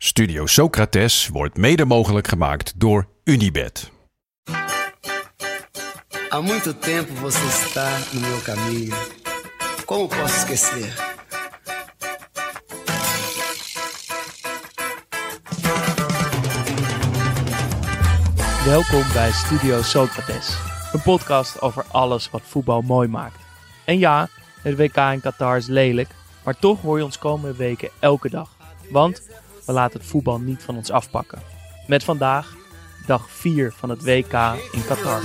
Studio 0.00 0.46
Socrates 0.46 1.28
wordt 1.28 1.56
mede 1.56 1.84
mogelijk 1.84 2.28
gemaakt 2.28 2.80
door 2.80 3.08
Unibed. 3.24 3.90
Há 6.28 6.40
muito 6.40 6.74
tempo 6.74 7.12
você 7.14 7.46
está 7.46 7.98
no 8.12 8.20
meu 8.20 8.40
caminho. 8.40 8.96
Como 9.84 10.08
posso 10.08 10.36
esquecer? 10.36 10.94
Welkom 18.64 19.12
bij 19.12 19.30
Studio 19.32 19.82
Socrates, 19.82 20.58
een 20.92 21.02
podcast 21.02 21.60
over 21.60 21.84
alles 21.90 22.30
wat 22.30 22.42
voetbal 22.44 22.82
mooi 22.82 23.08
maakt. 23.08 23.38
En 23.84 23.98
ja, 23.98 24.28
het 24.62 24.76
WK 24.76 24.96
in 24.96 25.20
Qatar 25.20 25.56
is 25.56 25.66
lelijk, 25.66 26.08
maar 26.44 26.58
toch 26.58 26.80
hoor 26.80 26.98
je 26.98 27.04
ons 27.04 27.18
komende 27.18 27.56
weken 27.56 27.90
elke 27.98 28.30
dag. 28.30 28.56
Want 28.90 29.22
we 29.68 29.74
laten 29.74 30.00
het 30.00 30.08
voetbal 30.08 30.38
niet 30.38 30.62
van 30.62 30.76
ons 30.76 30.90
afpakken. 30.90 31.42
Met 31.86 32.04
vandaag 32.04 32.54
dag 33.06 33.30
4 33.30 33.72
van 33.76 33.88
het 33.90 34.02
WK 34.02 34.32
in 34.72 34.84
Qatar. 34.86 35.22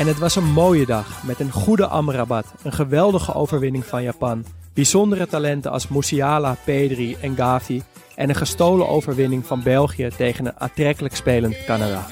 En 0.00 0.06
het 0.06 0.18
was 0.18 0.36
een 0.36 0.52
mooie 0.52 0.86
dag 0.86 1.22
met 1.22 1.40
een 1.40 1.50
goede 1.50 1.86
Amrabat, 1.86 2.46
een 2.62 2.72
geweldige 2.72 3.34
overwinning 3.34 3.84
van 3.84 4.02
Japan, 4.02 4.44
bijzondere 4.74 5.26
talenten 5.26 5.70
als 5.70 5.88
Musiala, 5.88 6.56
Pedri 6.64 7.16
en 7.20 7.36
Gavi 7.36 7.82
en 8.14 8.28
een 8.28 8.34
gestolen 8.34 8.88
overwinning 8.88 9.46
van 9.46 9.62
België 9.62 10.08
tegen 10.16 10.46
een 10.46 10.60
aantrekkelijk 10.60 11.16
spelend 11.16 11.64
Canada. 11.64 12.06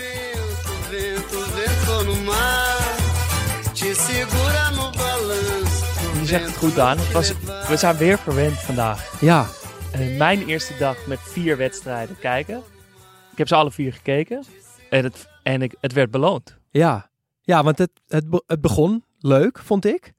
Je 6.14 6.24
zegt 6.24 6.46
het 6.46 6.56
goed 6.56 6.78
aan, 6.78 6.98
het 6.98 7.12
was, 7.12 7.32
we 7.68 7.76
zijn 7.76 7.96
weer 7.96 8.18
verwend 8.18 8.58
vandaag. 8.58 9.20
Ja, 9.20 9.46
mijn 10.18 10.46
eerste 10.46 10.72
dag 10.78 11.06
met 11.06 11.18
vier 11.22 11.56
wedstrijden 11.56 12.18
kijken. 12.18 12.62
Ik 13.32 13.38
heb 13.38 13.48
ze 13.48 13.54
alle 13.54 13.70
vier 13.70 13.92
gekeken 13.92 14.44
en 14.90 15.04
het, 15.04 15.28
en 15.42 15.62
ik, 15.62 15.74
het 15.80 15.92
werd 15.92 16.10
beloond. 16.10 16.56
ja. 16.70 17.08
Ja, 17.48 17.62
want 17.62 17.78
het, 17.78 17.90
het, 18.08 18.30
be- 18.30 18.42
het 18.46 18.60
begon 18.60 19.04
leuk, 19.18 19.58
vond 19.58 19.84
ik. 19.86 20.12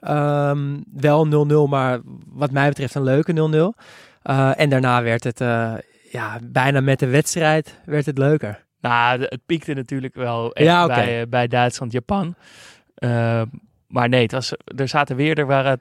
Ehm, 0.00 0.80
wel 0.92 1.46
0-0, 1.66 1.68
maar 1.68 2.00
wat 2.26 2.50
mij 2.50 2.68
betreft 2.68 2.94
een 2.94 3.02
leuke 3.02 3.32
0-0. 3.32 3.82
Eh, 4.22 4.60
en 4.60 4.70
daarna 4.70 5.02
werd 5.02 5.24
het 5.24 5.40
eh, 5.40 5.72
ja, 6.10 6.38
bijna 6.44 6.80
met 6.80 6.98
de 6.98 7.06
wedstrijd 7.06 7.80
werd 7.84 8.06
het 8.06 8.18
leuker. 8.18 8.64
Nou, 8.80 9.20
het 9.22 9.40
piekte 9.46 9.74
natuurlijk 9.74 10.14
wel 10.14 10.52
echt 10.52 10.66
Ja, 10.66 10.86
bij, 10.86 11.20
eh, 11.20 11.26
bij 11.28 11.46
Duitsland-Japan. 11.48 12.34
Maar 13.86 14.08
nee, 14.08 14.22
het 14.22 14.32
was, 14.32 14.52
er 14.76 14.88
zaten 14.88 15.16
weer 15.16 15.38
er 15.38 15.46
waren 15.46 15.80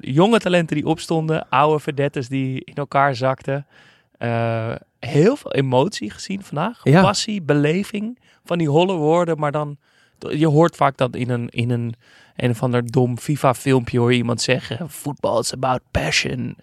jonge 0.00 0.38
talenten 0.38 0.76
die 0.76 0.86
opstonden. 0.86 1.48
Oude 1.48 1.80
verdettes 1.80 2.28
die 2.28 2.64
in 2.64 2.74
elkaar 2.74 3.14
zakten. 3.14 3.66
Heel 4.98 5.36
veel 5.36 5.52
emotie 5.52 6.10
gezien 6.10 6.42
vandaag. 6.42 6.80
Ja. 6.82 7.02
Passie, 7.02 7.42
beleving 7.42 8.18
van 8.44 8.58
die 8.58 8.68
holle 8.68 8.96
woorden. 8.96 9.38
Maar 9.38 9.52
dan, 9.52 9.78
je 10.18 10.46
hoort 10.46 10.76
vaak 10.76 10.96
dat 10.96 11.16
in 11.16 11.30
een, 11.30 11.48
in 11.48 11.70
een, 11.70 11.94
een 12.36 12.50
of 12.50 12.62
ander 12.62 12.90
dom 12.90 13.18
FIFA-filmpje 13.18 13.98
hoor 13.98 14.10
je 14.12 14.18
iemand 14.18 14.40
zeggen... 14.40 14.90
Football 14.90 15.38
is 15.38 15.52
about 15.52 15.80
passion. 15.90 16.56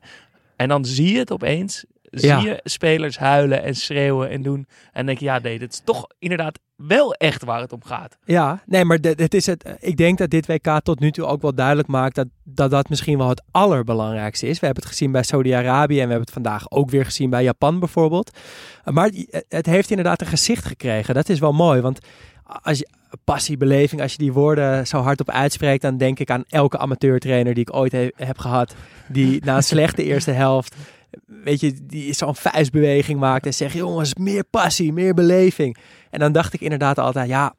En 0.56 0.68
dan 0.68 0.86
zie 0.86 1.12
je 1.14 1.20
het 1.20 1.32
opeens. 1.32 1.86
Zie 2.04 2.30
Ja. 2.30 2.40
je 2.40 2.60
spelers 2.64 3.18
huilen 3.18 3.64
en 3.64 3.76
schreeuwen 3.76 4.30
en 4.30 4.42
doen. 4.42 4.68
En 4.94 5.06
denk 5.06 5.18
je, 5.18 5.26
ja 5.26 5.40
nee, 5.40 5.60
dit 5.60 5.74
is 5.74 5.82
toch 5.84 6.08
inderdaad 6.20 6.60
wel 6.76 7.14
echt 7.14 7.44
waar 7.44 7.60
het 7.60 7.74
om 7.74 7.84
gaat. 7.84 8.18
Ja, 8.26 8.62
nee, 8.66 8.86
maar 8.86 9.02
dit- 9.02 9.20
het 9.20 9.34
is 9.34 9.46
het, 9.46 9.76
ik 9.80 9.98
denk 9.98 10.18
dat 10.18 10.30
dit 10.30 10.48
WK 10.48 10.80
tot 10.84 11.00
nu 11.00 11.12
toe 11.12 11.26
ook 11.26 11.42
wel 11.42 11.56
duidelijk 11.56 11.88
maakt 11.88 12.16
dat, 12.16 12.28
dat 12.44 12.72
dat 12.72 12.90
misschien 12.90 13.18
wel 13.18 13.30
het 13.30 13.44
allerbelangrijkste 13.52 14.48
is. 14.48 14.60
We 14.60 14.66
hebben 14.66 14.84
het 14.84 14.92
gezien 14.92 15.12
bij 15.12 15.24
Saudi-Arabië 15.24 15.94
en 16.00 16.04
we 16.04 16.10
hebben 16.14 16.20
het 16.22 16.32
vandaag 16.34 16.72
ook 16.72 16.90
weer 16.90 17.06
gezien 17.06 17.30
bij 17.30 17.44
Japan 17.44 17.80
bijvoorbeeld. 17.80 18.38
Maar 18.84 19.12
het 19.50 19.66
heeft 19.66 19.90
inderdaad 19.90 20.22
een 20.22 20.28
gezicht 20.28 20.66
gekregen. 20.66 21.14
Dat 21.16 21.30
is 21.30 21.40
wel 21.40 21.54
mooi, 21.54 21.82
want 21.82 22.00
als 22.62 22.78
je 22.78 22.88
passie, 23.24 23.58
beleving, 23.58 24.02
als 24.02 24.12
je 24.12 24.18
die 24.18 24.34
woorden 24.34 24.88
zo 24.88 24.98
hardop 25.00 25.30
uitspreekt, 25.30 25.82
dan 25.82 25.98
denk 25.98 26.20
ik 26.20 26.30
aan 26.32 26.44
elke 26.50 26.78
amateurtrainer 26.78 27.54
die 27.54 27.64
ik 27.68 27.76
ooit 27.76 27.92
he- 27.92 28.12
heb 28.16 28.38
gehad, 28.38 28.76
die 29.08 29.40
na 29.46 29.56
een 29.56 29.64
slechte 29.64 30.04
eerste 30.04 30.32
helft, 30.32 30.76
weet 31.26 31.60
je, 31.60 31.74
die 31.84 32.14
zo'n 32.14 32.36
vuistbeweging 32.36 33.20
maakt 33.20 33.46
en 33.46 33.54
zegt, 33.54 33.74
jongens, 33.74 34.16
meer 34.16 34.44
passie, 34.44 34.94
meer 34.94 35.14
beleving. 35.14 35.78
En 36.10 36.20
dan 36.20 36.32
dacht 36.32 36.54
ik 36.54 36.62
inderdaad 36.62 37.00
altijd, 37.00 37.28
ja, 37.28 37.54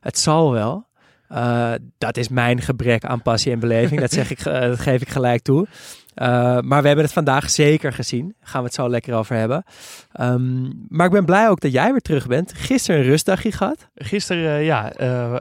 het 0.00 0.18
zal 0.18 0.52
wel. 0.52 0.88
Eh, 1.30 1.72
dat 1.98 2.16
is 2.16 2.28
mijn 2.28 2.60
gebrek 2.60 3.04
aan 3.04 3.22
passie 3.22 3.52
en 3.52 3.58
beleving. 3.58 4.00
Dat, 4.00 4.12
zeg 4.12 4.30
ik, 4.30 4.40
eh, 4.44 4.60
dat 4.60 4.80
geef 4.80 5.00
ik 5.00 5.08
gelijk 5.08 5.42
toe. 5.42 5.66
Eh, 6.14 6.26
maar 6.60 6.80
we 6.80 6.86
hebben 6.86 7.04
het 7.04 7.12
vandaag 7.12 7.50
zeker 7.50 7.92
gezien. 7.92 8.24
Daar 8.38 8.48
gaan 8.48 8.60
we 8.60 8.66
het 8.66 8.74
zo 8.74 8.88
lekker 8.88 9.14
over 9.14 9.36
hebben. 9.36 9.64
Ehm, 10.12 10.62
maar 10.88 11.06
ik 11.06 11.12
ben 11.12 11.24
blij 11.24 11.48
ook 11.48 11.60
dat 11.60 11.72
jij 11.72 11.90
weer 11.90 12.00
terug 12.00 12.26
bent. 12.26 12.52
Gisteren 12.54 13.00
een 13.00 13.06
rustdagje 13.06 13.52
gehad. 13.52 13.88
Gisteren, 13.94 14.62
ja, 14.62 14.92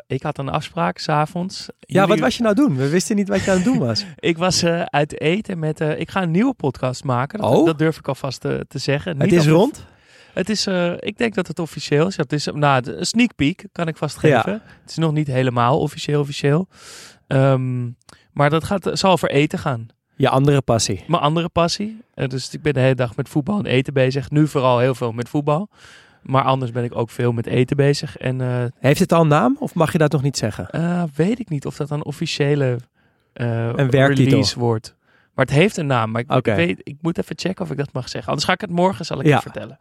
ik 0.08 0.24
had 0.24 0.38
een 0.38 0.50
afspraak 0.50 0.98
s'avonds. 0.98 1.68
Ja, 1.80 2.08
wat 2.08 2.20
was 2.20 2.38
je 2.38 2.44
nou 2.44 2.56
doen? 2.56 2.76
We 2.76 2.90
wisten 2.90 3.16
niet 3.16 3.28
wat 3.28 3.44
je 3.44 3.52
aan 3.52 3.58
het 3.58 3.66
doen 3.66 3.80
was. 3.80 4.06
Ik 4.20 4.38
was 4.38 4.66
uit 4.86 5.22
eten 5.22 5.60
met... 5.60 5.80
ik 5.80 6.10
ga 6.10 6.22
een 6.22 6.32
nieuwe 6.32 6.54
podcast 6.54 7.04
maken. 7.04 7.40
Dat, 7.40 7.50
Oh. 7.50 7.66
dat 7.66 7.78
durf 7.78 7.98
ik 7.98 8.08
alvast 8.08 8.42
te, 8.42 8.66
te 8.68 8.78
zeggen. 8.78 9.22
het 9.22 9.32
is 9.32 9.48
rond. 9.48 9.86
Het 10.40 10.50
is, 10.50 10.68
eh, 10.68 10.92
ik 11.00 11.18
denk 11.18 11.34
dat 11.36 11.48
het 11.48 11.60
officieel 11.60 12.08
is. 12.08 12.18
Het 12.18 12.34
is 12.34 12.46
nou, 12.46 12.92
een 12.92 13.06
sneak 13.06 13.36
peek, 13.36 13.66
kan 13.72 13.88
ik 13.88 13.98
vast 13.98 14.18
geven. 14.18 14.52
Ja. 14.52 14.62
Het 14.82 14.90
is 14.90 14.96
nog 14.96 15.12
niet 15.12 15.28
helemaal 15.28 15.80
officieel 15.80 16.20
officieel. 16.22 16.68
Ehm, 17.28 17.90
maar 18.34 18.50
dat 18.50 18.64
gaat, 18.64 18.90
zal 18.94 19.12
over 19.12 19.30
eten 19.30 19.60
gaan. 19.60 19.88
Je 20.16 20.30
andere 20.30 20.62
passie. 20.62 21.04
Mijn 21.08 21.22
andere 21.22 21.50
passie. 21.50 22.02
Eh, 22.14 22.28
dus 22.28 22.54
ik 22.54 22.62
ben 22.62 22.74
de 22.74 22.80
hele 22.80 22.96
dag 22.96 23.16
met 23.16 23.30
voetbal 23.30 23.60
en 23.60 23.66
eten 23.66 23.94
bezig. 23.94 24.30
Nu 24.30 24.48
vooral 24.48 24.80
heel 24.80 24.96
veel 24.96 25.12
met 25.12 25.30
voetbal. 25.30 25.70
Maar 26.22 26.44
anders 26.44 26.72
ben 26.72 26.84
ik 26.84 26.96
ook 26.96 27.10
veel 27.10 27.32
met 27.32 27.46
eten 27.46 27.76
bezig. 27.76 28.18
En 28.18 28.42
eh, 28.42 28.64
Heeft 28.80 29.00
het 29.00 29.12
al 29.12 29.22
een 29.22 29.28
naam 29.28 29.56
of 29.60 29.74
mag 29.74 29.92
je 29.92 29.98
dat 29.98 30.12
nog 30.12 30.22
niet 30.22 30.38
zeggen? 30.38 30.70
weet 31.16 31.40
ik 31.40 31.50
niet 31.50 31.66
of 31.66 31.76
dat 31.76 31.90
een 31.90 32.06
officiële 32.06 32.78
Een 33.34 33.90
werktitel. 33.90 34.32
release 34.32 34.60
wordt. 34.60 34.96
Maar 35.40 35.48
het 35.48 35.58
heeft 35.58 35.78
een 35.78 35.86
naam. 35.88 36.12
Maar 36.12 36.22
ik, 36.22 36.46
weet, 36.46 36.80
ik 36.84 36.96
moet 37.02 37.18
even 37.18 37.38
checken 37.40 37.64
of 37.66 37.72
ik 37.72 37.78
dat 37.78 37.94
mag 37.94 38.10
zeggen. 38.10 38.28
Anders 38.30 38.48
ga 38.48 38.54
ik 38.54 38.62
het 38.62 38.70
morgen 38.70 39.06
zal 39.06 39.20
ik 39.20 39.26
Ja. 39.26 39.34
het 39.34 39.42
vertellen. 39.42 39.78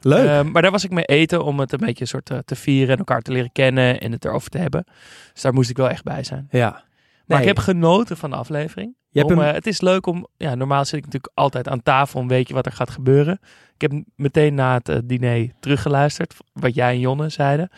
Leuk. 0.00 0.28
Ehm, 0.28 0.50
maar 0.50 0.62
daar 0.62 0.70
was 0.70 0.84
ik 0.84 0.90
mee 0.90 1.04
eten 1.04 1.44
om 1.44 1.60
het 1.60 1.72
een 1.72 1.78
beetje 1.78 2.00
een 2.00 2.06
soort 2.06 2.30
eh, 2.30 2.38
te 2.38 2.56
vieren 2.56 2.92
en 2.92 2.98
elkaar 2.98 3.20
te 3.22 3.32
leren 3.32 3.52
kennen 3.52 4.00
en 4.00 4.12
het 4.12 4.24
erover 4.24 4.50
te 4.50 4.58
hebben. 4.58 4.84
Dus 5.32 5.42
daar 5.42 5.52
moest 5.54 5.70
ik 5.70 5.76
wel 5.76 5.88
echt 5.88 6.04
bij 6.04 6.24
zijn. 6.24 6.46
ja. 6.50 6.70
Maar 6.70 7.38
Nee, 7.38 7.48
ik 7.48 7.54
heb 7.56 7.64
genoten 7.64 8.16
van 8.16 8.30
de 8.30 8.36
aflevering. 8.36 8.94
Je 9.10 9.18
hebt 9.18 9.32
Om, 9.32 9.38
hem- 9.38 9.48
eh, 9.48 9.54
het 9.54 9.66
is 9.66 9.80
leuk 9.80 10.06
om, 10.06 10.26
ja, 10.36 10.54
normaal 10.54 10.84
zit 10.84 10.98
ik 10.98 11.04
natuurlijk 11.04 11.32
altijd 11.34 11.68
aan 11.68 11.82
tafel 11.82 12.20
en 12.20 12.28
weet 12.28 12.48
je 12.48 12.54
wat 12.54 12.66
er 12.66 12.72
gaat 12.72 12.90
gebeuren. 12.90 13.38
Ik 13.74 13.80
heb 13.90 14.02
meteen 14.16 14.54
na 14.54 14.74
het 14.74 14.88
eh, 14.88 14.96
diner 15.04 15.48
teruggeluisterd, 15.60 16.34
wat 16.52 16.74
jij 16.74 16.90
en 16.92 17.00
Jonne 17.00 17.28
zeiden. 17.28 17.70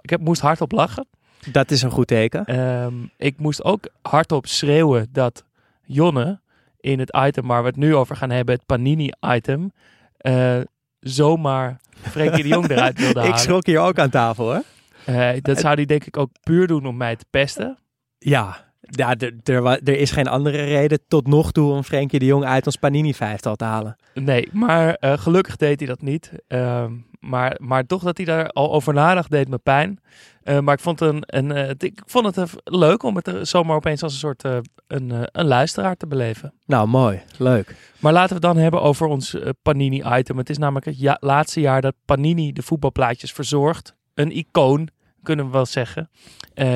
Ik 0.00 0.10
heb, 0.10 0.20
moest 0.20 0.40
hardop 0.40 0.72
lachen. 0.72 1.06
dat 1.52 1.70
is 1.70 1.82
een 1.82 1.90
goed 1.90 2.06
teken. 2.06 2.44
Ehm, 2.44 2.94
ik 3.16 3.38
moest 3.38 3.64
ook 3.64 3.88
hardop 4.02 4.46
schreeuwen 4.46 5.06
dat 5.12 5.44
Jonne 5.86 6.40
in 6.80 6.98
het 6.98 7.16
item 7.26 7.46
waar 7.46 7.62
we 7.62 7.68
het 7.68 7.76
nu 7.76 7.94
over 7.94 8.16
gaan 8.16 8.30
hebben, 8.30 8.54
het 8.54 8.66
Panini-item, 8.66 9.72
eh, 10.16 10.60
zomaar 11.00 11.80
Frenkie 12.00 12.42
de 12.42 12.48
Jong 12.48 12.68
eruit 12.68 12.98
wilde 12.98 13.18
halen. 13.20 13.34
Ik 13.34 13.40
schrok 13.40 13.66
hier 13.66 13.80
ook 13.80 13.98
aan 13.98 14.10
tafel 14.10 14.44
hoor. 14.44 14.62
Eh, 15.04 15.30
dat 15.40 15.58
zou 15.58 15.74
hij 15.74 15.84
denk 15.84 16.04
ik 16.04 16.16
ook 16.16 16.30
puur 16.42 16.66
doen 16.66 16.86
om 16.86 16.96
mij 16.96 17.16
te 17.16 17.24
pesten. 17.30 17.78
Ja, 18.18 18.65
Ja, 18.88 19.14
er, 19.18 19.88
is 19.98 20.10
geen 20.10 20.28
andere 20.28 20.64
reden 20.64 20.98
tot 21.08 21.26
nog 21.26 21.52
toe 21.52 21.72
om 21.72 21.82
Frenkie 21.82 22.18
de 22.18 22.24
Jong 22.24 22.44
uit 22.44 22.66
ons 22.66 22.76
Panini-vijftal 22.76 23.56
te 23.56 23.64
halen. 23.64 23.96
Nee, 24.14 24.48
maar 24.52 24.94
eh, 24.94 25.18
gelukkig 25.18 25.56
deed 25.56 25.78
hij 25.78 25.88
dat 25.88 26.00
niet. 26.02 26.32
Ehm, 26.48 26.92
maar, 27.20 27.56
maar 27.60 27.86
toch 27.86 28.02
dat 28.02 28.16
hij 28.16 28.26
daar 28.26 28.48
al 28.48 28.72
over 28.72 28.94
nadacht, 28.94 29.30
deed 29.30 29.48
me 29.48 29.58
pijn. 29.58 30.00
Eh, 30.42 30.58
maar 30.60 30.74
ik 30.74 30.80
vond, 30.80 31.00
een, 31.00 31.22
een, 31.26 31.52
eh, 31.52 31.66
het- 31.66 31.82
ik 31.82 32.02
vond 32.06 32.26
het 32.26 32.36
even 32.36 32.60
leuk 32.64 33.02
om 33.02 33.16
het 33.16 33.30
zomaar 33.48 33.76
opeens 33.76 34.02
als 34.02 34.12
een 34.12 34.18
soort 34.18 34.42
een, 34.86 35.12
een 35.32 35.46
luisteraar 35.46 35.96
te 35.96 36.06
beleven. 36.06 36.52
Nou, 36.66 36.88
mooi. 36.88 37.22
Leuk. 37.38 37.76
Maar 38.00 38.12
laten 38.12 38.28
we 38.28 38.34
het 38.46 38.54
dan 38.54 38.62
hebben 38.62 38.82
over 38.82 39.06
ons 39.06 39.36
Panini-item. 39.62 40.38
Het 40.38 40.50
is 40.50 40.58
namelijk 40.58 40.86
het 40.86 40.98
ja- 40.98 41.16
laatste 41.20 41.60
jaar 41.60 41.80
dat 41.80 41.94
Panini 42.04 42.52
de 42.52 42.62
voetbalplaatjes 42.62 43.32
verzorgt. 43.32 43.94
Een 44.14 44.36
icoon, 44.36 44.88
kunnen 45.22 45.46
we 45.46 45.50
wel 45.52 45.66
zeggen. 45.66 46.10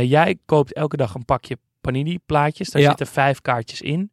Jij 0.03 0.39
koopt 0.47 0.73
elke 0.73 0.97
dag 0.97 1.15
een 1.15 1.25
pakje 1.25 1.57
Panini-plaatjes. 1.81 2.71
Daar 2.71 2.83
Ja. 2.83 2.89
zitten 2.89 3.07
vijf 3.07 3.41
kaartjes 3.41 3.81
in. 3.81 4.13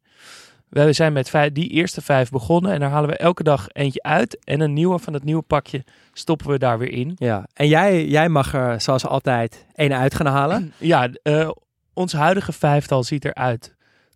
We 0.70 0.94
zijn 0.94 1.14
met 1.14 1.30
vijf, 1.30 1.52
die 1.52 1.70
eerste 1.70 2.02
vijf 2.02 2.30
begonnen. 2.30 2.72
En 2.72 2.80
daar 2.80 2.90
halen 2.90 3.10
we 3.10 3.18
elke 3.18 3.44
dag 3.44 3.68
eentje 3.72 4.04
uit. 4.04 4.44
En 4.44 4.60
een 4.60 4.74
nieuwe 4.74 5.00
van 5.00 5.14
het 5.14 5.24
nieuwe 5.24 5.42
pakje 5.42 5.84
stoppen 6.14 6.48
we 6.50 6.58
daar 6.58 6.78
weer 6.80 6.92
in. 6.92 7.14
Ja. 7.16 7.48
En 7.54 7.68
jij, 7.68 8.06
jij 8.08 8.30
mag 8.30 8.54
er 8.54 8.82
zoals 8.82 9.06
altijd 9.06 9.66
één 9.76 9.94
uit 9.98 10.16
gaan 10.16 10.26
halen. 10.26 10.74
Ja, 10.80 11.10
eh, 11.24 11.50
ons 11.94 12.14
huidige 12.14 12.54
vijftal 12.54 13.04
ziet 13.04 13.26
eruit. 13.26 13.76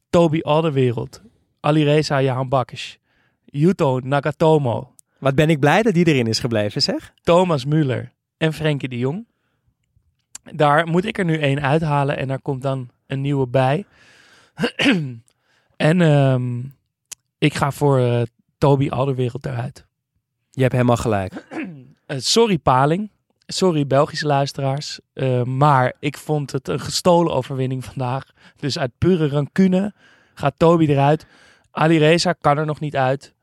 Toby 0.10 0.40
Alderwereld. 0.42 1.22
Alireza 1.60 2.22
Jahan 2.22 2.50
Bakkes. 2.50 2.98
Yuto 3.46 4.00
Nagatomo. 4.04 4.94
Wat 5.18 5.36
ben 5.36 5.50
ik 5.50 5.60
blij 5.60 5.82
dat 5.82 5.94
die 5.94 6.06
erin 6.08 6.28
is 6.28 6.40
gebleven, 6.40 6.82
zeg. 6.82 7.14
Thomas 7.24 7.66
Müller 7.66 8.04
en 8.38 8.54
Frenkie 8.54 8.90
de 8.90 8.98
Jong. 8.98 9.28
Daar 10.54 10.88
moet 10.88 11.06
ik 11.06 11.18
er 11.18 11.26
nu 11.26 11.38
één 11.38 11.62
uithalen 11.62 12.18
en 12.18 12.28
daar 12.28 12.42
komt 12.42 12.62
dan 12.62 12.90
een 13.12 13.22
nieuwe 13.22 13.48
bij. 13.48 13.86
en 15.76 16.02
ehm, 16.02 16.62
ik 17.38 17.54
ga 17.54 17.72
voor 17.72 18.00
eh, 18.00 18.22
Toby 18.58 18.90
Alderwereld 18.90 19.46
eruit. 19.46 19.86
Je 20.52 20.62
hebt 20.62 20.74
helemaal 20.74 20.98
gelijk. 20.98 21.34
Eh, 22.06 22.18
sorry 22.20 22.58
Paling, 22.58 23.12
sorry 23.46 23.88
Belgische 23.88 24.26
luisteraars, 24.26 25.00
eh, 25.14 25.44
maar 25.44 25.94
ik 26.00 26.18
vond 26.18 26.52
het 26.52 26.68
een 26.68 26.80
gestolen 26.80 27.34
overwinning 27.34 27.86
vandaag. 27.86 28.32
Dus 28.56 28.80
uit 28.80 28.92
pure 28.98 29.28
rancune 29.28 29.94
gaat 30.34 30.54
Toby 30.58 30.86
eruit. 30.86 31.26
Ali 31.72 31.98
Reza 31.98 32.34
kan 32.34 32.58
er 32.58 32.66
nog 32.66 32.80
niet 32.80 32.96
uit. 32.96 33.34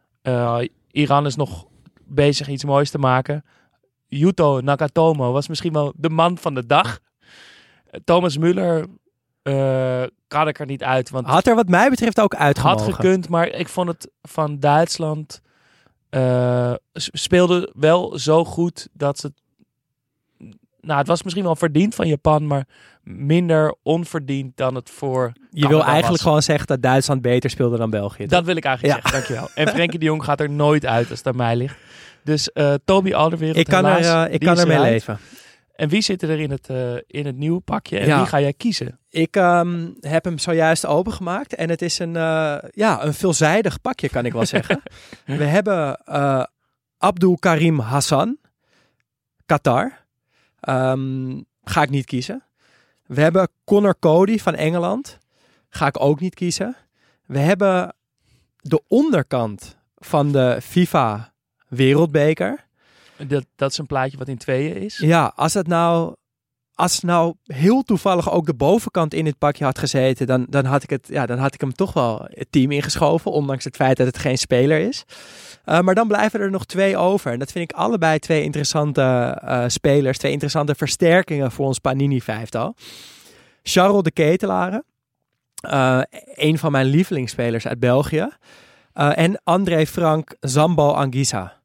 Iran 0.91 1.27
is 1.27 1.37
nog 1.37 1.67
bezig 2.05 2.49
iets 2.49 2.65
moois 2.65 2.91
te 2.91 2.99
maken. 2.99 3.45
Yuto 4.09 4.61
Nakatomo 4.61 5.33
was 5.33 5.49
misschien 5.49 5.73
wel 5.73 5.93
de 5.97 6.11
man 6.11 6.39
van 6.39 6.55
de 6.55 6.67
dag. 6.67 6.99
Thomas 8.05 8.39
Müller 8.39 8.85
eh, 9.49 10.03
kan 10.29 10.49
ik 10.49 10.59
er 10.59 10.67
niet 10.67 10.83
uit, 10.83 11.11
want 11.11 11.27
Had 11.27 11.47
er 11.47 11.55
wat 11.55 11.69
mij 11.69 11.91
betreft 11.91 12.21
ook 12.21 12.33
had 12.33 12.43
uitgemogen. 12.43 12.95
gekund, 12.95 13.29
maar 13.29 13.47
ik 13.49 13.69
vond 13.69 13.89
het 13.89 14.11
van 14.23 14.59
Duitsland 14.59 15.41
eh, 16.11 16.73
speelde 16.95 17.73
wel 17.77 18.19
zo 18.19 18.45
goed 18.45 18.89
dat 18.93 19.19
ze. 19.19 19.33
Nou, 20.81 20.99
het 20.99 21.09
was 21.09 21.23
misschien 21.23 21.45
wel 21.45 21.57
verdiend 21.57 21.95
van 21.95 22.09
Japan, 22.09 22.47
maar 22.47 22.65
minder 23.03 23.75
onverdiend 23.83 24.57
dan 24.57 24.75
het 24.75 24.91
voor. 24.91 25.33
Je 25.51 25.69
wil 25.69 25.79
eigenlijk 25.79 26.09
was. 26.09 26.21
gewoon 26.21 26.43
zeggen 26.43 26.67
dat 26.67 26.83
Duitsland 26.83 27.23
beter 27.23 27.51
speelde 27.51 27.77
dan 27.77 27.91
België. 27.91 28.27
Dat 28.27 28.45
wil 28.45 28.57
ik 28.57 28.65
eigenlijk 28.65 28.95
Ja. 28.97 29.01
zeggen, 29.03 29.21
dankjewel. 29.29 29.65
En 29.65 29.69
Frenkie 29.75 29.99
de 29.99 30.05
Jong 30.05 30.25
gaat 30.25 30.41
er 30.41 30.51
nooit 30.51 30.87
uit 30.87 31.11
als 31.11 31.19
het 31.19 31.27
aan 31.29 31.37
mij 31.37 31.57
ligt. 31.57 31.77
Dus 32.25 32.53
eh 32.53 32.75
Toby 32.85 33.15
Alderwereld, 33.15 33.57
ik 33.57 33.67
kan, 33.67 33.85
er, 33.87 34.31
ik 34.31 34.41
kan 34.41 34.59
ermee 34.59 34.77
eruit. 34.77 34.91
leven. 34.93 35.19
En 35.79 35.89
wie 35.89 36.01
zit 36.01 36.23
er 36.23 36.41
in 36.41 36.51
het, 36.51 36.69
eh, 36.69 36.95
in 37.07 37.27
het 37.27 37.37
nieuwe 37.37 37.61
pakje? 37.61 37.99
En 37.99 38.07
Ja. 38.07 38.19
wie 38.19 38.27
ga 38.27 38.41
jij 38.41 38.53
kiezen? 38.53 38.99
Ik 39.09 39.37
ehm, 39.37 39.91
heb 40.01 40.25
hem 40.25 40.39
zojuist 40.39 40.87
opengemaakt 40.87 41.55
en 41.55 41.69
het 41.71 41.83
is 41.83 41.99
een, 41.99 42.17
eh, 42.17 42.57
ja, 42.71 43.05
een 43.05 43.15
veelzijdig 43.15 43.81
pakje, 43.81 44.09
kan 44.09 44.25
ik 44.27 44.33
wel 44.33 44.47
zeggen. 44.57 44.83
We 45.25 45.45
hebben 45.45 45.97
eh, 46.05 46.45
Abdul 46.99 47.37
Karim 47.39 47.79
Hassan, 47.79 48.39
Qatar. 49.47 50.05
Ehm, 50.61 51.41
ga 51.65 51.83
ik 51.83 51.91
niet 51.91 52.05
kiezen. 52.07 52.43
We 53.07 53.21
hebben 53.21 53.49
Connor 53.65 53.99
Cody 53.99 54.39
van 54.39 54.55
Engeland. 54.55 55.19
Ga 55.69 55.87
ik 55.87 56.01
ook 56.01 56.21
niet 56.21 56.35
kiezen. 56.35 56.77
We 57.27 57.39
hebben 57.39 57.95
de 58.57 58.83
onderkant 58.89 59.77
van 59.97 60.33
de 60.33 60.59
FIFA 60.63 61.33
Wereldbeker. 61.69 62.67
Dat, 63.27 63.45
dat 63.57 63.71
is 63.71 63.79
een 63.79 63.87
plaatje 63.87 64.19
wat 64.19 64.29
in 64.29 64.39
tweeën 64.39 64.77
is. 64.77 64.99
Ja, 64.99 65.33
als 65.37 65.55
het 65.55 65.67
nou, 65.67 66.15
als 66.75 67.01
nou 67.01 67.35
heel 67.45 67.83
toevallig 67.83 68.31
ook 68.31 68.47
de 68.47 68.55
bovenkant 68.55 69.15
in 69.15 69.25
dit 69.25 69.39
pakje 69.39 69.65
had 69.65 69.79
gezeten, 69.79 70.27
dan, 70.27 70.47
dan, 70.49 70.65
had 70.65 70.83
ik 70.83 70.91
het, 70.91 71.09
ja, 71.09 71.27
dan 71.27 71.39
had 71.39 71.55
ik 71.55 71.61
hem 71.61 71.73
toch 71.73 71.93
wel 71.93 72.27
het 72.29 72.47
team 72.51 72.71
ingeschoven, 72.71 73.31
ondanks 73.31 73.65
het 73.65 73.77
feit 73.77 73.97
dat 73.97 74.07
het 74.07 74.19
geen 74.19 74.39
speler 74.39 74.79
is. 74.79 75.05
Uh, 75.67 75.81
maar 75.81 75.95
dan 75.95 76.09
blijven 76.09 76.41
er 76.41 76.51
nog 76.51 76.65
twee 76.65 76.97
over. 76.97 77.33
En 77.33 77.39
dat 77.39 77.53
vind 77.53 77.71
ik 77.71 77.77
allebei 77.77 78.19
twee 78.19 78.43
interessante 78.43 79.39
uh, 79.45 79.65
spelers, 79.67 80.19
twee 80.19 80.33
interessante 80.33 80.75
versterkingen 80.75 81.53
voor 81.53 81.67
ons 81.67 81.79
Panini-vijftal. 81.79 82.75
Charles 83.63 84.03
de 84.03 84.11
Ketelaren, 84.11 84.85
uh, 85.71 86.01
een 86.35 86.59
van 86.59 86.73
mijn 86.73 86.87
lievelingsspelers 86.87 87.67
uit 87.67 87.79
België. 87.79 88.29
En 88.93 89.41
André 89.45 89.87
Frank 89.87 90.37
Zambo 90.41 90.91
Anguissa 90.91 91.58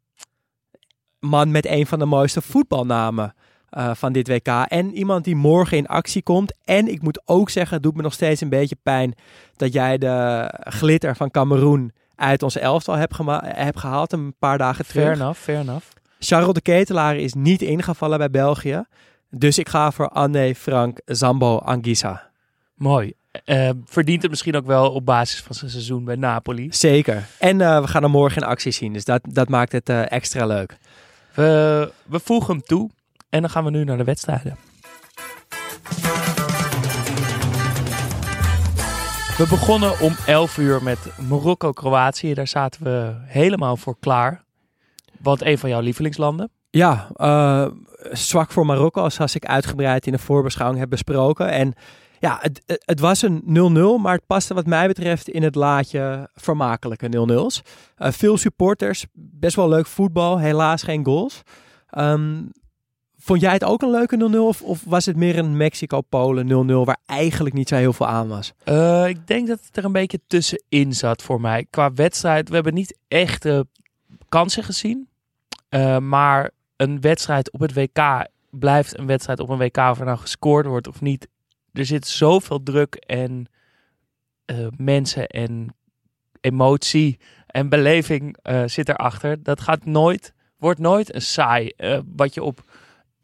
man 1.23 1.51
met 1.51 1.65
een 1.65 1.87
van 1.87 1.99
de 1.99 2.05
mooiste 2.05 2.41
voetbalnamen 2.41 3.33
uh, 3.77 3.91
van 3.93 4.13
dit 4.13 4.27
WK. 4.27 4.47
En 4.47 4.95
iemand 4.95 5.23
die 5.23 5.35
morgen 5.35 5.77
in 5.77 5.87
actie 5.87 6.21
komt. 6.21 6.53
En 6.63 6.87
ik 6.87 7.01
moet 7.01 7.21
ook 7.25 7.49
zeggen, 7.49 7.73
het 7.73 7.83
doet 7.83 7.95
me 7.95 8.01
nog 8.01 8.13
steeds 8.13 8.41
een 8.41 8.49
beetje 8.49 8.77
pijn 8.83 9.15
dat 9.55 9.73
jij 9.73 9.97
de 9.97 10.47
glitter 10.59 11.15
van 11.15 11.31
Cameroen 11.31 11.93
uit 12.15 12.43
ons 12.43 12.57
elftal 12.57 12.95
hebt, 12.95 13.17
hebt 13.43 13.79
gehaald 13.79 14.11
een 14.11 14.35
paar 14.39 14.57
dagen 14.57 14.85
terug. 14.87 15.03
Fair 15.03 15.15
enough, 15.15 15.39
fair 15.39 15.59
enough. 15.59 15.85
Charles 16.19 16.53
de 16.53 16.61
Ketelaar 16.61 17.15
is 17.15 17.33
niet 17.33 17.61
ingevallen 17.61 18.17
bij 18.17 18.29
België. 18.29 18.83
Dus 19.29 19.57
ik 19.57 19.69
ga 19.69 19.91
voor 19.91 20.09
Anne 20.09 20.55
Frank 20.55 20.99
Zambo 21.05 21.57
Anguissa. 21.57 22.29
Mooi. 22.75 23.13
Uh, 23.45 23.69
verdient 23.85 24.21
het 24.21 24.31
misschien 24.31 24.55
ook 24.55 24.65
wel 24.65 24.91
op 24.91 25.05
basis 25.05 25.41
van 25.41 25.55
zijn 25.55 25.71
seizoen 25.71 26.03
bij 26.03 26.15
Napoli. 26.15 26.67
Zeker. 26.71 27.27
En 27.39 27.59
uh, 27.59 27.81
we 27.81 27.87
gaan 27.87 28.03
hem 28.03 28.11
morgen 28.11 28.41
in 28.41 28.47
actie 28.47 28.71
zien. 28.71 28.93
Dus 28.93 29.05
dat, 29.05 29.21
dat 29.23 29.49
maakt 29.49 29.71
het 29.71 29.89
uh, 29.89 30.11
extra 30.11 30.45
leuk. 30.45 30.77
We, 31.33 31.91
voegen 32.09 32.53
hem 32.53 32.63
toe 32.63 32.89
en 33.29 33.41
dan 33.41 33.49
gaan 33.49 33.63
we 33.63 33.69
nu 33.69 33.83
naar 33.83 33.97
de 33.97 34.03
wedstrijden. 34.03 34.57
We 39.37 39.45
begonnen 39.49 39.99
om 39.99 40.15
11 40.25 40.57
uur 40.57 40.83
met 40.83 40.99
Marokko-Kroatië. 41.29 42.33
Daar 42.33 42.47
zaten 42.47 42.83
we 42.83 43.13
helemaal 43.25 43.77
voor 43.77 43.95
klaar. 43.99 44.43
Want 45.19 45.41
een 45.41 45.57
van 45.57 45.69
jouw 45.69 45.81
lievelingslanden. 45.81 46.49
Ja, 46.69 47.07
uh, 47.17 47.67
zwak 48.11 48.51
voor 48.51 48.65
Marokko, 48.65 49.09
zoals 49.09 49.35
ik 49.35 49.45
uitgebreid 49.45 50.05
in 50.05 50.11
de 50.11 50.19
voorbeschouwing 50.19 50.79
heb 50.79 50.89
besproken. 50.89 51.49
En 51.49 51.73
ja, 52.23 52.37
het, 52.41 52.81
het 52.85 52.99
was 52.99 53.21
een 53.21 53.41
0-0, 53.99 54.01
maar 54.01 54.15
het 54.15 54.25
paste 54.25 54.53
wat 54.53 54.65
mij 54.65 54.87
betreft 54.87 55.29
in 55.29 55.43
het 55.43 55.55
laadje 55.55 56.29
vermakelijke 56.33 57.07
0-0's. 57.07 57.61
Uh, 57.97 58.11
veel 58.11 58.37
supporters, 58.37 59.05
best 59.13 59.55
wel 59.55 59.69
leuk 59.69 59.85
voetbal, 59.85 60.39
helaas 60.39 60.83
geen 60.83 61.05
goals. 61.05 61.41
Um, 61.97 62.51
vond 63.17 63.41
jij 63.41 63.53
het 63.53 63.63
ook 63.63 63.81
een 63.81 63.91
leuke 63.91 64.29
0-0 64.31 64.37
of, 64.37 64.61
of, 64.61 64.83
was 64.85 65.05
het 65.05 65.15
meer 65.15 65.37
een 65.37 65.57
Mexico-Polen 65.57 66.67
0-0 66.69 66.85
waar 66.85 66.99
eigenlijk 67.05 67.55
niet 67.55 67.69
zo 67.69 67.75
heel 67.75 67.93
veel 67.93 68.07
aan 68.07 68.27
was? 68.27 68.53
Uh, 68.65 69.07
ik 69.07 69.27
denk 69.27 69.47
dat 69.47 69.59
het 69.65 69.77
er 69.77 69.85
een 69.85 69.91
beetje 69.91 70.19
tussenin 70.27 70.93
zat 70.93 71.21
voor 71.21 71.41
mij. 71.41 71.65
Qua 71.69 71.93
wedstrijd, 71.93 72.49
we 72.49 72.55
hebben 72.55 72.73
niet 72.73 72.97
echt 73.07 73.45
uh, 73.45 73.59
kansen 74.29 74.63
gezien. 74.63 75.07
Uh, 75.69 75.97
maar 75.97 76.51
een 76.75 77.01
wedstrijd 77.01 77.51
op 77.51 77.59
het 77.59 77.73
WK 77.73 78.27
blijft 78.49 78.97
een 78.97 79.05
wedstrijd 79.05 79.39
op 79.39 79.49
een 79.49 79.57
WK 79.57 79.77
of 79.77 79.99
er 79.99 80.05
nou 80.05 80.17
gescoord 80.17 80.65
wordt 80.65 80.87
of 80.87 81.01
niet 81.01 81.27
er 81.73 81.85
zit 81.85 82.07
zoveel 82.07 82.63
druk 82.63 82.95
en 82.95 83.45
uh, 84.51 84.67
mensen 84.77 85.27
en 85.27 85.75
emotie 86.41 87.19
en 87.47 87.69
beleving 87.69 88.37
uh, 88.43 88.63
zit 88.65 88.89
erachter. 88.89 89.43
Dat 89.43 89.61
gaat 89.61 89.85
nooit, 89.85 90.33
wordt 90.57 90.79
nooit 90.79 91.13
een 91.15 91.21
saai. 91.21 91.71
Uh, 91.77 91.99
wat 92.15 92.33
je 92.33 92.43
op, 92.43 92.72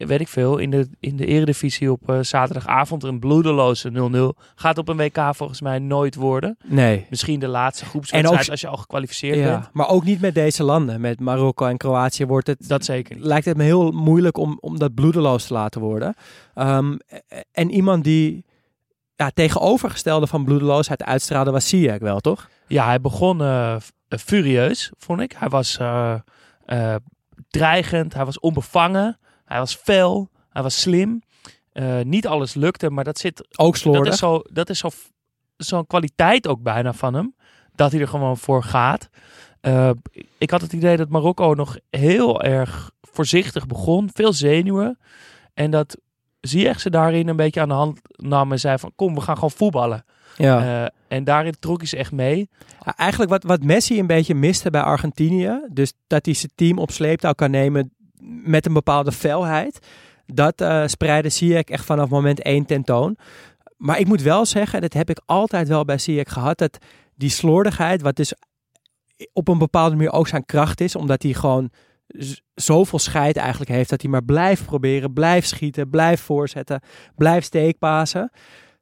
weet 0.06 0.20
ik 0.20 0.28
veel, 0.28 0.58
in 0.58 0.70
de, 0.70 0.88
in 1.00 1.16
de 1.16 1.26
eredivisie 1.26 1.92
op 1.92 2.18
zaterdagavond 2.20 3.04
een 3.04 3.18
bloedeloze 3.18 4.32
0-0 4.36 4.42
gaat 4.54 4.78
op 4.78 4.88
een 4.88 4.96
WK 4.96 5.34
volgens 5.34 5.60
mij 5.60 5.78
nooit 5.78 6.14
worden. 6.14 6.56
Nee. 6.64 7.06
Misschien 7.10 7.40
de 7.40 7.48
laatste 7.48 7.84
groepswedstrijd 7.84 8.42
ook, 8.42 8.50
als 8.50 8.60
je 8.60 8.68
al 8.68 8.76
gekwalificeerd 8.76 9.36
ja, 9.36 9.44
bent. 9.44 9.68
Maar 9.72 9.88
ook 9.88 10.04
niet 10.04 10.20
met 10.20 10.34
deze 10.34 10.62
landen. 10.64 11.00
Met 11.00 11.20
Marokko 11.20 11.66
en 11.66 11.76
Kroatië 11.76 12.26
wordt 12.26 12.46
het... 12.46 12.68
Dat 12.68 12.84
zeker 12.84 13.14
niet. 13.14 13.24
Lijkt 13.24 13.44
het 13.44 13.56
me 13.56 13.62
heel 13.62 13.90
moeilijk 13.90 14.36
om, 14.36 14.58
om 14.60 14.78
dat 14.78 14.94
bloedeloos 14.94 15.46
te 15.46 15.52
laten 15.52 15.80
worden. 15.80 16.14
Um, 16.54 16.98
en 17.52 17.70
iemand 17.70 18.04
die 18.04 18.44
ja, 19.16 19.30
tegenovergestelde 19.34 20.26
van 20.26 20.44
bloedeloosheid 20.44 21.04
uitstraalde 21.04 21.50
was 21.50 21.68
Ziyech 21.68 21.98
wel, 21.98 22.20
toch? 22.20 22.48
Ja, 22.66 22.84
hij 22.84 23.00
begon 23.00 23.40
uh, 23.40 23.76
furieus, 24.08 24.92
vond 24.98 25.20
ik. 25.20 25.32
Hij 25.32 25.48
was 25.48 25.78
uh, 25.80 26.14
dreigend, 27.48 28.14
hij 28.14 28.24
was 28.24 28.40
onbevangen, 28.40 29.18
hij 29.50 29.58
was 29.58 29.74
fel, 29.74 30.30
hij 30.50 30.62
was 30.62 30.80
slim. 30.80 31.22
niet 32.02 32.26
alles 32.26 32.54
lukte, 32.54 32.90
maar 32.90 33.04
dat 33.04 33.18
zit... 33.18 33.58
Ook 33.58 33.76
slordig. 33.76 34.04
Dat 34.04 34.12
is 34.12 34.18
zo, 34.18 34.42
dat 34.50 34.70
is 34.70 34.78
zo 34.78 34.90
zo'n 35.56 35.86
kwaliteit 35.86 36.48
ook 36.48 36.62
bijna 36.62 36.92
van 36.92 37.14
hem. 37.14 37.34
Dat 37.74 37.92
hij 37.92 38.00
er 38.00 38.08
gewoon 38.08 38.38
voor 38.38 38.62
gaat. 38.62 39.08
Uh, 39.62 39.90
ik 40.38 40.50
had 40.50 40.60
het 40.60 40.72
idee 40.72 40.96
dat 40.96 41.08
Marokko 41.08 41.54
nog 41.54 41.78
heel 41.90 42.42
erg 42.42 42.90
voorzichtig 43.00 43.66
begon. 43.66 44.10
Veel 44.12 44.32
zenuwen. 44.32 44.98
En 45.54 45.70
dat 45.70 45.96
Ziyech 46.40 46.80
ze 46.80 46.90
daarin 46.90 47.28
een 47.28 47.36
beetje 47.36 47.60
aan 47.60 47.68
de 47.68 47.74
hand 47.74 48.00
nam 48.16 48.52
en 48.52 48.60
zei 48.60 48.78
van 48.78 48.92
kom, 48.96 49.14
we 49.14 49.20
gaan 49.20 49.34
gewoon 49.34 49.50
voetballen. 49.50 50.04
Ja. 50.36 50.82
Uh, 50.82 50.88
en 51.08 51.24
daarin 51.24 51.54
trok 51.58 51.78
hij 51.78 51.86
ze 51.86 51.96
echt 51.96 52.12
mee. 52.12 52.48
Ja, 52.84 52.96
eigenlijk 52.96 53.30
wat, 53.30 53.42
wat 53.42 53.62
Messi 53.62 53.98
een 53.98 54.06
beetje 54.06 54.34
miste 54.34 54.70
bij 54.70 54.82
Argentinië. 54.82 55.60
Dus 55.72 55.92
dat 56.06 56.24
hij 56.24 56.34
zijn 56.34 56.52
team 56.54 56.78
op 56.78 56.90
sleeptouw 56.90 57.32
kan 57.32 57.50
nemen 57.50 57.92
met 58.22 58.66
een 58.66 58.72
bepaalde 58.72 59.12
felheid. 59.12 59.86
Dat 60.26 60.60
uh, 60.60 60.86
spreidde 60.86 61.28
Ziyech 61.28 61.64
echt 61.64 61.84
vanaf 61.84 62.08
moment 62.08 62.42
één 62.42 62.66
tentoon. 62.66 63.16
Maar 63.76 63.98
ik 63.98 64.06
moet 64.06 64.22
wel 64.22 64.46
zeggen, 64.46 64.80
dat 64.80 64.92
heb 64.92 65.10
ik 65.10 65.20
altijd 65.26 65.68
wel 65.68 65.84
bij 65.84 65.98
Ziyech 65.98 66.32
gehad. 66.32 66.58
Dat 66.58 66.78
die 67.14 67.30
slordigheid, 67.30 68.02
wat 68.02 68.16
dus 68.16 68.34
op 69.32 69.48
een 69.48 69.58
bepaalde 69.58 69.96
manier 69.96 70.12
ook 70.12 70.28
zijn 70.28 70.44
kracht 70.44 70.80
is. 70.80 70.96
Omdat 70.96 71.22
hij 71.22 71.32
gewoon 71.32 71.70
zoveel 72.54 72.98
scheid 72.98 73.36
eigenlijk 73.36 73.70
heeft. 73.70 73.90
Dat 73.90 74.02
hij 74.02 74.10
maar 74.10 74.24
blijft 74.24 74.64
proberen, 74.64 75.12
blijft 75.12 75.48
schieten, 75.48 75.90
blijft 75.90 76.22
voorzetten, 76.22 76.80
blijft 77.16 77.46
steekpasen. 77.46 78.30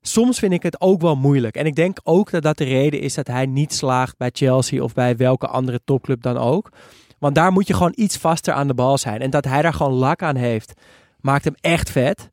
Soms 0.01 0.39
vind 0.39 0.53
ik 0.53 0.63
het 0.63 0.81
ook 0.81 1.01
wel 1.01 1.17
moeilijk. 1.17 1.57
En 1.57 1.67
ik 1.67 1.75
denk 1.75 1.99
ook 2.03 2.31
dat 2.31 2.43
dat 2.43 2.59
de 2.59 2.65
reden 2.65 3.01
is 3.01 3.15
dat 3.15 3.27
hij 3.27 3.47
niet 3.47 3.73
slaagt 3.73 4.17
bij 4.17 4.31
Chelsea 4.33 4.83
of 4.83 4.95
bij 4.95 5.17
welke 5.17 5.47
andere 5.47 5.81
topclub 5.85 6.23
dan 6.23 6.37
ook. 6.37 6.71
Want 7.19 7.35
daar 7.35 7.53
moet 7.53 7.67
je 7.67 7.75
gewoon 7.75 7.93
iets 7.95 8.17
vaster 8.17 8.55
aan 8.55 8.67
de 8.67 8.75
bal 8.75 8.99
zijn. 8.99 9.21
En 9.21 9.31
dat 9.31 9.45
hij 9.45 9.63
daar 9.63 9.75
gewoon 9.75 9.93
lak 9.93 10.23
aan 10.23 10.37
heeft, 10.37 10.73
maakt 11.21 11.45
hem 11.45 11.55
echt 11.61 11.91
vet. 11.91 12.31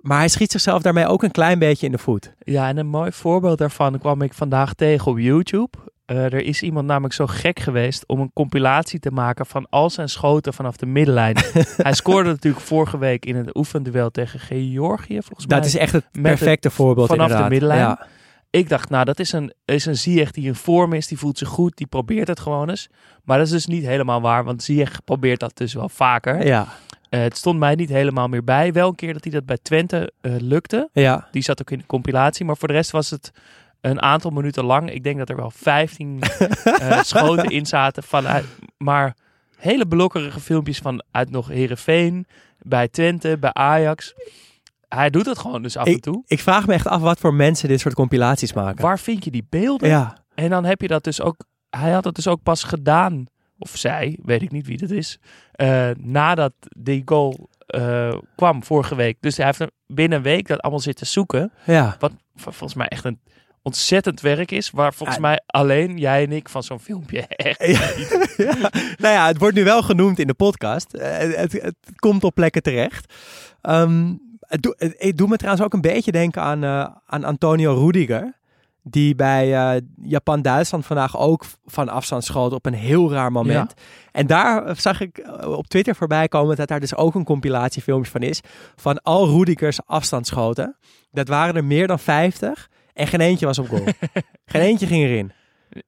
Maar 0.00 0.18
hij 0.18 0.28
schiet 0.28 0.50
zichzelf 0.50 0.82
daarmee 0.82 1.06
ook 1.06 1.22
een 1.22 1.30
klein 1.30 1.58
beetje 1.58 1.86
in 1.86 1.92
de 1.92 1.98
voet. 1.98 2.34
Ja, 2.38 2.68
en 2.68 2.76
een 2.76 2.86
mooi 2.86 3.12
voorbeeld 3.12 3.58
daarvan 3.58 3.98
kwam 3.98 4.22
ik 4.22 4.34
vandaag 4.34 4.74
tegen 4.74 5.10
op 5.10 5.18
YouTube. 5.18 5.76
Uh, 6.06 6.24
er 6.24 6.44
is 6.44 6.62
iemand 6.62 6.86
namelijk 6.86 7.14
zo 7.14 7.26
gek 7.26 7.60
geweest 7.60 8.04
om 8.06 8.20
een 8.20 8.30
compilatie 8.32 9.00
te 9.00 9.10
maken 9.10 9.46
van 9.46 9.66
al 9.70 9.90
zijn 9.90 10.08
schoten 10.08 10.54
vanaf 10.54 10.76
de 10.76 10.86
middenlijn. 10.86 11.36
hij 11.76 11.92
scoorde 11.92 12.28
natuurlijk 12.28 12.64
vorige 12.64 12.98
week 12.98 13.26
in 13.26 13.36
het 13.36 13.56
oefenduel 13.56 14.10
tegen 14.10 14.40
Georgië, 14.40 15.18
volgens 15.22 15.46
mij. 15.46 15.56
Dat 15.56 15.66
is 15.66 15.76
echt 15.76 15.92
het 15.92 16.04
perfecte 16.12 16.68
het, 16.68 16.76
voorbeeld 16.76 17.06
Vanaf 17.06 17.22
inderdaad. 17.22 17.48
de 17.48 17.52
middenlijn. 17.52 17.80
Ja. 17.80 18.06
Ik 18.50 18.68
dacht, 18.68 18.90
nou, 18.90 19.04
dat 19.04 19.18
is 19.18 19.32
een, 19.32 19.52
is 19.64 19.86
een 19.86 19.96
Ziyech 19.96 20.30
die 20.30 20.46
in 20.46 20.54
vorm 20.54 20.92
is, 20.92 21.06
die 21.06 21.18
voelt 21.18 21.38
zich 21.38 21.48
goed, 21.48 21.76
die 21.76 21.86
probeert 21.86 22.28
het 22.28 22.40
gewoon 22.40 22.70
eens. 22.70 22.88
Maar 23.24 23.38
dat 23.38 23.46
is 23.46 23.52
dus 23.52 23.66
niet 23.66 23.84
helemaal 23.84 24.20
waar, 24.20 24.44
want 24.44 24.62
Ziyech 24.62 25.04
probeert 25.04 25.40
dat 25.40 25.56
dus 25.56 25.74
wel 25.74 25.88
vaker. 25.88 26.46
Ja. 26.46 26.66
Uh, 27.10 27.20
het 27.20 27.36
stond 27.36 27.58
mij 27.58 27.74
niet 27.74 27.88
helemaal 27.88 28.28
meer 28.28 28.44
bij. 28.44 28.72
Wel 28.72 28.88
een 28.88 28.94
keer 28.94 29.12
dat 29.12 29.24
hij 29.24 29.32
dat 29.32 29.46
bij 29.46 29.58
Twente 29.62 30.12
uh, 30.22 30.34
lukte. 30.38 30.88
Ja. 30.92 31.28
Die 31.30 31.42
zat 31.42 31.60
ook 31.60 31.70
in 31.70 31.78
de 31.78 31.86
compilatie, 31.86 32.44
maar 32.44 32.56
voor 32.56 32.68
de 32.68 32.74
rest 32.74 32.90
was 32.90 33.10
het 33.10 33.32
een 33.80 34.02
aantal 34.02 34.30
minuten 34.30 34.64
lang. 34.64 34.90
Ik 34.92 35.02
denk 35.02 35.18
dat 35.18 35.28
er 35.28 35.36
wel 35.36 35.50
15 35.50 36.20
uh, 36.80 37.02
schoten 37.02 37.50
in 37.50 37.66
zaten. 37.66 38.02
Vanuit, 38.02 38.44
maar 38.76 39.14
hele 39.56 39.86
blokkerige 39.86 40.40
filmpjes 40.40 40.78
van 40.78 41.02
uit 41.10 41.30
nog 41.30 41.48
Herenveen, 41.48 42.26
bij 42.58 42.88
Twente, 42.88 43.36
bij 43.38 43.52
Ajax. 43.52 44.14
Hij 44.94 45.10
doet 45.10 45.26
het 45.26 45.38
gewoon 45.38 45.62
dus 45.62 45.76
af 45.76 45.86
ik, 45.86 45.94
en 45.94 46.00
toe. 46.00 46.22
Ik 46.26 46.40
vraag 46.40 46.66
me 46.66 46.72
echt 46.72 46.86
af 46.86 47.00
wat 47.00 47.18
voor 47.18 47.34
mensen 47.34 47.68
dit 47.68 47.80
soort 47.80 47.94
compilaties 47.94 48.52
maken. 48.52 48.82
Waar 48.82 48.98
vind 48.98 49.24
je 49.24 49.30
die 49.30 49.46
beelden? 49.48 49.88
Ja. 49.88 50.16
En 50.34 50.50
dan 50.50 50.64
heb 50.64 50.80
je 50.80 50.88
dat 50.88 51.04
dus 51.04 51.20
ook. 51.20 51.44
Hij 51.70 51.90
had 51.90 52.04
het 52.04 52.14
dus 52.14 52.26
ook 52.26 52.42
pas 52.42 52.62
gedaan. 52.62 53.26
Of 53.58 53.76
zij, 53.76 54.18
weet 54.22 54.42
ik 54.42 54.50
niet 54.50 54.66
wie 54.66 54.78
dat 54.78 54.90
is. 54.90 55.18
Uh, 55.56 55.90
nadat 55.98 56.52
die 56.76 57.02
goal 57.04 57.48
uh, 57.74 58.18
kwam 58.36 58.64
vorige 58.64 58.94
week. 58.94 59.16
Dus 59.20 59.36
hij 59.36 59.46
heeft 59.46 59.64
binnen 59.86 60.18
een 60.18 60.24
week 60.24 60.48
dat 60.48 60.60
allemaal 60.60 60.80
zitten 60.80 61.06
zoeken. 61.06 61.52
Ja. 61.64 61.96
Wat 61.98 62.12
volgens 62.34 62.74
mij 62.74 62.86
echt 62.86 63.04
een 63.04 63.20
ontzettend 63.62 64.20
werk 64.20 64.50
is. 64.50 64.70
Waar 64.70 64.94
volgens 64.94 65.18
ja. 65.18 65.24
mij 65.24 65.40
alleen 65.46 65.98
jij 65.98 66.24
en 66.24 66.32
ik 66.32 66.48
van 66.48 66.62
zo'n 66.62 66.80
filmpje 66.80 67.26
echt. 67.36 67.66
Ja. 67.66 67.90
ja. 68.46 68.70
Nou 68.96 69.14
ja, 69.14 69.26
het 69.26 69.38
wordt 69.38 69.56
nu 69.56 69.64
wel 69.64 69.82
genoemd 69.82 70.18
in 70.18 70.26
de 70.26 70.34
podcast. 70.34 70.94
Uh, 70.94 71.02
het, 71.16 71.52
het, 71.52 71.76
komt 71.96 72.24
op 72.24 72.34
plekken 72.34 72.62
terecht. 72.62 73.14
Um, 73.62 74.29
het, 74.50 74.62
do, 74.62 74.72
het, 74.76 74.94
het 74.98 75.16
doet 75.16 75.28
me 75.28 75.36
trouwens 75.36 75.64
ook 75.64 75.72
een 75.72 75.80
beetje 75.80 76.12
denken 76.12 76.42
aan, 76.42 76.64
uh, 76.64 76.86
aan 77.06 77.24
Antonio 77.24 77.74
Rudiger. 77.74 78.38
Die 78.82 79.14
bij 79.14 79.48
uh, 79.48 79.80
Japan-Duitsland 80.02 80.86
vandaag 80.86 81.18
ook 81.18 81.44
van 81.64 81.88
afstand 81.88 82.24
schoot 82.24 82.52
op 82.52 82.66
een 82.66 82.74
heel 82.74 83.12
raar 83.12 83.32
moment. 83.32 83.74
Ja. 83.76 83.82
En 84.12 84.26
daar 84.26 84.76
zag 84.76 85.00
ik 85.00 85.28
op 85.44 85.66
Twitter 85.66 85.94
voorbij 85.94 86.28
komen 86.28 86.56
dat 86.56 86.68
daar 86.68 86.80
dus 86.80 86.94
ook 86.94 87.14
een 87.14 87.24
compilatiefilmpje 87.24 88.10
van 88.10 88.20
is. 88.20 88.40
Van 88.76 89.02
al 89.02 89.28
Rudigers 89.28 89.86
afstandsschoten. 89.86 90.76
Dat 91.10 91.28
waren 91.28 91.56
er 91.56 91.64
meer 91.64 91.86
dan 91.86 91.98
50. 91.98 92.68
En 92.92 93.06
geen 93.06 93.20
eentje 93.20 93.46
was 93.46 93.58
op 93.58 93.68
goal. 93.68 93.84
geen 94.52 94.62
eentje 94.62 94.86
ging 94.86 95.04
erin. 95.04 95.32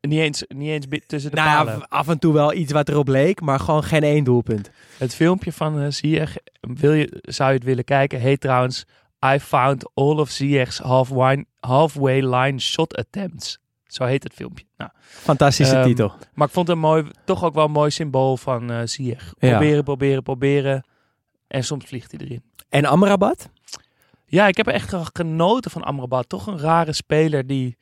Niet 0.00 0.20
eens, 0.20 0.44
niet 0.48 0.68
eens 0.68 0.86
tussen 1.06 1.30
de 1.30 1.36
nou 1.36 1.64
palen. 1.64 1.88
Af 1.88 2.08
en 2.08 2.18
toe 2.18 2.32
wel 2.32 2.52
iets 2.52 2.72
wat 2.72 2.88
erop 2.88 3.08
leek, 3.08 3.40
maar 3.40 3.60
gewoon 3.60 3.84
geen 3.84 4.02
één 4.02 4.24
doelpunt. 4.24 4.70
Het 4.98 5.14
filmpje 5.14 5.52
van 5.52 5.82
uh, 5.82 5.90
Ziyech, 5.90 6.36
wil 6.60 6.92
je, 6.92 7.18
zou 7.20 7.48
je 7.50 7.56
het 7.56 7.64
willen 7.64 7.84
kijken, 7.84 8.20
heet 8.20 8.40
trouwens 8.40 8.84
I 9.34 9.38
found 9.38 9.90
all 9.94 10.16
of 10.18 10.30
Ziyech's 10.30 10.78
halfway, 10.78 11.44
halfway 11.60 12.34
line 12.34 12.58
shot 12.58 12.96
attempts. 12.96 13.58
Zo 13.86 14.04
heet 14.04 14.22
het 14.22 14.32
filmpje. 14.32 14.64
Nou, 14.76 14.90
Fantastische 15.00 15.76
um, 15.76 15.84
titel. 15.84 16.12
Maar 16.34 16.46
ik 16.46 16.52
vond 16.52 16.66
het 16.66 16.76
een 16.76 16.82
mooi, 16.82 17.10
toch 17.24 17.44
ook 17.44 17.54
wel 17.54 17.64
een 17.64 17.70
mooi 17.70 17.90
symbool 17.90 18.36
van 18.36 18.70
uh, 18.70 18.80
Ziyech. 18.84 19.34
Proberen, 19.38 19.76
ja. 19.76 19.82
proberen, 19.82 20.22
proberen. 20.22 20.86
En 21.48 21.64
soms 21.64 21.84
vliegt 21.84 22.10
hij 22.10 22.20
erin. 22.20 22.42
En 22.68 22.84
Amrabat? 22.84 23.48
Ja, 24.26 24.46
ik 24.46 24.56
heb 24.56 24.66
echt 24.66 24.94
genoten 25.12 25.70
van 25.70 25.82
Amrabat. 25.82 26.28
Toch 26.28 26.46
een 26.46 26.58
rare 26.58 26.92
speler 26.92 27.46
die 27.46 27.76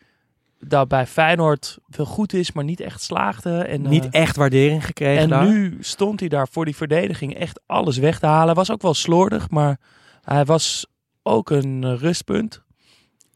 daar 0.60 0.86
bij 0.86 1.06
Feyenoord 1.06 1.78
veel 1.88 2.04
goed 2.04 2.32
is, 2.32 2.52
maar 2.52 2.64
niet 2.64 2.80
echt 2.80 3.02
slaagde. 3.02 3.58
En, 3.58 3.82
niet 3.82 4.04
uh, 4.04 4.10
echt 4.10 4.36
waardering 4.36 4.84
gekregen 4.84 5.22
En 5.22 5.28
daar. 5.28 5.46
nu 5.46 5.76
stond 5.80 6.20
hij 6.20 6.28
daar 6.28 6.48
voor 6.48 6.64
die 6.64 6.76
verdediging 6.76 7.34
echt 7.34 7.60
alles 7.66 7.98
weg 7.98 8.18
te 8.18 8.26
halen. 8.26 8.54
Was 8.54 8.70
ook 8.70 8.82
wel 8.82 8.94
slordig, 8.94 9.50
maar 9.50 9.78
hij 10.22 10.44
was 10.44 10.86
ook 11.22 11.50
een 11.50 11.98
rustpunt. 11.98 12.62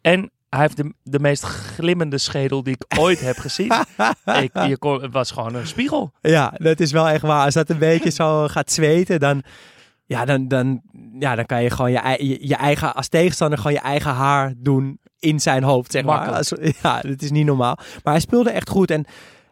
En 0.00 0.30
hij 0.48 0.60
heeft 0.60 0.76
de, 0.76 0.94
de 1.02 1.18
meest 1.18 1.42
glimmende 1.42 2.18
schedel 2.18 2.62
die 2.62 2.74
ik 2.74 2.98
ooit 2.98 3.20
heb 3.20 3.38
gezien. 3.38 3.72
ik, 4.42 4.66
je 4.66 4.76
kon, 4.78 5.02
het 5.02 5.12
was 5.12 5.30
gewoon 5.30 5.54
een 5.54 5.66
spiegel. 5.66 6.12
Ja, 6.20 6.54
dat 6.56 6.80
is 6.80 6.92
wel 6.92 7.08
echt 7.08 7.22
waar. 7.22 7.44
Als 7.44 7.54
dat 7.54 7.70
een 7.70 7.78
beetje 7.78 8.10
zo 8.10 8.48
gaat 8.48 8.72
zweten, 8.72 9.20
dan... 9.20 9.42
Ja, 10.06 10.24
dan, 10.24 10.48
dan, 10.48 10.82
ja, 11.18 11.34
dan 11.34 11.46
kan 11.46 11.62
je 11.62 11.70
gewoon 11.70 11.92
je, 11.92 12.16
je, 12.18 12.48
je 12.48 12.54
eigen, 12.54 12.94
als 12.94 13.08
tegenstander 13.08 13.58
gewoon 13.58 13.72
je 13.72 13.80
eigen 13.80 14.10
haar 14.10 14.54
doen 14.56 14.98
in 15.24 15.40
zijn 15.40 15.62
hoofd, 15.62 15.92
zeg 15.92 16.04
maar. 16.04 16.42
Ja, 16.82 17.00
dat 17.00 17.22
is 17.22 17.30
niet 17.30 17.46
normaal. 17.46 17.78
Maar 18.02 18.12
hij 18.12 18.20
speelde 18.20 18.50
echt 18.50 18.68
goed. 18.68 18.90
En 18.90 19.04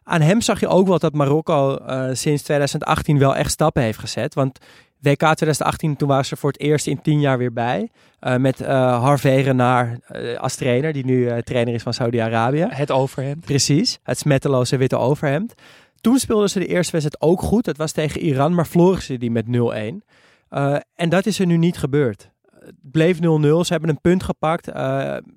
aan 0.04 0.20
hem 0.20 0.40
zag 0.40 0.60
je 0.60 0.68
ook 0.68 0.86
wel 0.88 0.98
dat 0.98 1.12
Marokko 1.12 1.78
uh, 1.78 2.08
sinds 2.12 2.42
2018 2.42 3.18
wel 3.18 3.36
echt 3.36 3.50
stappen 3.50 3.82
heeft 3.82 3.98
gezet. 3.98 4.34
Want 4.34 4.58
WK 5.00 5.18
2018, 5.18 5.96
toen 5.96 6.08
waren 6.08 6.24
ze 6.24 6.36
voor 6.36 6.50
het 6.50 6.60
eerst 6.60 6.86
in 6.86 7.02
tien 7.02 7.20
jaar 7.20 7.38
weer 7.38 7.52
bij. 7.52 7.90
Uh, 8.20 8.36
met 8.36 8.60
uh, 8.60 8.68
Harvey 9.02 9.42
Renard 9.42 9.98
uh, 10.12 10.38
als 10.38 10.54
trainer, 10.54 10.92
die 10.92 11.04
nu 11.04 11.42
trainer 11.42 11.74
is 11.74 11.82
van 11.82 11.94
Saudi-Arabië. 11.94 12.66
Het 12.70 12.90
overhemd. 12.90 13.44
Precies, 13.44 13.98
het 14.02 14.18
smetteloze 14.18 14.76
witte 14.76 14.96
overhemd. 14.96 15.54
Toen 16.00 16.18
speelden 16.18 16.50
ze 16.50 16.58
de 16.58 16.66
eerste 16.66 16.92
wedstrijd 16.92 17.22
ook 17.30 17.42
goed. 17.42 17.64
Dat 17.64 17.76
was 17.76 17.92
tegen 17.92 18.20
Iran, 18.20 18.54
maar 18.54 18.66
verloren 18.66 19.02
ze 19.02 19.18
die 19.18 19.30
met 19.30 19.46
0-1. 19.46 19.48
Uh, 20.50 20.76
en 20.94 21.08
dat 21.08 21.26
is 21.26 21.38
er 21.38 21.46
nu 21.46 21.56
niet 21.56 21.78
gebeurd. 21.78 22.30
Het 22.64 22.75
bleef 22.81 23.16
0-0. 23.16 23.21
Ze 23.21 23.73
hebben 23.73 23.90
een 23.90 24.00
punt 24.00 24.23
gepakt. 24.23 24.69
Uh, 24.69 24.75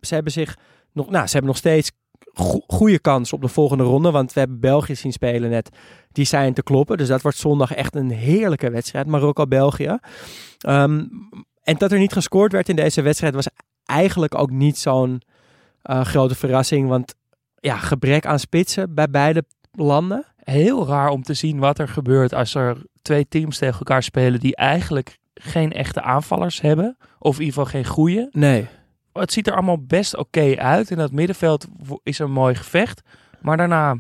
ze 0.02 0.14
hebben 0.14 0.32
zich 0.32 0.58
nog, 0.92 1.10
nou, 1.10 1.26
ze 1.26 1.32
hebben 1.32 1.52
nog 1.52 1.58
steeds 1.58 1.92
go 2.34 2.64
goede 2.68 3.00
kans 3.00 3.34
op 3.34 3.42
de 3.42 3.48
volgende 3.48 3.84
ronde. 3.84 4.12
Want 4.12 4.34
we 4.34 4.40
hebben 4.40 4.60
België 4.60 4.96
zien 4.96 5.12
spelen 5.12 5.50
net. 5.50 5.70
Die 6.12 6.26
zijn 6.26 6.54
te 6.54 6.64
kloppen. 6.64 6.98
Dus 6.98 7.08
dat 7.08 7.22
wordt 7.22 7.38
zondag 7.38 7.74
echt 7.74 7.96
een 7.96 8.12
heerlijke 8.12 8.70
wedstrijd. 8.70 9.08
Marokko-België. 9.08 9.98
Um, 10.68 11.10
en 11.64 11.78
dat 11.78 11.92
er 11.92 12.00
niet 12.00 12.14
gescoord 12.14 12.52
werd 12.52 12.70
in 12.70 12.76
deze 12.76 13.02
wedstrijd 13.02 13.34
was 13.34 13.48
eigenlijk 13.86 14.36
ook 14.36 14.50
niet 14.50 14.78
zo'n 14.78 15.22
uh, 15.84 16.02
grote 16.02 16.36
verrassing. 16.36 16.88
Want 16.88 17.16
ja, 17.60 17.78
gebrek 17.78 18.26
aan 18.26 18.40
spitsen 18.40 18.94
bij 18.94 19.10
beide 19.10 19.44
landen. 19.72 20.26
Heel 20.38 20.88
raar 20.88 21.10
om 21.10 21.24
te 21.24 21.34
zien 21.34 21.60
wat 21.60 21.80
er 21.80 21.88
gebeurt 21.88 22.34
als 22.34 22.56
er 22.56 22.78
twee 23.02 23.28
teams 23.28 23.58
tegen 23.58 23.78
elkaar 23.78 24.04
spelen 24.04 24.40
die 24.40 24.56
eigenlijk 24.56 25.18
geen 25.34 25.72
echte 25.72 26.02
aanvallers 26.02 26.62
hebben. 26.62 26.98
Of 27.26 27.40
in 27.40 27.46
ieder 27.46 27.54
geval 27.54 27.82
geen 27.82 27.86
goede. 27.92 28.30
Nee. 28.32 28.68
Het 29.14 29.32
ziet 29.32 29.48
er 29.48 29.54
allemaal 29.54 29.84
best 29.84 30.18
oké 30.18 30.40
okay 30.40 30.56
uit. 30.56 30.92
In 30.92 30.98
dat 30.98 31.12
middenveld 31.12 31.68
is 32.04 32.20
een 32.20 32.32
mooi 32.32 32.56
gevecht. 32.56 33.02
Maar 33.42 33.58
daarna 33.58 33.98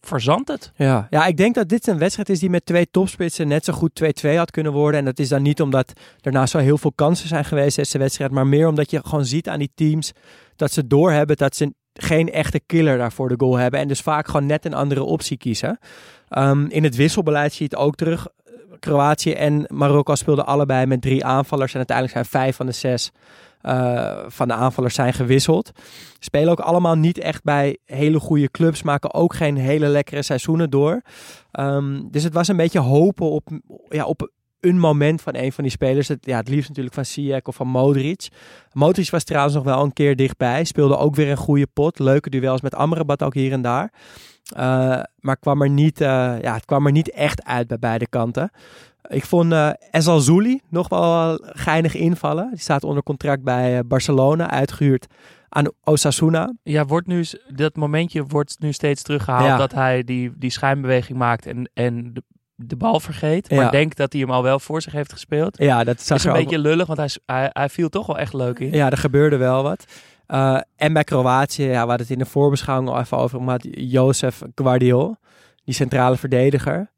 verzandt 0.00 0.48
het. 0.48 0.72
Ja. 0.76 1.06
ja, 1.10 1.26
ik 1.26 1.36
denk 1.36 1.54
dat 1.54 1.68
dit 1.68 1.86
een 1.86 1.98
wedstrijd 1.98 2.28
is 2.28 2.38
die 2.38 2.50
met 2.50 2.66
twee 2.66 2.90
topspitsen 2.90 3.48
net 3.48 3.64
zo 3.64 3.72
goed 3.72 4.02
2-2 4.24 4.36
had 4.36 4.50
kunnen 4.50 4.72
worden. 4.72 4.98
En 4.98 5.04
dat 5.04 5.18
is 5.18 5.28
dan 5.28 5.42
niet 5.42 5.60
omdat 5.60 5.92
er 6.20 6.32
nou 6.32 6.46
zo 6.46 6.58
heel 6.58 6.78
veel 6.78 6.92
kansen 6.92 7.28
zijn 7.28 7.44
geweest 7.44 7.76
deze 7.76 7.98
wedstrijd. 7.98 8.30
Maar 8.30 8.46
meer 8.46 8.68
omdat 8.68 8.90
je 8.90 9.00
gewoon 9.04 9.24
ziet 9.24 9.48
aan 9.48 9.58
die 9.58 9.72
teams 9.74 10.12
dat 10.56 10.72
ze 10.72 10.86
doorhebben 10.86 11.36
dat 11.36 11.56
ze 11.56 11.74
geen 11.94 12.32
echte 12.32 12.60
killer 12.66 12.98
daarvoor 12.98 13.28
de 13.28 13.34
goal 13.38 13.56
hebben. 13.56 13.80
En 13.80 13.88
dus 13.88 14.00
vaak 14.00 14.26
gewoon 14.26 14.46
net 14.46 14.64
een 14.64 14.74
andere 14.74 15.02
optie 15.02 15.36
kiezen. 15.36 15.78
Um, 16.38 16.66
in 16.68 16.84
het 16.84 16.96
wisselbeleid 16.96 17.52
zie 17.52 17.66
je 17.68 17.76
het 17.76 17.84
ook 17.86 17.94
terug. 17.94 18.26
Kroatië 18.80 19.32
en 19.32 19.64
Marokko 19.68 20.14
speelden 20.14 20.46
allebei 20.46 20.86
met 20.86 21.02
drie 21.02 21.24
aanvallers. 21.24 21.72
En 21.72 21.76
uiteindelijk 21.76 22.16
zijn 22.16 22.42
vijf 22.42 22.56
van 22.56 22.66
de 22.66 22.72
zes 22.72 23.10
eh, 23.60 24.18
van 24.26 24.48
de 24.48 24.54
aanvallers 24.54 24.94
zijn 24.94 25.12
gewisseld. 25.12 25.70
Spelen 26.18 26.50
ook 26.50 26.60
allemaal 26.60 26.94
niet 26.94 27.18
echt 27.18 27.42
bij 27.42 27.78
hele 27.84 28.20
goede 28.20 28.50
clubs. 28.50 28.82
Maken 28.82 29.14
ook 29.14 29.34
geen 29.34 29.56
hele 29.56 29.86
lekkere 29.86 30.22
seizoenen 30.22 30.70
door. 30.70 31.02
Ehm, 31.50 32.00
dus 32.10 32.22
het 32.22 32.34
was 32.34 32.48
een 32.48 32.56
beetje 32.56 32.78
hopen 32.78 33.30
op, 33.30 33.48
ja, 33.88 34.04
op 34.04 34.30
een 34.60 34.78
moment 34.78 35.22
van 35.22 35.34
een 35.34 35.52
van 35.52 35.64
die 35.64 35.72
spelers. 35.72 36.08
Het, 36.08 36.26
ja, 36.26 36.36
het 36.36 36.48
liefst 36.48 36.68
natuurlijk 36.68 36.94
van 36.94 37.04
Ziyech 37.04 37.42
of 37.42 37.54
van 37.54 37.68
Modric. 37.68 38.28
Modric 38.72 39.10
was 39.10 39.24
trouwens 39.24 39.54
nog 39.54 39.64
wel 39.64 39.82
een 39.82 39.92
keer 39.92 40.16
dichtbij. 40.16 40.64
Speelde 40.64 40.96
ook 40.96 41.14
weer 41.14 41.30
een 41.30 41.36
goede 41.36 41.66
pot. 41.66 41.98
Leuke 41.98 42.30
duels 42.30 42.60
met 42.60 42.74
Amrabat 42.74 43.22
ook 43.22 43.34
hier 43.34 43.52
en 43.52 43.62
daar. 43.62 43.92
Uh, 44.56 45.00
maar 45.18 45.36
kwam 45.36 45.62
er 45.62 45.70
niet, 45.70 46.00
uh, 46.00 46.06
ja, 46.40 46.54
het 46.54 46.64
kwam 46.64 46.86
er 46.86 46.92
niet 46.92 47.10
echt 47.10 47.44
uit 47.44 47.68
bij 47.68 47.78
beide 47.78 48.06
kanten. 48.06 48.50
Ik 49.08 49.24
vond 49.24 49.52
uh, 49.52 49.70
Ezal 49.90 50.20
Zouli 50.20 50.60
nog 50.68 50.88
wel 50.88 51.38
geinig 51.42 51.94
invallen. 51.94 52.48
Die 52.50 52.60
staat 52.60 52.84
onder 52.84 53.02
contract 53.02 53.42
bij 53.42 53.86
Barcelona, 53.86 54.50
uitgehuurd 54.50 55.06
aan 55.48 55.66
Osasuna. 55.84 56.52
Ja, 56.62 56.84
wordt 56.84 57.06
nu, 57.06 57.24
dat 57.48 57.76
momentje 57.76 58.24
wordt 58.24 58.56
nu 58.58 58.72
steeds 58.72 59.02
teruggehaald 59.02 59.46
ja. 59.46 59.56
dat 59.56 59.72
hij 59.72 60.04
die, 60.04 60.32
die 60.36 60.50
schijnbeweging 60.50 61.18
maakt 61.18 61.46
en, 61.46 61.70
en 61.74 62.14
de, 62.14 62.22
de 62.54 62.76
bal 62.76 63.00
vergeet. 63.00 63.50
Maar 63.50 63.64
ja. 63.64 63.70
denk 63.70 63.96
dat 63.96 64.12
hij 64.12 64.20
hem 64.22 64.30
al 64.30 64.42
wel 64.42 64.60
voor 64.60 64.82
zich 64.82 64.92
heeft 64.92 65.12
gespeeld. 65.12 65.58
Ja, 65.58 65.84
dat 65.84 66.00
is 66.00 66.24
een 66.24 66.32
beetje 66.32 66.58
lullig, 66.58 66.86
want 66.86 66.98
hij, 66.98 67.10
hij, 67.26 67.50
hij 67.52 67.68
viel 67.68 67.88
toch 67.88 68.06
wel 68.06 68.18
echt 68.18 68.32
leuk 68.32 68.58
in. 68.58 68.72
Ja, 68.72 68.90
er 68.90 68.96
gebeurde 68.96 69.36
wel 69.36 69.62
wat. 69.62 69.84
Uh, 70.30 70.60
en 70.76 70.92
bij 70.92 71.04
Kroatië, 71.04 71.64
ja, 71.64 71.70
we 71.70 71.76
hadden 71.76 71.98
het 71.98 72.10
in 72.10 72.18
de 72.18 72.26
voorbeschouwing 72.26 72.88
al 72.88 72.98
even 72.98 73.16
over, 73.16 73.42
maar 73.42 73.66
Jozef 73.66 74.42
Guardiol, 74.54 75.16
die 75.64 75.74
centrale 75.74 76.16
verdediger. 76.16 76.90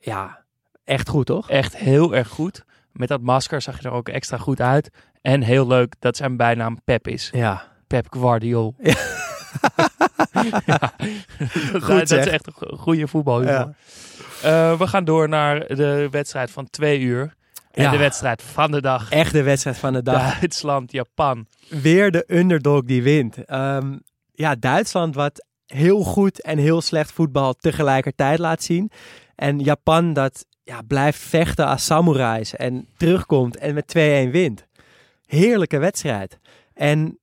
Ja, 0.00 0.44
echt 0.84 1.08
goed 1.08 1.26
toch? 1.26 1.50
Echt 1.50 1.76
heel 1.76 2.14
erg 2.14 2.28
goed. 2.28 2.64
Met 2.92 3.08
dat 3.08 3.20
masker 3.20 3.62
zag 3.62 3.82
je 3.82 3.88
er 3.88 3.94
ook 3.94 4.08
extra 4.08 4.36
goed 4.36 4.60
uit. 4.60 4.90
En 5.22 5.42
heel 5.42 5.66
leuk 5.66 5.94
dat 5.98 6.16
zijn 6.16 6.36
bijnaam 6.36 6.80
Pep 6.84 7.08
is. 7.08 7.30
Ja. 7.32 7.62
Pep 7.86 8.06
Guardiol. 8.10 8.74
Ja. 8.78 8.94
ja. 10.66 10.92
Goed, 11.80 12.08
dat 12.08 12.10
is 12.10 12.26
echt 12.26 12.46
een 12.46 12.78
goede 12.78 13.08
voetbal. 13.08 13.42
Ja. 13.42 13.74
Uh, 14.44 14.78
we 14.78 14.86
gaan 14.86 15.04
door 15.04 15.28
naar 15.28 15.66
de 15.66 16.08
wedstrijd 16.10 16.50
van 16.50 16.70
twee 16.70 17.00
uur. 17.00 17.34
En 17.70 17.82
ja. 17.82 17.90
de 17.90 17.96
wedstrijd 17.96 18.42
van 18.42 18.70
de 18.70 18.80
dag. 18.80 19.10
Echt 19.10 19.32
de 19.32 19.42
wedstrijd 19.42 19.78
van 19.78 19.92
de 19.92 20.02
dag. 20.02 20.38
Duitsland, 20.38 20.92
Japan. 20.92 21.46
Weer 21.68 22.10
de 22.10 22.24
underdog 22.26 22.82
die 22.82 23.02
wint. 23.02 23.50
Um, 23.52 24.02
ja, 24.32 24.54
Duitsland 24.54 25.14
wat 25.14 25.46
heel 25.66 26.02
goed 26.02 26.42
en 26.42 26.58
heel 26.58 26.80
slecht 26.80 27.12
voetbal 27.12 27.54
tegelijkertijd 27.54 28.38
laat 28.38 28.62
zien. 28.62 28.90
En 29.34 29.58
Japan 29.58 30.12
dat 30.12 30.46
ja, 30.62 30.82
blijft 30.82 31.18
vechten 31.18 31.66
als 31.66 31.84
samurais 31.84 32.56
en 32.56 32.88
terugkomt 32.96 33.56
en 33.56 33.74
met 33.74 33.94
2-1 34.28 34.30
wint. 34.30 34.66
Heerlijke 35.26 35.78
wedstrijd. 35.78 36.38
En 36.74 37.18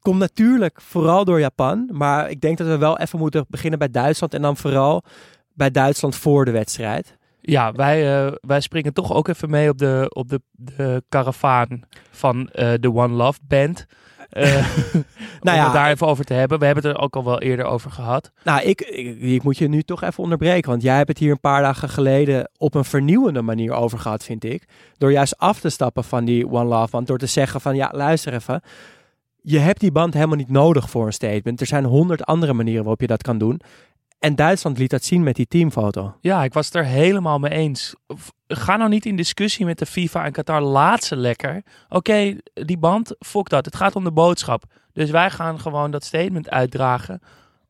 komt 0.00 0.18
natuurlijk 0.18 0.80
vooral 0.80 1.24
door 1.24 1.40
Japan. 1.40 1.88
Maar 1.92 2.30
ik 2.30 2.40
denk 2.40 2.58
dat 2.58 2.66
we 2.66 2.78
wel 2.78 2.98
even 2.98 3.18
moeten 3.18 3.44
beginnen 3.48 3.78
bij 3.78 3.90
Duitsland. 3.90 4.34
En 4.34 4.42
dan 4.42 4.56
vooral 4.56 5.02
bij 5.54 5.70
Duitsland 5.70 6.16
voor 6.16 6.44
de 6.44 6.50
wedstrijd. 6.50 7.16
Ja, 7.40 7.72
wij, 7.72 8.26
uh, 8.26 8.32
wij 8.40 8.60
springen 8.60 8.92
toch 8.92 9.12
ook 9.12 9.28
even 9.28 9.50
mee 9.50 9.68
op 9.68 9.78
de, 9.78 10.06
op 10.08 10.28
de, 10.28 10.40
de 10.50 11.02
karavaan 11.08 11.82
van 12.10 12.38
uh, 12.38 12.72
de 12.80 12.94
One 12.94 13.14
Love 13.14 13.38
Band. 13.42 13.86
Uh, 14.32 14.44
nou 15.40 15.56
ja, 15.56 15.58
om 15.58 15.64
het 15.64 15.72
daar 15.72 15.90
even 15.90 16.06
over 16.06 16.24
te 16.24 16.34
hebben. 16.34 16.58
We 16.58 16.64
hebben 16.64 16.84
het 16.84 16.96
er 16.96 17.00
ook 17.00 17.16
al 17.16 17.24
wel 17.24 17.40
eerder 17.40 17.64
over 17.64 17.90
gehad. 17.90 18.32
Nou, 18.44 18.62
ik, 18.62 18.80
ik, 18.80 19.20
ik, 19.20 19.42
moet 19.42 19.58
je 19.58 19.68
nu 19.68 19.82
toch 19.82 20.02
even 20.02 20.22
onderbreken. 20.22 20.70
Want 20.70 20.82
jij 20.82 20.96
hebt 20.96 21.08
het 21.08 21.18
hier 21.18 21.30
een 21.30 21.40
paar 21.40 21.62
dagen 21.62 21.88
geleden 21.88 22.50
op 22.56 22.74
een 22.74 22.84
vernieuwende 22.84 23.42
manier 23.42 23.72
over 23.72 23.98
gehad, 23.98 24.24
vind 24.24 24.44
ik. 24.44 24.68
Door 24.98 25.12
juist 25.12 25.38
af 25.38 25.60
te 25.60 25.68
stappen 25.68 26.04
van 26.04 26.24
die 26.24 26.50
One 26.50 26.64
Love. 26.64 26.90
Want 26.90 27.06
door 27.06 27.18
te 27.18 27.26
zeggen 27.26 27.60
van, 27.60 27.76
ja, 27.76 27.90
luister 27.94 28.34
even. 28.34 28.62
Je 29.42 29.58
hebt 29.58 29.80
die 29.80 29.92
band 29.92 30.14
helemaal 30.14 30.36
niet 30.36 30.50
nodig 30.50 30.90
voor 30.90 31.06
een 31.06 31.12
statement. 31.12 31.60
Er 31.60 31.66
zijn 31.66 31.84
honderd 31.84 32.24
andere 32.24 32.52
manieren 32.52 32.82
waarop 32.82 33.00
je 33.00 33.06
dat 33.06 33.22
kan 33.22 33.38
doen. 33.38 33.60
En 34.18 34.34
Duitsland 34.34 34.78
liet 34.78 34.90
dat 34.90 35.04
zien 35.04 35.22
met 35.22 35.36
die 35.36 35.46
teamfoto. 35.46 36.16
Ja, 36.20 36.44
ik 36.44 36.52
was 36.52 36.66
het 36.66 36.74
er 36.74 36.84
helemaal 36.84 37.38
mee 37.38 37.50
eens. 37.50 37.94
Ga 38.46 38.76
nou 38.76 38.90
niet 38.90 39.06
in 39.06 39.16
discussie 39.16 39.66
met 39.66 39.78
de 39.78 39.86
FIFA 39.86 40.24
en 40.24 40.32
Qatar. 40.32 40.60
Laat 40.60 41.04
ze 41.04 41.16
lekker. 41.16 41.62
Oké, 41.88 42.36
die 42.54 42.78
band, 42.78 43.16
fok 43.18 43.48
dat. 43.48 43.64
Het 43.64 43.76
gaat 43.76 43.96
om 43.96 44.04
de 44.04 44.12
boodschap. 44.12 44.64
Dus 44.92 45.10
wij 45.10 45.30
gaan 45.30 45.60
gewoon 45.60 45.90
dat 45.90 46.04
statement 46.04 46.50
uitdragen. 46.50 47.20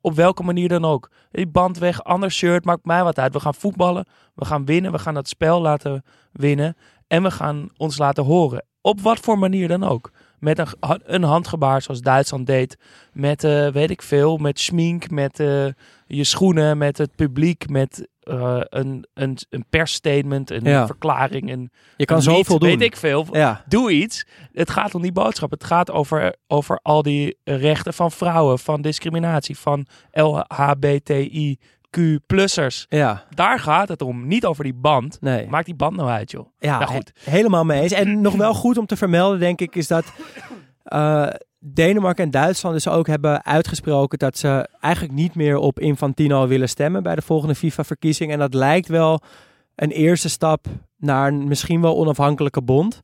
Op 0.01 0.15
welke 0.15 0.43
manier 0.43 0.69
dan 0.69 0.85
ook. 0.85 1.11
Die 1.31 1.47
band 1.47 1.79
weg, 1.79 2.05
ander 2.05 2.31
shirt, 2.31 2.65
maakt 2.65 2.85
mij 2.85 3.05
wat 3.05 3.19
uit. 3.19 3.33
We 3.33 3.41
gaan 3.41 3.55
voetballen, 3.55 4.07
we 4.35 4.45
gaan 4.45 4.65
winnen, 4.65 4.93
we 4.93 4.99
gaan 4.99 5.15
dat 5.15 5.29
spel 5.29 5.61
laten 5.61 6.05
winnen. 6.33 6.77
En 7.07 7.23
we 7.23 7.31
gaan 7.31 7.69
ons 7.77 7.99
laten 7.99 8.25
horen. 8.25 8.65
Op 8.81 9.01
wat 9.01 9.19
voor 9.19 9.39
manier 9.39 9.69
dan 9.69 9.85
ook 9.85 10.11
met 10.39 10.59
een, 10.59 10.69
een 11.05 11.23
handgebaar 11.23 11.83
zoals 11.83 12.01
Duitsland 12.01 12.47
deed. 12.47 12.77
Met, 13.13 13.45
uh, 13.45 13.69
weet 13.69 13.91
ik 13.91 14.03
veel, 14.03 14.37
met 14.37 14.61
schmink, 14.61 15.11
met 15.11 15.41
uh, 15.41 15.67
je 16.07 16.25
schoenen, 16.25 16.79
met 16.79 16.99
het 16.99 17.17
publiek, 17.17 17.69
met 17.69 18.09
uh, 18.25 18.61
een, 18.61 19.07
een, 19.15 19.39
een 19.51 19.65
persstatement, 19.71 20.51
een 20.51 20.65
ja. 20.65 20.87
verklaring. 20.87 21.53
Een, 21.53 21.71
je 21.97 22.05
kan 22.05 22.17
een 22.17 22.23
zoveel 22.23 22.59
doen. 22.59 22.69
Weet 22.69 22.83
ik 22.83 22.97
veel. 22.97 23.27
Ja. 23.33 23.65
Doe 23.69 23.93
iets. 23.93 24.27
Het 24.53 24.71
gaat 24.71 24.95
om 24.95 25.03
die 25.03 25.13
boodschap. 25.13 25.51
Het 25.51 25.65
gaat 25.65 25.91
over, 25.91 26.35
over 26.47 26.79
al 26.83 27.03
die 27.03 27.37
rechten 27.45 27.95
van 27.95 28.11
vrouwen, 28.11 28.59
van 28.59 28.83
discriminatie, 28.83 29.59
van 29.59 29.87
LHBTI. 30.11 31.59
Q-plussers. 31.91 32.87
Ja. 32.89 33.25
Daar 33.35 33.61
gaat 33.61 33.89
het 33.89 34.03
om. 34.03 34.27
Niet 34.27 34.47
over 34.47 34.65
die 34.65 34.75
band. 34.75 35.21
Nee. 35.21 35.47
Maak 35.49 35.65
die 35.65 35.75
band 35.75 35.97
nou 35.97 36.09
uit, 36.09 36.31
joh. 36.31 36.47
Ja, 36.59 36.79
nou, 36.79 36.91
goed. 36.91 37.13
He 37.25 37.31
helemaal 37.31 37.65
mee 37.65 37.81
eens. 37.81 37.93
En 37.93 38.21
nog 38.21 38.35
wel 38.35 38.55
goed 38.55 38.79
om 38.79 38.87
te 38.87 38.97
vermelden, 38.97 39.39
denk 39.39 39.61
ik, 39.61 39.77
is 39.77 39.87
dat 39.87 40.05
uh, 40.93 41.29
Denemarken 41.59 42.25
en 42.25 42.31
Duitsland 42.31 42.75
dus 42.75 42.89
ook 42.89 43.07
hebben 43.07 43.45
uitgesproken 43.45 44.19
dat 44.19 44.39
ze 44.39 44.69
eigenlijk 44.81 45.15
niet 45.15 45.35
meer 45.35 45.57
op 45.57 45.81
Infantino 45.81 46.47
willen 46.47 46.69
stemmen 46.69 47.03
bij 47.03 47.15
de 47.15 47.23
volgende 47.23 47.55
FIFA-verkiezing. 47.55 48.33
En 48.33 48.39
dat 48.39 48.55
lijkt 48.55 48.89
wel 48.89 49.21
een 49.75 49.91
eerste 49.91 50.29
stap 50.29 50.67
naar 50.97 51.29
een 51.29 51.49
misschien 51.49 51.81
wel 51.81 51.97
onafhankelijke 51.97 52.63
bond. 52.63 53.01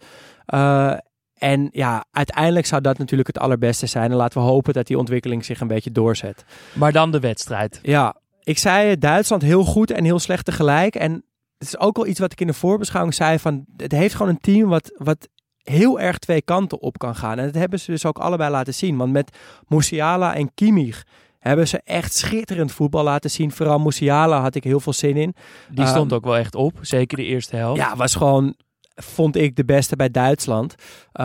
Uh, 0.55 0.93
en 1.35 1.69
ja, 1.73 2.05
uiteindelijk 2.11 2.67
zou 2.67 2.81
dat 2.83 2.99
natuurlijk 2.99 3.29
het 3.29 3.39
allerbeste 3.39 3.87
zijn. 3.87 4.11
En 4.11 4.17
laten 4.17 4.41
we 4.41 4.47
hopen 4.47 4.73
dat 4.73 4.87
die 4.87 4.99
ontwikkeling 4.99 5.45
zich 5.45 5.61
een 5.61 5.67
beetje 5.67 5.93
doorzet. 5.93 6.45
Maar 6.73 6.93
dan 6.93 7.11
de 7.11 7.21
wedstrijd. 7.21 7.79
Ja, 7.83 8.15
ik 8.45 8.59
zei 8.59 8.99
Duitsland 8.99 9.43
heel 9.43 9.65
goed 9.65 9.91
en 9.91 10.05
heel 10.05 10.19
slecht 10.19 10.45
tegelijk. 10.45 10.95
En 10.95 11.13
het 11.59 11.69
is 11.69 11.79
ook 11.79 11.97
wel 11.97 12.07
iets 12.07 12.21
wat 12.21 12.33
ik 12.33 12.41
in 12.41 12.47
de 12.47 12.53
voorbeschouwing 12.53 13.15
zei. 13.15 13.39
Van, 13.39 13.65
het 13.77 13.93
heeft 13.93 14.15
gewoon 14.15 14.33
een 14.33 14.41
team 14.41 14.69
wat, 14.69 14.93
wat 14.97 15.29
heel 15.63 16.01
erg 16.01 16.19
twee 16.19 16.43
kanten 16.43 16.81
op 16.81 16.99
kan 16.99 17.15
gaan. 17.15 17.39
En 17.39 17.45
dat 17.45 17.55
hebben 17.55 17.81
ze 17.81 17.91
dus 17.91 18.07
ook 18.07 18.19
allebei 18.19 18.51
laten 18.51 18.75
zien. 18.75 18.97
Want 18.97 19.13
met 19.13 19.37
Musiala 19.69 20.35
en 20.35 20.55
Kimmich 20.55 21.05
hebben 21.39 21.69
ze 21.69 21.81
echt 21.85 22.15
schitterend 22.15 22.73
voetbal 22.73 23.05
laten 23.05 23.31
zien. 23.31 23.53
Vooral 23.53 23.79
Musiala 23.79 24.41
had 24.41 24.55
ik 24.55 24.65
heel 24.65 24.81
veel 24.81 24.93
zin 24.93 25.17
in. 25.17 25.35
Die 25.71 25.87
stond 25.87 26.11
um, 26.11 26.17
ook 26.17 26.25
wel 26.25 26.37
echt 26.37 26.55
op, 26.55 26.79
zeker 26.81 27.17
de 27.17 27.25
eerste 27.25 27.57
helft. 27.57 27.81
Ja, 27.81 27.97
was 27.97 28.15
gewoon 28.15 28.55
vond 28.95 29.37
ik 29.37 29.57
de 29.57 29.65
beste 29.65 29.97
bij 29.97 30.11
Duitsland. 30.11 30.75
Uh, 31.21 31.25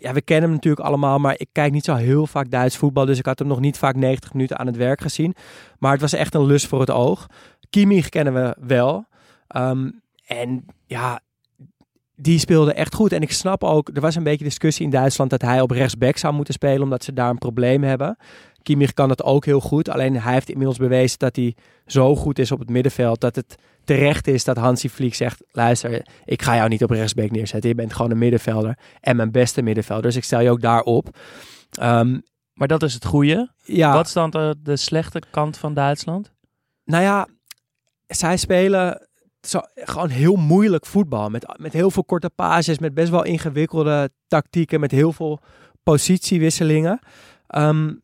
ja, 0.00 0.12
we 0.12 0.22
kennen 0.22 0.44
hem 0.44 0.54
natuurlijk 0.54 0.86
allemaal, 0.86 1.18
maar 1.18 1.34
ik 1.38 1.48
kijk 1.52 1.72
niet 1.72 1.84
zo 1.84 1.94
heel 1.94 2.26
vaak 2.26 2.50
Duits 2.50 2.76
voetbal. 2.76 3.04
Dus 3.04 3.18
ik 3.18 3.26
had 3.26 3.38
hem 3.38 3.48
nog 3.48 3.60
niet 3.60 3.78
vaak 3.78 3.96
90 3.96 4.32
minuten 4.32 4.58
aan 4.58 4.66
het 4.66 4.76
werk 4.76 5.00
gezien. 5.00 5.34
Maar 5.78 5.92
het 5.92 6.00
was 6.00 6.12
echt 6.12 6.34
een 6.34 6.46
lust 6.46 6.66
voor 6.66 6.80
het 6.80 6.90
oog. 6.90 7.26
Kimmich 7.70 8.08
kennen 8.08 8.34
we 8.34 8.56
wel. 8.60 9.06
Um, 9.56 10.00
en 10.26 10.64
ja, 10.86 11.20
die 12.14 12.38
speelde 12.38 12.72
echt 12.72 12.94
goed. 12.94 13.12
En 13.12 13.22
ik 13.22 13.32
snap 13.32 13.64
ook, 13.64 13.90
er 13.94 14.00
was 14.00 14.14
een 14.14 14.22
beetje 14.22 14.44
discussie 14.44 14.84
in 14.84 14.90
Duitsland 14.90 15.30
dat 15.30 15.42
hij 15.42 15.60
op 15.60 15.70
rechtsback 15.70 16.16
zou 16.16 16.34
moeten 16.34 16.54
spelen, 16.54 16.82
omdat 16.82 17.04
ze 17.04 17.12
daar 17.12 17.30
een 17.30 17.38
probleem 17.38 17.82
hebben. 17.82 18.16
Kimmich 18.68 18.94
kan 18.94 19.10
het 19.10 19.22
ook 19.22 19.44
heel 19.44 19.60
goed. 19.60 19.88
Alleen 19.88 20.20
hij 20.20 20.32
heeft 20.32 20.48
inmiddels 20.48 20.78
bewezen 20.78 21.18
dat 21.18 21.36
hij 21.36 21.56
zo 21.86 22.16
goed 22.16 22.38
is 22.38 22.52
op 22.52 22.58
het 22.58 22.70
middenveld 22.70 23.20
dat 23.20 23.36
het 23.36 23.54
terecht 23.84 24.26
is 24.26 24.44
dat 24.44 24.56
Hansi 24.56 24.88
Vliek 24.88 25.14
zegt: 25.14 25.44
luister, 25.50 26.06
ik 26.24 26.42
ga 26.42 26.56
jou 26.56 26.68
niet 26.68 26.82
op 26.82 26.90
rechtsback 26.90 27.30
neerzetten. 27.30 27.70
Je 27.70 27.76
bent 27.76 27.92
gewoon 27.92 28.10
een 28.10 28.18
middenvelder 28.18 28.78
en 29.00 29.16
mijn 29.16 29.30
beste 29.30 29.62
middenvelder. 29.62 30.04
Dus 30.04 30.16
ik 30.16 30.24
stel 30.24 30.40
je 30.40 30.50
ook 30.50 30.60
daarop. 30.60 31.16
Um, 31.82 32.22
maar 32.52 32.68
dat 32.68 32.82
is 32.82 32.94
het 32.94 33.04
goede. 33.04 33.52
Ja. 33.64 33.92
Wat 33.92 34.06
is 34.06 34.12
dan 34.12 34.30
de, 34.30 34.56
de 34.62 34.76
slechte 34.76 35.22
kant 35.30 35.56
van 35.56 35.74
Duitsland? 35.74 36.32
Nou 36.84 37.02
ja, 37.02 37.28
zij 38.06 38.36
spelen 38.36 39.08
zo, 39.40 39.60
gewoon 39.74 40.08
heel 40.08 40.36
moeilijk 40.36 40.86
voetbal. 40.86 41.28
Met, 41.28 41.58
met 41.58 41.72
heel 41.72 41.90
veel 41.90 42.04
korte 42.04 42.30
pases, 42.30 42.78
met 42.78 42.94
best 42.94 43.10
wel 43.10 43.24
ingewikkelde 43.24 44.10
tactieken, 44.26 44.80
met 44.80 44.90
heel 44.90 45.12
veel 45.12 45.40
positiewisselingen. 45.82 47.00
Um, 47.56 48.02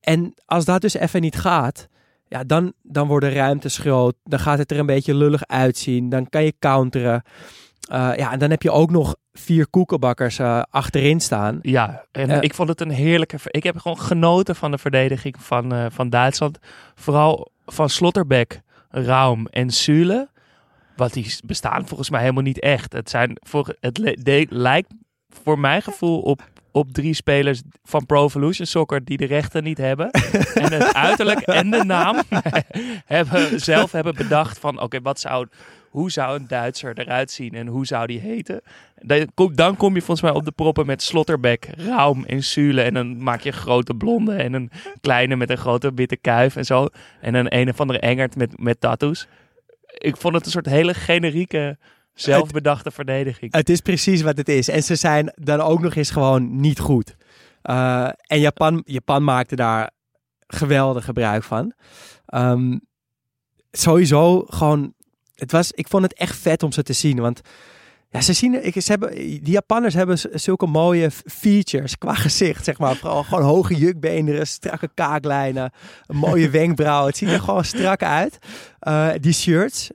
en 0.00 0.34
als 0.46 0.64
dat 0.64 0.80
dus 0.80 0.94
even 0.94 1.20
niet 1.20 1.38
gaat, 1.38 1.88
ja, 2.30 2.44
dan, 2.44 2.72
dan 2.82 3.06
worden 3.06 3.32
ruimtes 3.32 3.78
groot. 3.78 4.14
Dan 4.24 4.38
gaat 4.38 4.58
het 4.58 4.70
er 4.70 4.78
een 4.78 4.86
beetje 4.86 5.14
lullig 5.14 5.46
uitzien. 5.46 6.08
Dan 6.08 6.28
kan 6.28 6.44
je 6.44 6.54
counteren. 6.58 7.22
Uh, 7.92 8.12
ja, 8.16 8.32
en 8.32 8.38
dan 8.38 8.50
heb 8.50 8.62
je 8.62 8.70
ook 8.70 8.90
nog 8.90 9.16
vier 9.32 9.66
koekenbakkers 9.68 10.38
uh, 10.38 10.62
achterin 10.70 11.20
staan. 11.20 11.58
Ja, 11.62 12.04
en 12.12 12.30
uh, 12.30 12.40
ik 12.40 12.54
vond 12.54 12.68
het 12.68 12.80
een 12.80 12.90
heerlijke... 12.90 13.36
Ik 13.44 13.62
heb 13.62 13.78
gewoon 13.78 13.98
genoten 13.98 14.56
van 14.56 14.70
de 14.70 14.78
verdediging 14.78 15.34
van, 15.38 15.90
van 15.92 16.10
Duitsland. 16.10 16.58
Vooral 16.94 17.50
van 17.66 17.88
Slotterbeck, 17.88 18.60
Raum 18.88 19.46
en 19.46 19.70
Sule. 19.70 20.28
Want 20.96 21.12
die 21.12 21.34
bestaan 21.44 21.86
volgens 21.86 22.10
mij 22.10 22.20
helemaal 22.20 22.42
niet 22.42 22.60
echt. 22.60 22.92
Het, 22.92 23.10
zijn 23.10 23.32
voor, 23.34 23.76
het 23.80 23.98
le 23.98 24.46
lijkt 24.48 24.92
voor 25.28 25.58
mijn 25.58 25.82
gevoel 25.82 26.20
op 26.20 26.48
op 26.72 26.92
drie 26.92 27.14
spelers 27.14 27.62
van 27.84 28.06
Pro 28.06 28.24
Evolution 28.24 28.66
Soccer 28.66 29.04
die 29.04 29.16
de 29.16 29.26
rechten 29.26 29.62
niet 29.62 29.78
hebben. 29.78 30.10
en 30.64 30.72
het 30.72 30.94
uiterlijk 30.94 31.40
en 31.40 31.70
de 31.70 31.84
naam 31.84 32.22
hebben, 33.04 33.60
zelf 33.60 33.92
hebben 33.92 34.14
bedacht 34.14 34.58
van 34.58 34.80
oké, 34.80 35.00
wat 35.00 35.20
zou, 35.20 35.46
hoe 35.90 36.10
zou 36.10 36.38
een 36.38 36.48
Duitser 36.48 36.98
eruit 36.98 37.30
zien 37.30 37.54
en 37.54 37.66
hoe 37.66 37.86
zou 37.86 38.06
die 38.06 38.20
heten? 38.20 38.60
Dan 39.54 39.76
kom, 39.76 39.94
je 39.94 40.00
volgens 40.00 40.20
mij 40.20 40.30
op 40.30 40.44
de 40.44 40.50
proppen 40.50 40.86
met 40.86 41.02
Slotterbeck, 41.02 41.68
Raum 41.76 42.24
en 42.24 42.42
Sule. 42.42 42.82
En 42.82 42.94
dan 42.94 43.22
maak 43.22 43.40
je 43.40 43.48
een 43.48 43.58
grote 43.58 43.94
blonde 43.94 44.34
en 44.34 44.52
een 44.52 44.70
kleine 45.00 45.36
met 45.36 45.50
een 45.50 45.58
grote 45.58 45.92
witte 45.94 46.16
kuif 46.16 46.56
en 46.56 46.64
zo. 46.64 46.88
En 47.20 47.34
een 47.34 47.56
een 47.56 47.68
of 47.68 47.80
andere 47.80 47.98
engert 47.98 48.36
met, 48.36 48.58
met 48.58 48.80
tattoos. 48.80 49.26
Ik 49.86 50.16
vond 50.16 50.34
het 50.34 50.44
een 50.44 50.50
soort 50.50 50.66
hele 50.66 50.94
generieke 50.94 51.78
zelfbedachte 52.14 52.90
verdediging. 52.90 53.54
Het 53.54 53.68
is 53.68 53.80
precies 53.80 54.22
wat 54.22 54.36
het 54.36 54.48
is. 54.48 54.68
En 54.68 54.82
ze 54.82 54.94
zijn 54.94 55.32
dan 55.34 55.60
ook 55.60 55.80
nog 55.80 55.94
eens 55.94 56.10
gewoon 56.10 56.60
niet 56.60 56.78
goed. 56.78 57.14
Uh, 57.62 58.08
en 58.26 58.40
Japan, 58.40 58.82
Japan 58.84 59.24
maakte 59.24 59.56
daar 59.56 59.90
geweldig 60.46 61.04
gebruik 61.04 61.42
van. 61.42 61.72
Ehm, 62.26 62.78
sowieso 63.70 64.44
gewoon, 64.48 64.94
het 65.34 65.52
was, 65.52 65.72
ik 65.72 65.88
vond 65.88 66.02
het 66.02 66.14
echt 66.14 66.36
vet 66.36 66.62
om 66.62 66.72
ze 66.72 66.82
te 66.82 66.92
zien. 66.92 67.20
Want 67.20 67.40
ja, 68.10 68.20
ze 68.20 68.32
zien, 68.32 68.66
ik, 68.66 68.82
ze 68.82 68.90
hebben, 68.90 69.14
die 69.14 69.50
Japanners 69.50 69.94
hebben 69.94 70.18
zulke 70.32 70.66
mooie 70.66 71.10
features 71.10 71.98
qua 71.98 72.14
gezicht, 72.14 72.64
zeg 72.64 72.78
maar. 72.78 72.96
Vooral 72.96 73.22
gewoon 73.22 73.44
hoge 73.44 73.74
jukbeenderen, 73.74 74.46
strakke 74.46 74.90
kaaklijnen, 74.94 75.72
een 76.06 76.16
mooie 76.16 76.50
wenkbrauw. 76.50 77.06
Het 77.06 77.16
ziet 77.16 77.28
er 77.28 77.40
gewoon 77.40 77.64
strak 77.64 78.02
uit. 78.02 78.38
Uh, 78.88 79.10
die 79.20 79.32
shirts, 79.32 79.90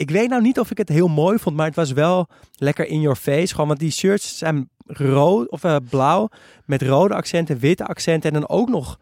ik 0.00 0.10
weet 0.10 0.28
nou 0.28 0.42
niet 0.42 0.58
of 0.58 0.70
ik 0.70 0.78
het 0.78 0.88
heel 0.88 1.08
mooi 1.08 1.38
vond, 1.38 1.56
maar 1.56 1.66
het 1.66 1.76
was 1.76 1.92
wel 1.92 2.28
lekker 2.52 2.86
in 2.86 3.00
your 3.00 3.16
face. 3.16 3.52
Gewoon, 3.52 3.66
want 3.66 3.78
die 3.78 3.90
shirts 3.90 4.38
zijn 4.38 4.70
rood 4.86 5.50
of 5.50 5.64
uh, 5.64 5.76
blauw 5.90 6.28
met 6.64 6.82
rode 6.82 7.14
accenten, 7.14 7.58
witte 7.58 7.84
accenten 7.84 8.32
en 8.32 8.40
dan 8.40 8.48
ook 8.48 8.68
nog 8.68 8.98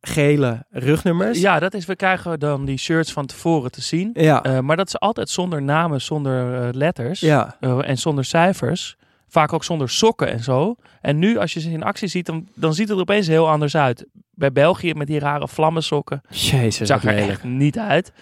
gele 0.00 0.66
rugnummers. 0.70 1.40
Ja, 1.40 1.58
dat 1.58 1.74
is, 1.74 1.86
we 1.86 1.96
krijgen 1.96 2.38
dan 2.38 2.64
die 2.64 2.76
shirts 2.76 3.12
van 3.12 3.26
tevoren 3.26 3.70
te 3.70 3.80
zien. 3.80 4.10
Ja. 4.12 4.46
Uh, 4.46 4.58
maar 4.58 4.76
dat 4.76 4.86
is 4.86 4.98
altijd 4.98 5.30
zonder 5.30 5.62
namen, 5.62 6.00
zonder 6.00 6.62
uh, 6.62 6.68
letters 6.72 7.20
ja. 7.20 7.56
en 7.60 7.98
zonder 7.98 8.24
cijfers. 8.24 8.96
Vaak 9.28 9.52
ook 9.52 9.64
zonder 9.64 9.88
sokken 9.88 10.30
en 10.30 10.42
zo. 10.42 10.74
En 11.00 11.18
nu, 11.18 11.38
als 11.38 11.52
je 11.52 11.60
ze 11.60 11.70
in 11.70 11.82
actie 11.82 12.08
ziet, 12.08 12.26
dan, 12.26 12.48
dan 12.54 12.74
ziet 12.74 12.88
het 12.88 12.96
er 12.96 13.02
opeens 13.02 13.26
heel 13.26 13.50
anders 13.50 13.76
uit. 13.76 14.06
Bij 14.30 14.52
België 14.52 14.94
met 14.94 15.06
die 15.06 15.18
rare 15.18 15.48
vlammensokken. 15.48 16.20
Jezus, 16.28 16.88
zag 16.88 17.04
er 17.04 17.16
echt 17.16 17.44
niet 17.44 17.78
uit. 17.78 18.12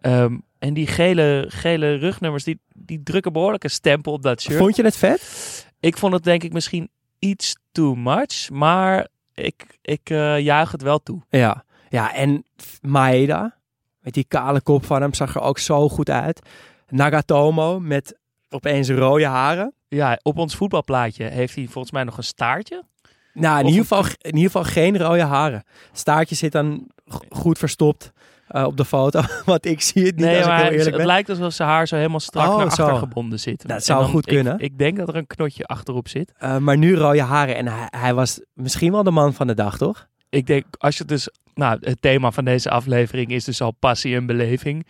Um, 0.00 0.44
en 0.66 0.74
die 0.74 0.86
gele, 0.86 1.44
gele 1.48 1.94
rugnummers, 1.94 2.44
die, 2.44 2.60
die 2.74 3.02
drukken 3.02 3.32
behoorlijk 3.32 3.64
een 3.64 3.70
stempel 3.70 4.12
op 4.12 4.22
dat 4.22 4.40
shirt. 4.40 4.58
Vond 4.58 4.76
je 4.76 4.82
het 4.82 4.96
vet? 4.96 5.66
Ik 5.80 5.96
vond 5.96 6.12
het 6.12 6.24
denk 6.24 6.42
ik 6.42 6.52
misschien 6.52 6.90
iets 7.18 7.56
too 7.72 7.94
much, 7.94 8.50
maar 8.50 9.08
ik, 9.34 9.78
ik 9.82 10.10
uh, 10.10 10.38
juich 10.38 10.72
het 10.72 10.82
wel 10.82 10.98
toe. 10.98 11.22
Ja, 11.30 11.64
ja 11.88 12.14
en 12.14 12.44
Maeda, 12.80 13.56
met 14.00 14.14
die 14.14 14.24
kale 14.28 14.60
kop 14.60 14.84
van 14.84 15.00
hem, 15.00 15.14
zag 15.14 15.34
er 15.34 15.40
ook 15.40 15.58
zo 15.58 15.88
goed 15.88 16.10
uit. 16.10 16.40
Nagatomo 16.88 17.80
met 17.80 18.18
opeens 18.48 18.88
rode 18.88 19.26
haren. 19.26 19.74
Ja, 19.88 20.18
op 20.22 20.38
ons 20.38 20.56
voetbalplaatje 20.56 21.24
heeft 21.24 21.54
hij 21.54 21.64
volgens 21.64 21.92
mij 21.92 22.04
nog 22.04 22.16
een 22.16 22.24
staartje. 22.24 22.84
Nou, 23.32 23.60
in, 23.60 23.66
ieder 23.66 23.82
geval, 23.82 24.04
in 24.04 24.36
ieder 24.36 24.50
geval 24.50 24.64
geen 24.64 24.98
rode 24.98 25.22
haren. 25.22 25.64
Staartje 25.92 26.34
zit 26.34 26.52
dan 26.52 26.90
goed 27.28 27.58
verstopt. 27.58 28.12
Uh, 28.50 28.64
op 28.64 28.76
de 28.76 28.84
foto, 28.84 29.22
want 29.44 29.66
ik 29.66 29.80
zie 29.80 30.04
het 30.04 30.16
niet 30.16 30.24
nee, 30.24 30.36
als 30.36 30.46
maar 30.46 30.56
ik 30.56 30.62
heel 30.62 30.70
eerlijk 30.70 30.88
het 30.88 30.96
ben. 30.96 31.06
lijkt 31.06 31.28
alsof 31.28 31.52
ze 31.52 31.62
haar 31.62 31.86
zo 31.86 31.96
helemaal 31.96 32.20
strak 32.20 32.48
Oh, 32.48 32.56
naar 32.56 32.66
achter 32.66 32.86
zo. 32.86 32.96
gebonden 32.96 33.40
zit. 33.40 33.68
Dat 33.68 33.84
zou 33.84 34.04
goed 34.04 34.26
kunnen. 34.26 34.54
Ik, 34.54 34.60
ik, 34.60 34.78
denk 34.78 34.96
dat 34.96 35.08
er 35.08 35.16
een 35.16 35.26
knotje 35.26 35.64
achterop 35.64 36.08
zit. 36.08 36.32
Uh, 36.40 36.56
maar 36.56 36.78
nu 36.78 36.96
rode 36.96 37.22
haren 37.22 37.56
en 37.56 37.68
hij, 37.68 37.86
hij, 37.90 38.14
was 38.14 38.40
misschien 38.52 38.92
wel 38.92 39.02
de 39.02 39.10
man 39.10 39.34
van 39.34 39.46
de 39.46 39.54
dag, 39.54 39.76
toch? 39.76 40.06
Ik 40.28 40.46
denk, 40.46 40.64
als 40.78 40.98
je 40.98 41.04
dus... 41.04 41.28
Nou, 41.54 41.78
het 41.80 42.02
thema 42.02 42.30
van 42.30 42.44
deze 42.44 42.70
aflevering 42.70 43.30
is 43.30 43.44
dus 43.44 43.60
al 43.60 43.70
passie 43.70 44.16
en 44.16 44.26
beleving. 44.26 44.86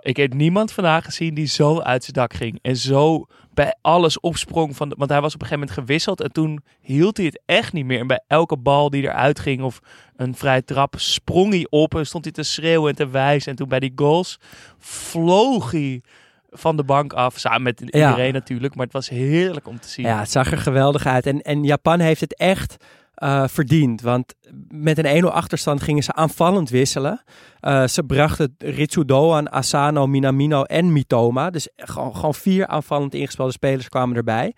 Ik 0.00 0.16
heb 0.16 0.34
niemand 0.34 0.72
vandaag 0.72 1.04
gezien 1.04 1.34
die 1.34 1.46
zo 1.46 1.80
uit 1.80 2.02
zijn 2.02 2.16
dak 2.16 2.34
ging. 2.34 2.58
En 2.62 2.76
zo 2.76 3.26
bij 3.54 3.74
alles 3.80 4.20
opsprong. 4.20 4.76
Van 4.76 4.88
de, 4.88 4.94
want 4.98 5.10
hij 5.10 5.20
was 5.20 5.34
op 5.34 5.40
een 5.40 5.46
gegeven 5.46 5.66
moment 5.66 5.86
gewisseld. 5.86 6.20
En 6.20 6.32
toen 6.32 6.62
hield 6.80 7.16
hij 7.16 7.26
het 7.26 7.42
echt 7.46 7.72
niet 7.72 7.84
meer. 7.84 8.00
En 8.00 8.06
bij 8.06 8.22
elke 8.26 8.56
bal 8.56 8.90
die 8.90 9.02
eruit 9.02 9.38
ging 9.38 9.62
of 9.62 9.80
een 10.16 10.34
vrije 10.34 10.64
trap 10.64 10.94
sprong 10.98 11.52
hij 11.52 11.66
op. 11.70 11.94
En 11.94 12.06
stond 12.06 12.24
hij 12.24 12.32
te 12.32 12.42
schreeuwen 12.42 12.90
en 12.90 12.96
te 12.96 13.08
wijzen. 13.08 13.50
En 13.50 13.56
toen 13.56 13.68
bij 13.68 13.80
die 13.80 13.92
goals 13.94 14.38
vloog 14.78 15.70
hij 15.70 16.02
van 16.50 16.76
de 16.76 16.84
bank 16.84 17.12
af. 17.12 17.38
Samen 17.38 17.62
met 17.62 17.80
iedereen 17.80 18.26
ja. 18.26 18.32
natuurlijk. 18.32 18.74
Maar 18.74 18.84
het 18.84 18.94
was 18.94 19.08
heerlijk 19.08 19.68
om 19.68 19.80
te 19.80 19.88
zien. 19.88 20.06
Ja, 20.06 20.18
het 20.18 20.30
zag 20.30 20.50
er 20.50 20.58
geweldig 20.58 21.06
uit. 21.06 21.26
En, 21.26 21.42
en 21.42 21.64
Japan 21.64 22.00
heeft 22.00 22.20
het 22.20 22.36
echt... 22.36 22.76
Uh, 23.24 23.44
verdiend. 23.46 24.00
Want 24.00 24.34
met 24.68 24.98
een 24.98 25.24
1-0 25.24 25.26
achterstand 25.26 25.82
gingen 25.82 26.02
ze 26.02 26.12
aanvallend 26.12 26.70
wisselen. 26.70 27.22
Uh, 27.60 27.86
ze 27.86 28.02
brachten 28.02 28.54
Ritsu 28.58 29.04
Doan, 29.04 29.50
Asano, 29.50 30.06
Minamino 30.06 30.62
en 30.62 30.92
Mitoma. 30.92 31.50
Dus 31.50 31.68
gewoon, 31.76 32.34
vier 32.34 32.66
aanvallend 32.66 33.14
ingespelde 33.14 33.52
spelers 33.52 33.88
kwamen 33.88 34.16
erbij. 34.16 34.54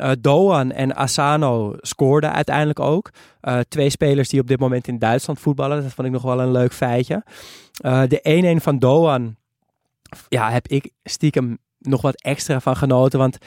Uh, 0.00 0.10
Doan 0.20 0.72
en 0.72 0.96
Asano 0.96 1.74
scoorden 1.80 2.32
uiteindelijk 2.32 2.80
ook. 2.80 3.10
twee 3.68 3.90
spelers 3.90 4.28
die 4.28 4.40
op 4.40 4.46
dit 4.46 4.60
moment 4.60 4.88
in 4.88 4.98
Duitsland 4.98 5.40
voetballen. 5.40 5.82
Dat 5.82 5.92
vond 5.92 6.06
ik 6.06 6.12
nog 6.12 6.22
wel 6.22 6.40
een 6.40 6.52
leuk 6.52 6.72
feitje. 6.72 7.24
de 7.82 8.56
1-1 8.58 8.62
van 8.62 8.78
Doan 8.78 9.36
ja, 10.28 10.50
heb 10.50 10.68
ik 10.68 10.90
stiekem 11.04 11.58
nog 11.78 12.02
wat 12.02 12.22
extra 12.22 12.60
van 12.60 12.76
genoten. 12.76 13.18
Want 13.18 13.38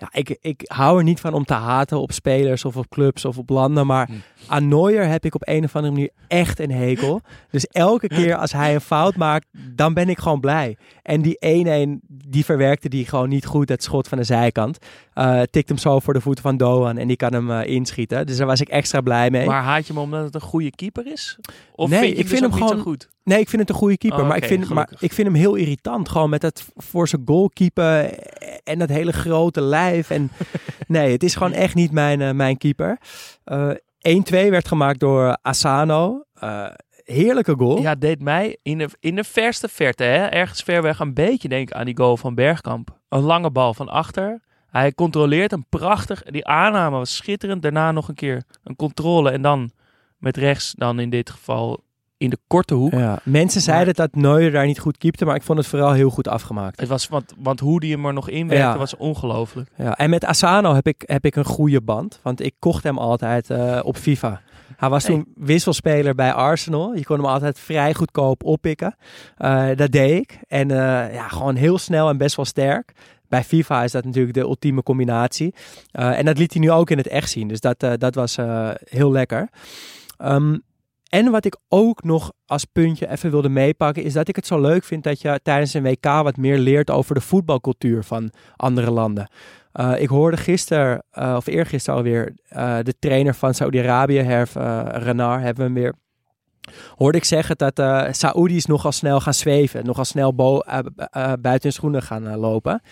ja, 0.00 0.08
ik, 0.12 0.38
ik 0.40 0.62
hou 0.64 0.98
er 0.98 1.04
niet 1.04 1.20
van 1.20 1.34
om 1.34 1.44
te 1.44 1.54
haten 1.54 2.00
op 2.00 2.12
spelers 2.12 2.64
of 2.64 2.76
op 2.76 2.88
clubs 2.88 3.24
of 3.24 3.38
op 3.38 3.48
landen. 3.48 3.86
Maar 3.86 4.08
Hm. 4.10 4.12
aan 4.46 4.68
Neuer 4.68 5.08
heb 5.08 5.24
ik 5.24 5.34
op 5.34 5.48
een 5.48 5.64
of 5.64 5.76
andere 5.76 5.92
manier 5.94 6.10
echt 6.28 6.60
een 6.60 6.70
hekel. 6.70 7.20
Dus 7.50 7.66
elke 7.66 8.06
keer 8.08 8.36
als 8.36 8.52
hij 8.52 8.74
een 8.74 8.80
fout 8.80 9.16
maakt, 9.16 9.46
dan 9.74 9.94
ben 9.94 10.08
ik 10.08 10.18
gewoon 10.18 10.40
blij. 10.40 10.76
En 11.02 11.22
die 11.22 11.38
1-1, 11.98 12.06
die 12.08 12.44
verwerkte 12.44 12.88
die 12.88 13.06
gewoon 13.06 13.28
niet 13.28 13.46
goed, 13.46 13.68
het 13.68 13.82
schot 13.82 14.08
van 14.08 14.18
de 14.18 14.24
zijkant. 14.24 14.78
Uh, 15.14 15.42
tikt 15.50 15.68
hem 15.68 15.78
zo 15.78 15.98
voor 15.98 16.14
de 16.14 16.20
voeten 16.20 16.42
van 16.42 16.56
Doan 16.56 16.98
en 16.98 17.08
die 17.08 17.16
kan 17.16 17.32
hem 17.32 17.50
uh, 17.50 17.66
inschieten. 17.66 18.26
Dus 18.26 18.36
daar 18.36 18.46
was 18.46 18.60
ik 18.60 18.68
extra 18.68 19.00
blij 19.00 19.30
mee. 19.30 19.46
Maar 19.46 19.62
haat 19.62 19.86
je 19.86 19.92
hem 19.92 20.02
omdat 20.02 20.24
het 20.24 20.34
een 20.34 20.40
goede 20.40 20.70
keeper 20.70 21.12
is? 21.12 21.38
Of 21.74 21.90
nee, 21.90 21.98
vind 21.98 22.12
je 22.12 22.18
ik 22.18 22.28
vind 22.28 22.40
dus 22.40 22.50
hem 22.50 22.52
gewoon 22.52 22.74
niet 22.74 22.84
zo 22.84 22.90
goed. 22.90 23.08
Nee, 23.24 23.40
ik 23.40 23.48
vind 23.48 23.62
het 23.62 23.70
een 23.70 23.76
goede 23.76 23.98
keeper. 23.98 24.20
Oh, 24.20 24.28
maar, 24.28 24.36
ik 24.36 24.44
vind, 24.44 24.68
maar 24.68 24.90
ik 24.98 25.12
vind 25.12 25.26
hem 25.28 25.36
heel 25.36 25.54
irritant. 25.54 26.08
Gewoon 26.08 26.30
met 26.30 26.40
dat 26.40 26.66
voor 26.76 27.08
zijn 27.08 27.22
goal 27.24 27.48
keeper 27.48 28.18
en 28.64 28.78
dat 28.78 28.88
hele 28.88 29.12
grote 29.12 29.60
lijf. 29.60 30.10
En 30.10 30.30
nee, 30.86 31.12
het 31.12 31.22
is 31.22 31.34
gewoon 31.34 31.52
echt 31.52 31.74
niet 31.74 31.92
mijn, 31.92 32.20
uh, 32.20 32.30
mijn 32.30 32.56
keeper. 32.56 32.98
Uh, 33.44 33.70
1-2 33.70 33.74
werd 34.30 34.68
gemaakt 34.68 35.00
door 35.00 35.38
Asano. 35.42 36.24
Uh, 36.44 36.66
heerlijke 37.04 37.54
goal. 37.56 37.80
Ja, 37.80 37.94
deed 37.94 38.22
mij 38.22 38.56
in 38.62 38.78
de, 38.78 38.88
in 39.00 39.14
de 39.14 39.24
verste 39.24 39.68
verte, 39.68 40.04
hè, 40.04 40.26
ergens 40.26 40.62
ver 40.62 40.82
weg, 40.82 40.98
een 40.98 41.14
beetje 41.14 41.48
denken 41.48 41.76
aan 41.76 41.84
die 41.84 41.96
goal 41.96 42.16
van 42.16 42.34
Bergkamp. 42.34 42.98
Een 43.08 43.22
lange 43.22 43.50
bal 43.50 43.74
van 43.74 43.88
achter. 43.88 44.40
Hij 44.70 44.92
controleert 44.92 45.50
hem 45.50 45.64
prachtig. 45.68 46.22
Die 46.22 46.46
aanname 46.46 46.96
was 46.96 47.16
schitterend. 47.16 47.62
Daarna 47.62 47.92
nog 47.92 48.08
een 48.08 48.14
keer 48.14 48.42
een 48.64 48.76
controle. 48.76 49.30
En 49.30 49.42
dan 49.42 49.70
met 50.18 50.36
rechts, 50.36 50.74
dan 50.76 51.00
in 51.00 51.10
dit 51.10 51.30
geval 51.30 51.82
in 52.20 52.30
de 52.30 52.38
korte 52.46 52.74
hoek. 52.74 52.92
Ja, 52.92 53.18
mensen 53.24 53.60
zeiden 53.60 53.94
dat 53.94 54.14
Neuer 54.14 54.50
daar 54.50 54.66
niet 54.66 54.78
goed 54.78 54.98
keepte, 54.98 55.24
maar 55.24 55.34
ik 55.34 55.42
vond 55.42 55.58
het 55.58 55.66
vooral 55.66 55.92
heel 55.92 56.10
goed 56.10 56.28
afgemaakt. 56.28 56.80
Het 56.80 56.88
was, 56.88 57.08
want, 57.08 57.34
want 57.38 57.60
hoe 57.60 57.80
die 57.80 57.92
hem 57.92 58.06
er 58.06 58.12
nog 58.12 58.28
inwerkte, 58.28 58.66
Ja. 58.66 58.78
was 58.78 58.96
ongelooflijk. 58.96 59.70
Ja, 59.76 59.96
en 59.96 60.10
met 60.10 60.24
Asano 60.24 60.74
heb 60.74 60.86
ik, 60.86 61.02
heb 61.06 61.24
ik 61.24 61.36
een 61.36 61.44
goede 61.44 61.80
band, 61.80 62.20
want 62.22 62.42
ik 62.42 62.54
kocht 62.58 62.82
hem 62.84 62.98
altijd 62.98 63.50
eh, 63.50 63.80
op 63.82 63.96
FIFA. 63.96 64.40
Hij 64.76 64.88
was 64.88 65.06
Hey. 65.06 65.14
toen 65.14 65.26
wisselspeler 65.36 66.14
bij 66.14 66.32
Arsenal. 66.32 66.94
Je 66.94 67.04
kon 67.04 67.16
hem 67.16 67.26
altijd 67.26 67.58
vrij 67.58 67.94
goedkoop 67.94 68.44
oppikken. 68.44 68.96
Eh, 69.36 69.68
dat 69.76 69.90
deed 69.92 70.20
ik. 70.20 70.38
En 70.48 70.70
eh, 70.70 71.14
ja, 71.14 71.28
gewoon 71.28 71.54
heel 71.56 71.78
snel 71.78 72.08
en 72.08 72.16
best 72.16 72.36
wel 72.36 72.44
sterk. 72.44 72.92
Bij 73.28 73.44
FIFA 73.44 73.82
is 73.84 73.92
dat 73.92 74.04
natuurlijk 74.04 74.34
de 74.34 74.40
ultieme 74.40 74.82
combinatie. 74.82 75.54
Eh, 75.90 76.18
en 76.18 76.24
dat 76.24 76.38
liet 76.38 76.52
hij 76.52 76.62
nu 76.62 76.70
ook 76.70 76.90
in 76.90 76.96
het 76.98 77.08
echt 77.08 77.30
zien. 77.30 77.48
Dus 77.48 77.60
dat, 77.60 77.84
dat 77.98 78.14
was 78.14 78.36
eh, 78.36 78.70
heel 78.84 79.10
lekker. 79.12 79.48
Ehm, 80.18 80.56
en 81.10 81.30
wat 81.30 81.44
ik 81.44 81.56
ook 81.68 82.02
nog 82.02 82.32
als 82.46 82.64
puntje 82.64 83.10
even 83.10 83.30
wilde 83.30 83.48
meepakken, 83.48 84.02
is 84.02 84.12
dat 84.12 84.28
ik 84.28 84.36
het 84.36 84.46
zo 84.46 84.60
leuk 84.60 84.84
vind 84.84 85.04
dat 85.04 85.20
je 85.20 85.40
tijdens 85.42 85.74
een 85.74 85.82
WK 85.82 86.04
wat 86.04 86.36
meer 86.36 86.58
leert 86.58 86.90
over 86.90 87.14
de 87.14 87.20
voetbalcultuur 87.20 88.04
van 88.04 88.32
andere 88.56 88.90
landen. 88.90 89.30
Uh, 89.72 90.00
ik 90.00 90.08
hoorde 90.08 90.36
gisteren, 90.36 91.04
uh, 91.18 91.34
of 91.36 91.46
eergisteren 91.46 91.98
alweer, 91.98 92.34
uh, 92.52 92.78
de 92.82 92.94
trainer 92.98 93.34
van 93.34 93.54
Saudi-Arabië, 93.54 94.18
Herf 94.18 94.54
Renar, 95.04 95.40
hebben 95.40 95.56
we 95.56 95.62
hem 95.62 95.74
weer. 95.74 95.94
Hoorde 96.94 97.18
ik 97.18 97.24
zeggen 97.24 97.56
dat 97.56 97.78
uh, 97.78 98.04
Saoedi's 98.10 98.66
nogal 98.66 98.92
snel 98.92 99.20
gaan 99.20 99.34
zweven, 99.34 99.84
nogal 99.84 100.04
snel 100.04 100.34
buiten 100.34 101.62
hun 101.62 101.72
schoenen 101.72 102.02
gaan 102.02 102.36
lopen. 102.36 102.82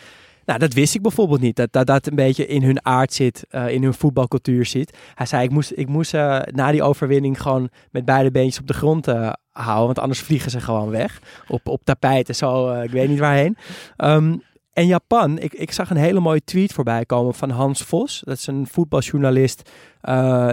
Nou, 0.49 0.61
dat 0.61 0.73
wist 0.73 0.95
ik 0.95 1.03
bijvoorbeeld 1.03 1.41
niet. 1.41 1.69
Dat 1.73 1.87
dat, 1.87 2.07
een 2.07 2.15
beetje 2.15 2.47
in 2.47 2.63
hun 2.63 2.85
aard 2.85 3.13
zit, 3.13 3.47
uh, 3.51 3.69
in 3.69 3.83
hun 3.83 3.95
voetbalcultuur 3.95 4.67
zit. 4.67 4.97
Hij 5.15 5.27
zei, 5.27 5.45
ik 5.45 5.51
moest, 5.51 5.73
ik 5.75 5.89
moest 5.89 6.15
uh, 6.15 6.41
na 6.45 6.71
die 6.71 6.83
overwinning 6.83 7.43
gewoon 7.43 7.69
met 7.91 8.05
beide 8.05 8.31
beentjes 8.31 8.61
op 8.61 8.67
de 8.67 8.75
grond 8.75 9.09
uh, 9.09 9.33
houden. 9.53 9.87
Want 9.87 9.99
anders 9.99 10.21
vliegen 10.21 10.51
ze 10.51 10.61
gewoon 10.61 10.91
weg. 10.91 11.21
Op, 11.49 11.69
op 11.69 11.85
tapijt 11.85 12.29
en 12.29 12.35
zo, 12.35 12.73
ik 12.73 12.91
weet 12.91 13.09
niet 13.09 13.19
waarheen. 13.19 13.57
Um, 13.97 14.43
en 14.73 14.87
Japan, 14.87 15.39
ik, 15.39 15.53
ik 15.55 15.73
zag 15.73 15.91
een 15.91 15.97
hele 15.97 16.21
mooie 16.21 16.45
tweet 16.45 16.73
voorbij 16.73 17.05
komen 17.05 17.35
van 17.35 17.51
Hans 17.51 17.83
Vos. 17.83 18.23
Dat 18.25 18.37
is 18.37 18.47
een 18.47 18.67
voetbaljournalist 18.67 19.71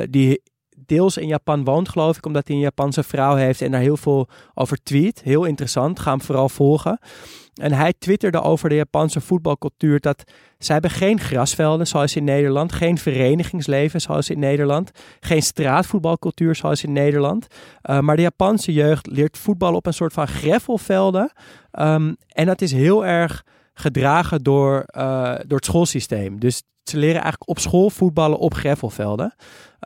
die 0.10 0.42
deels 0.86 1.17
in 1.17 1.28
Japan 1.28 1.63
woont, 1.63 1.89
geloof 1.89 2.17
ik, 2.17 2.26
omdat 2.26 2.48
hij 2.48 2.56
een 2.56 2.62
Japanse 2.62 3.04
vrouw 3.04 3.36
heeft 3.36 3.62
en 3.62 3.71
daar 3.71 3.82
heel 3.82 3.98
veel 3.98 4.28
over 4.54 4.78
tweet. 4.84 5.21
Heel 5.24 5.43
interessant, 5.43 6.00
ga 6.00 6.10
hem 6.10 6.21
vooral 6.21 6.50
volgen. 6.50 7.00
En 7.56 7.74
hij 7.74 7.93
twitterde 8.00 8.41
over 8.41 8.69
de 8.69 8.76
Japanse 8.76 9.21
voetbalcultuur 9.21 10.00
dat 10.00 10.24
zij 10.58 10.74
hebben 10.74 10.91
geen 10.91 11.19
grasvelden 11.19 11.88
zoals 11.88 12.15
in 12.15 12.24
Nederland, 12.24 12.74
geen 12.74 12.98
verenigingsleven 12.98 14.02
zoals 14.02 14.30
in 14.30 14.39
Nederland, 14.39 14.91
geen 15.19 15.41
straatvoetbalcultuur 15.41 16.56
zoals 16.56 16.84
in 16.84 16.91
Nederland. 16.91 17.48
Uh, 17.89 18.00
maar 18.00 18.15
de 18.15 18.21
Japanse 18.21 18.74
jeugd 18.74 19.08
leert 19.08 19.38
voetbal 19.38 19.74
op 19.74 19.86
een 19.86 19.93
soort 19.93 20.13
van 20.13 20.28
greffelvelden. 20.28 21.32
Um, 21.80 22.15
en 22.28 22.45
dat 22.45 22.62
is 22.62 22.71
heel 22.71 23.06
erg 23.06 23.43
gedragen 23.74 24.43
door, 24.43 24.86
uh, 24.98 25.36
door 25.48 25.58
het 25.58 25.65
schoolsysteem. 25.65 26.39
Dus 26.39 26.63
ze 26.84 26.98
leren 26.98 27.21
eigenlijk 27.21 27.50
op 27.50 27.60
school 27.60 27.89
voetballen 27.89 28.38
op 28.38 28.54
greffelvelden. 28.54 29.36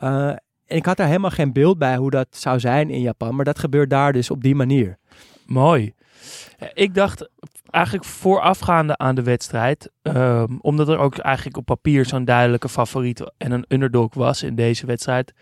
Uh, 0.02 0.32
en 0.70 0.76
ik 0.76 0.86
had 0.86 0.96
daar 0.96 1.06
helemaal 1.06 1.30
geen 1.30 1.52
beeld 1.52 1.78
bij 1.78 1.96
hoe 1.96 2.10
dat 2.10 2.28
zou 2.30 2.60
zijn 2.60 2.90
in 2.90 3.00
Japan, 3.00 3.34
maar 3.34 3.44
dat 3.44 3.58
gebeurt 3.58 3.90
daar 3.90 4.12
dus 4.12 4.30
op 4.30 4.42
die 4.42 4.54
manier. 4.54 4.98
Mooi. 5.46 5.94
Ik 6.74 6.94
dacht 6.94 7.28
eigenlijk 7.70 8.04
voorafgaande 8.04 8.96
aan 8.96 9.14
de 9.14 9.22
wedstrijd, 9.22 9.90
um, 10.02 10.58
omdat 10.60 10.88
er 10.88 10.98
ook 10.98 11.18
eigenlijk 11.18 11.56
op 11.56 11.64
papier 11.64 12.06
zo'n 12.06 12.24
duidelijke 12.24 12.68
favoriet 12.68 13.32
en 13.36 13.52
een 13.52 13.64
underdog 13.68 14.14
was 14.14 14.42
in 14.42 14.54
deze 14.54 14.86
wedstrijd, 14.86 15.32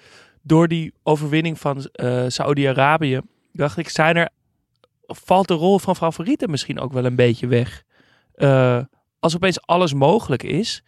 door 0.42 0.68
die 0.68 0.94
overwinning 1.02 1.58
van 1.58 1.88
uh, 1.92 2.24
Saudi-Arabië, 2.28 3.20
dacht 3.52 3.76
ik, 3.76 3.88
zijn 3.88 4.16
er, 4.16 4.28
valt 5.06 5.48
de 5.48 5.54
rol 5.54 5.78
van 5.78 5.96
favorieten 5.96 6.50
misschien 6.50 6.80
ook 6.80 6.92
wel 6.92 7.04
een 7.04 7.16
beetje 7.16 7.46
weg. 7.46 7.82
Uh, 8.36 8.80
als 9.18 9.34
opeens 9.34 9.66
alles 9.66 9.94
mogelijk 9.94 10.42
is, 10.42 10.82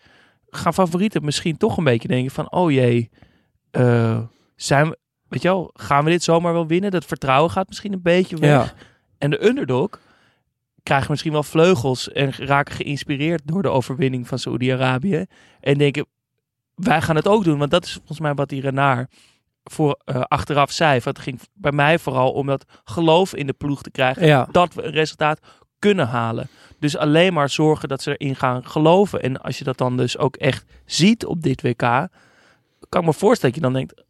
gaan 0.50 0.74
favorieten 0.74 1.24
misschien 1.24 1.57
toch 1.57 1.76
een 1.76 1.85
beetje 1.85 2.09
denken 2.09 2.31
van, 2.31 2.53
oh 2.53 2.70
jee, 2.70 3.11
uh, 3.72 4.18
zijn 4.56 4.88
we, 4.88 4.98
weet 5.28 5.42
je 5.42 5.48
wel, 5.48 5.70
gaan 5.74 6.04
we 6.04 6.11
dit 6.11 6.22
zomaar 6.22 6.52
wel 6.52 6.66
winnen? 6.66 6.90
Dat 6.90 7.04
vertrouwen 7.04 7.50
gaat 7.50 7.68
misschien 7.68 7.92
een 7.92 8.02
beetje 8.02 8.37
weg. 8.37 8.50
Ja. 8.50 8.72
En 9.18 9.30
de 9.30 9.46
underdog 9.46 9.88
krijgen 10.83 11.11
misschien 11.11 11.33
wel 11.33 11.42
vleugels 11.42 12.12
en 12.12 12.33
raken 12.33 12.74
geïnspireerd 12.74 13.42
door 13.44 13.62
de 13.62 13.68
overwinning 13.68 14.28
van 14.28 14.38
Saoedi-Arabië. 14.38 15.24
En 15.61 15.78
denken, 15.78 16.06
wij 16.74 17.02
gaan 17.02 17.16
het 17.16 17.28
ook 17.28 17.44
doen. 17.44 17.59
Want 17.59 17.70
dat 17.70 17.85
is 17.85 17.92
volgens 17.92 18.20
mij 18.20 18.35
wat 18.35 18.48
die 18.48 18.61
Renard 18.61 19.12
voor, 19.64 20.00
uh, 20.04 20.20
achteraf 20.20 20.70
zei. 20.70 20.90
Want 20.90 21.16
het 21.16 21.18
ging 21.26 21.40
bij 21.54 21.72
mij 21.72 21.98
vooral 21.98 22.33
om 22.33 22.46
dat 22.46 22.64
geloof 22.85 23.35
in 23.35 23.46
de 23.46 23.52
ploeg 23.52 23.83
te 23.83 23.90
krijgen. 23.90 24.26
Ja. 24.26 24.48
Dat 24.50 24.74
we 24.74 24.83
een 24.83 24.92
resultaat 24.92 25.40
kunnen 25.78 26.09
halen. 26.09 26.48
Dus 26.78 26.96
alleen 26.96 27.33
maar 27.33 27.48
zorgen 27.48 27.88
dat 27.88 28.02
ze 28.02 28.16
erin 28.16 28.37
gaan 28.37 28.66
geloven. 28.66 29.22
En 29.22 29.42
als 29.42 29.59
je 29.59 29.64
dat 29.64 29.78
dan 29.78 29.96
dus 29.96 30.18
ook 30.18 30.37
echt 30.37 30.64
ziet 30.85 31.26
op 31.26 31.42
dit 31.42 31.62
WK, 31.62 32.09
kan 32.90 33.00
ik 33.00 33.07
me 33.07 33.12
voorstellen 33.12 33.55
dat 33.55 33.64
je 33.64 33.70
dan 33.70 33.72
denkt, 33.72 34.05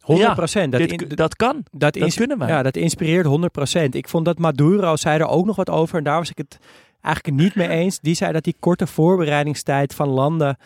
100 0.00 0.34
procent. 0.34 0.72
Ja, 0.72 0.78
dat, 0.78 0.90
in, 0.90 1.08
dat 1.08 1.36
kan. 1.36 1.64
Dat, 1.70 1.94
dat 1.94 2.14
kunnen 2.14 2.38
wij. 2.38 2.48
Ja, 2.48 2.62
dat 2.62 2.76
inspireert 2.76 3.26
100 3.26 3.52
procent. 3.52 3.94
Ik 3.94 4.08
vond 4.08 4.24
dat 4.24 4.38
Maduro 4.38 4.96
zei 4.96 5.20
er 5.20 5.26
ook 5.26 5.46
nog 5.46 5.56
wat 5.56 5.70
over. 5.70 5.98
En 5.98 6.04
daar 6.04 6.18
was 6.18 6.30
ik 6.30 6.38
het 6.38 6.58
eigenlijk 7.00 7.42
niet 7.42 7.54
mee 7.54 7.68
eens. 7.68 8.00
Die 8.00 8.14
zei 8.14 8.32
dat 8.32 8.44
die 8.44 8.56
korte 8.60 8.86
voorbereidingstijd 8.86 9.94
van 9.94 10.08
landen 10.08 10.56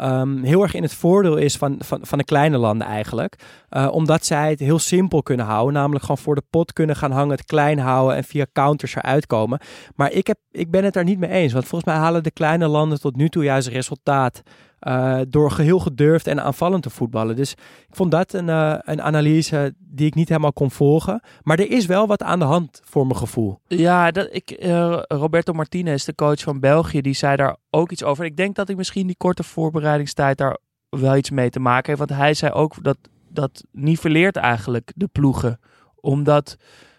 um, 0.00 0.42
heel 0.42 0.62
erg 0.62 0.74
in 0.74 0.82
het 0.82 0.94
voordeel 0.94 1.36
is 1.36 1.56
van, 1.56 1.76
van, 1.78 1.98
van 2.02 2.18
de 2.18 2.24
kleine 2.24 2.58
landen 2.58 2.86
eigenlijk. 2.86 3.36
Uh, 3.70 3.88
omdat 3.90 4.24
zij 4.24 4.50
het 4.50 4.58
heel 4.58 4.78
simpel 4.78 5.22
kunnen 5.22 5.46
houden. 5.46 5.74
Namelijk 5.74 6.00
gewoon 6.00 6.18
voor 6.18 6.34
de 6.34 6.42
pot 6.50 6.72
kunnen 6.72 6.96
gaan 6.96 7.10
hangen, 7.10 7.30
het 7.30 7.44
klein 7.44 7.78
houden 7.78 8.16
en 8.16 8.24
via 8.24 8.46
counters 8.52 8.94
eruit 8.94 9.26
komen. 9.26 9.60
Maar 9.94 10.12
ik, 10.12 10.26
heb, 10.26 10.38
ik 10.50 10.70
ben 10.70 10.84
het 10.84 10.94
daar 10.94 11.04
niet 11.04 11.18
mee 11.18 11.30
eens. 11.30 11.52
Want 11.52 11.66
volgens 11.66 11.90
mij 11.90 12.00
halen 12.00 12.22
de 12.22 12.30
kleine 12.30 12.66
landen 12.66 13.00
tot 13.00 13.16
nu 13.16 13.28
toe 13.28 13.44
juist 13.44 13.68
resultaat. 13.68 14.42
Uh, 14.80 15.20
door 15.28 15.50
geheel 15.50 15.78
gedurfd 15.78 16.26
en 16.26 16.42
aanvallend 16.42 16.82
te 16.82 16.90
voetballen. 16.90 17.36
Dus 17.36 17.52
ik 17.88 17.94
vond 17.94 18.10
dat 18.10 18.32
een, 18.32 18.48
uh, 18.48 18.74
een 18.80 19.02
analyse 19.02 19.74
die 19.78 20.06
ik 20.06 20.14
niet 20.14 20.28
helemaal 20.28 20.52
kon 20.52 20.70
volgen. 20.70 21.22
Maar 21.42 21.58
er 21.58 21.70
is 21.70 21.86
wel 21.86 22.06
wat 22.06 22.22
aan 22.22 22.38
de 22.38 22.44
hand 22.44 22.80
voor 22.84 23.06
mijn 23.06 23.18
gevoel. 23.18 23.60
Ja, 23.66 24.10
dat, 24.10 24.28
ik, 24.30 24.64
uh, 24.64 24.98
Roberto 25.02 25.52
Martinez, 25.52 26.04
de 26.04 26.14
coach 26.14 26.40
van 26.40 26.60
België, 26.60 27.00
die 27.00 27.14
zei 27.14 27.36
daar 27.36 27.56
ook 27.70 27.90
iets 27.90 28.04
over. 28.04 28.24
Ik 28.24 28.36
denk 28.36 28.54
dat 28.54 28.68
ik 28.68 28.76
misschien 28.76 29.06
die 29.06 29.16
korte 29.16 29.42
voorbereidingstijd 29.42 30.38
daar 30.38 30.58
wel 30.88 31.16
iets 31.16 31.30
mee 31.30 31.50
te 31.50 31.60
maken 31.60 31.86
heeft. 31.86 32.08
Want 32.08 32.20
hij 32.20 32.34
zei 32.34 32.52
ook 32.52 32.82
dat 32.82 32.98
dat 33.28 33.64
niveleert 33.72 34.36
eigenlijk 34.36 34.92
de 34.94 35.08
ploegen. 35.12 35.60
Omdat 35.94 36.56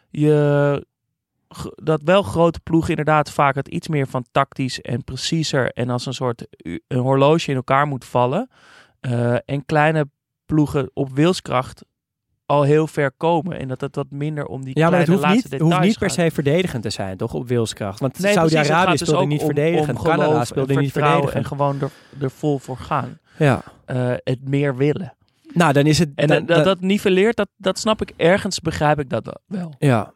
je 0.10 0.86
dat 1.76 2.02
wel 2.04 2.22
grote 2.24 2.60
ploegen 2.60 2.90
inderdaad 2.90 3.32
vaak 3.32 3.56
het 3.56 3.68
iets 3.68 3.88
meer 3.88 4.08
van 4.08 4.26
tactisch 4.32 4.82
en 4.82 5.04
preciezer 5.04 5.72
en 5.72 5.90
als 5.90 6.06
een 6.06 6.14
soort 6.14 6.48
een 6.88 7.00
horloge 7.00 7.50
in 7.50 7.56
elkaar 7.56 7.88
moet 7.88 8.06
vallen. 8.06 8.50
Uh, 9.02 9.36
en 9.46 9.66
kleine 9.66 10.10
ploegen 10.46 10.90
op 10.94 11.10
wilskracht 11.10 11.86
al 12.46 12.64
heel 12.64 12.88
ver 12.88 13.12
komen. 13.12 13.60
En 13.60 13.68
dat 13.68 13.82
het 13.82 13.96
wat 13.96 14.10
minder 14.10 14.46
om 14.46 14.64
die 14.64 14.80
ja, 14.80 14.88
kleine 14.88 14.92
maar 14.92 15.00
het 15.00 15.10
hoeft 15.10 15.22
laatste 15.22 15.48
niet, 15.50 15.62
hoeft 15.62 15.80
niet 15.80 15.98
per 15.98 16.10
se 16.10 16.32
verdedigend 16.32 16.84
te 16.84 16.90
zijn, 16.90 17.18
toch? 17.18 17.34
Op 17.34 17.48
wilskracht. 17.48 18.00
Want 18.00 18.20
Nee, 18.20 18.34
Saudi-Arabië 18.34 18.98
gaat 18.98 19.00
speelde 19.00 19.20
dus 19.20 19.34
niet 19.34 19.44
verdedigend. 19.44 20.02
Canada 20.02 20.46
speelde 20.46 20.74
en 20.74 20.80
niet 20.80 20.92
verdedigend. 20.92 21.34
En 21.34 21.46
gewoon 21.46 21.82
er, 21.82 21.90
er 22.22 22.32
vol 22.32 22.60
voor 22.60 22.78
gaan. 22.78 23.20
Ja. 23.38 23.62
Eh, 23.86 24.14
het 24.24 24.40
meer 24.50 24.76
willen. 24.76 25.14
Nou, 25.54 25.74
dan 25.74 25.86
is 25.86 26.00
het... 26.00 26.10
En 26.16 26.28
dan- 26.28 26.46
dat, 26.46 26.56
dan- 26.56 26.66
dat 26.66 26.82
niveleert, 26.82 27.36
dat, 27.38 27.50
dat 27.58 27.80
snap 27.80 28.02
ik 28.02 28.14
ergens, 28.18 28.60
begrijp 28.60 29.00
ik 29.00 29.10
dat 29.10 29.40
wel. 29.48 29.74
Ja. 29.80 30.14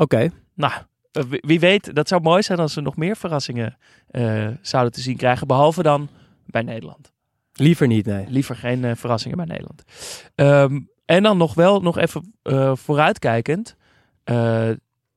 Oké. 0.00 0.30
Nou, 0.54 0.72
eh, 1.12 1.22
wie, 1.28 1.60
weet, 1.60 1.94
dat 1.94 2.08
zou 2.08 2.22
mooi 2.22 2.42
zijn 2.42 2.58
als 2.58 2.74
we 2.74 2.80
nog 2.80 2.96
meer 2.96 3.16
verrassingen 3.16 3.76
eh, 4.06 4.48
zouden 4.62 4.92
te 4.92 5.00
zien 5.00 5.16
krijgen. 5.16 5.46
Behalve 5.46 5.82
dan 5.82 6.08
bij 6.46 6.62
Nederland. 6.62 7.12
Liever 7.52 7.86
niet, 7.86 8.06
nee. 8.06 8.26
Liever 8.28 8.56
geen 8.56 8.84
eh, 8.84 8.96
verrassingen 8.96 9.36
bij 9.36 9.46
Nederland. 9.46 9.84
Ehm, 10.34 10.80
en 11.04 11.22
dan 11.22 11.36
nog 11.36 11.54
wel, 11.54 11.80
nog 11.80 11.98
even 11.98 12.34
vooruitkijkend. 12.78 13.76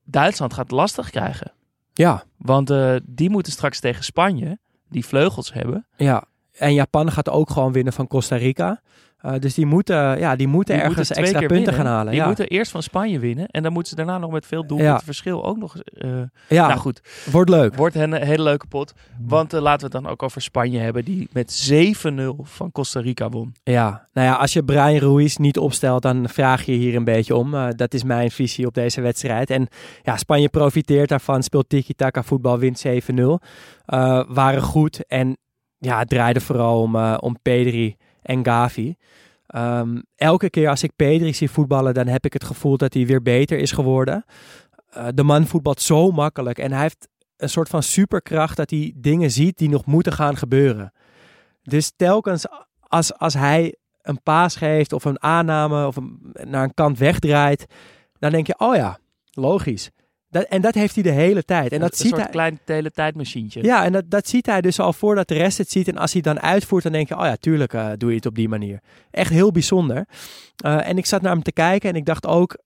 Duitsland 0.04 0.54
gaat 0.54 0.70
lastig 0.70 1.10
krijgen. 1.10 1.52
Ja. 1.92 2.24
Want 2.36 2.72
die 3.02 3.30
moeten 3.30 3.52
straks 3.52 3.80
tegen 3.80 4.04
Spanje, 4.04 4.58
die 4.88 5.06
vleugels 5.06 5.52
hebben. 5.52 5.86
Ja. 5.96 6.24
En 6.58 6.74
Japan 6.74 7.12
gaat 7.12 7.30
ook 7.30 7.50
gewoon 7.50 7.72
winnen 7.72 7.92
van 7.92 8.06
Costa 8.06 8.36
Rica. 8.36 8.80
Eh, 9.18 9.32
dus 9.38 9.54
die 9.54 9.66
moeten, 9.66 10.18
ja, 10.18 10.36
die 10.36 10.46
moeten 10.48 10.74
Die 10.74 10.82
ergens 10.84 11.08
moeten 11.08 11.16
extra 11.24 11.38
punten 11.38 11.56
winnen. 11.56 11.74
gaan 11.74 11.86
halen. 11.86 12.10
Die 12.12 12.20
ja. 12.20 12.26
moeten 12.26 12.48
eerst 12.48 12.70
van 12.70 12.82
Spanje 12.82 13.18
winnen. 13.18 13.46
En 13.46 13.62
dan 13.62 13.72
moeten 13.72 13.90
ze 13.90 13.96
daarna 13.96 14.18
nog 14.18 14.30
met 14.30 14.46
veel 14.46 14.66
doelpunten 14.66 14.94
Ja. 14.94 15.00
verschil 15.04 15.44
ook 15.44 15.56
nog... 15.56 15.76
eh 15.76 16.10
ja, 16.48 16.66
Nou 16.66 16.78
goed, 16.80 17.00
wordt 17.30 17.50
leuk. 17.50 17.74
wordt 17.76 17.94
een 17.94 18.12
hele 18.14 18.42
leuke 18.42 18.66
pot. 18.66 18.92
Want 19.26 19.52
eh, 19.52 19.60
laten 19.60 19.88
we 19.90 19.94
het 19.96 20.02
dan 20.04 20.12
ook 20.12 20.22
over 20.22 20.42
Spanje 20.42 20.78
hebben. 20.78 21.04
Die 21.04 21.28
met 21.32 21.70
7-0 21.72 22.26
van 22.42 22.72
Costa 22.72 23.00
Rica 23.00 23.28
won. 23.28 23.54
Ja, 23.62 24.08
nou 24.12 24.26
ja, 24.28 24.34
als 24.34 24.52
je 24.52 24.64
Brian 24.64 24.98
Ruiz 24.98 25.36
niet 25.36 25.58
opstelt, 25.58 26.02
dan 26.02 26.28
vraag 26.28 26.62
je 26.64 26.72
hier 26.72 26.94
een 26.96 27.04
beetje 27.04 27.36
om. 27.36 27.54
Dat 27.76 27.94
is 27.94 28.02
mijn 28.04 28.30
visie 28.30 28.66
op 28.66 28.74
deze 28.74 29.00
wedstrijd. 29.00 29.50
En 29.50 29.68
ja, 30.02 30.16
Spanje 30.16 30.48
profiteert 30.48 31.08
daarvan, 31.08 31.42
speelt 31.42 31.68
tiki-taka 31.68 32.22
voetbal, 32.22 32.58
wint 32.58 32.84
7-0. 32.86 33.22
Eh, 33.84 34.22
waren 34.28 34.62
goed 34.62 35.06
en 35.06 35.36
ja, 35.84 35.98
het 35.98 36.08
draaide 36.08 36.40
vooral 36.40 36.80
om, 36.80 36.96
eh, 36.96 37.16
om 37.20 37.36
Pedri 37.42 37.96
en 38.22 38.44
Gavi. 38.44 38.94
Ehm, 39.46 40.00
elke 40.16 40.50
keer 40.50 40.68
als 40.68 40.82
ik 40.82 40.96
Pedri 40.96 41.34
zie 41.34 41.50
voetballen, 41.50 41.94
dan 41.94 42.06
heb 42.06 42.24
ik 42.24 42.32
het 42.32 42.44
gevoel 42.44 42.76
dat 42.76 42.94
hij 42.94 43.06
weer 43.06 43.22
beter 43.22 43.58
is 43.58 43.72
geworden. 43.72 44.24
Eh, 44.90 45.06
de 45.14 45.22
man 45.22 45.46
voetbalt 45.46 45.80
zo 45.80 46.10
makkelijk 46.10 46.58
en 46.58 46.72
hij 46.72 46.82
heeft 46.82 47.08
een 47.36 47.48
soort 47.48 47.68
van 47.68 47.82
superkracht 47.82 48.56
dat 48.56 48.70
hij 48.70 48.92
dingen 48.96 49.30
ziet 49.30 49.58
die 49.58 49.68
nog 49.68 49.84
moeten 49.84 50.12
gaan 50.12 50.36
gebeuren. 50.36 50.92
Dus 51.62 51.92
telkens 51.96 52.46
als, 52.80 53.18
als 53.18 53.34
hij 53.34 53.74
een 54.02 54.22
paas 54.22 54.56
geeft 54.56 54.92
of 54.92 55.04
een 55.04 55.22
aanname 55.22 55.86
of 55.86 55.96
naar 56.32 56.62
een 56.62 56.74
kant 56.74 56.98
wegdraait, 56.98 57.66
dan 58.18 58.30
denk 58.30 58.46
je, 58.46 58.58
oh 58.58 58.74
ja, 58.76 58.98
logisch. 59.30 59.90
Dat, 60.34 60.44
en 60.48 60.60
dat 60.60 60.74
heeft 60.74 60.94
hij 60.94 61.02
de 61.02 61.10
hele 61.10 61.42
tijd. 61.44 61.72
En 61.72 61.80
dat 61.80 61.90
een 61.92 61.96
ziet 61.96 62.08
soort 62.08 62.20
hij. 62.22 62.30
klein 62.30 62.58
teletijdmachientje. 62.64 63.62
Ja, 63.62 63.84
en 63.84 63.92
dat, 63.92 64.04
dat 64.10 64.28
ziet 64.28 64.46
hij 64.46 64.60
dus 64.60 64.80
al 64.80 64.92
voordat 64.92 65.28
de 65.28 65.34
rest 65.34 65.58
het 65.58 65.70
ziet. 65.70 65.88
En 65.88 65.96
als 65.98 66.12
hij 66.12 66.22
dan 66.22 66.40
uitvoert, 66.40 66.82
dan 66.82 66.92
denk 66.92 67.08
je, 67.08 67.18
oh 67.18 67.24
ja, 67.24 67.36
tuurlijk 67.36 67.72
eh, 67.72 67.90
doe 67.96 68.10
je 68.10 68.16
het 68.16 68.26
op 68.26 68.34
die 68.34 68.48
manier. 68.48 68.78
Echt 69.10 69.30
heel 69.30 69.52
bijzonder. 69.52 70.06
Eh, 70.56 70.88
en 70.88 70.98
ik 70.98 71.06
zat 71.06 71.22
naar 71.22 71.32
hem 71.32 71.42
te 71.42 71.52
kijken 71.52 71.88
en 71.90 71.96
ik 71.96 72.04
dacht 72.04 72.26
ook, 72.26 72.58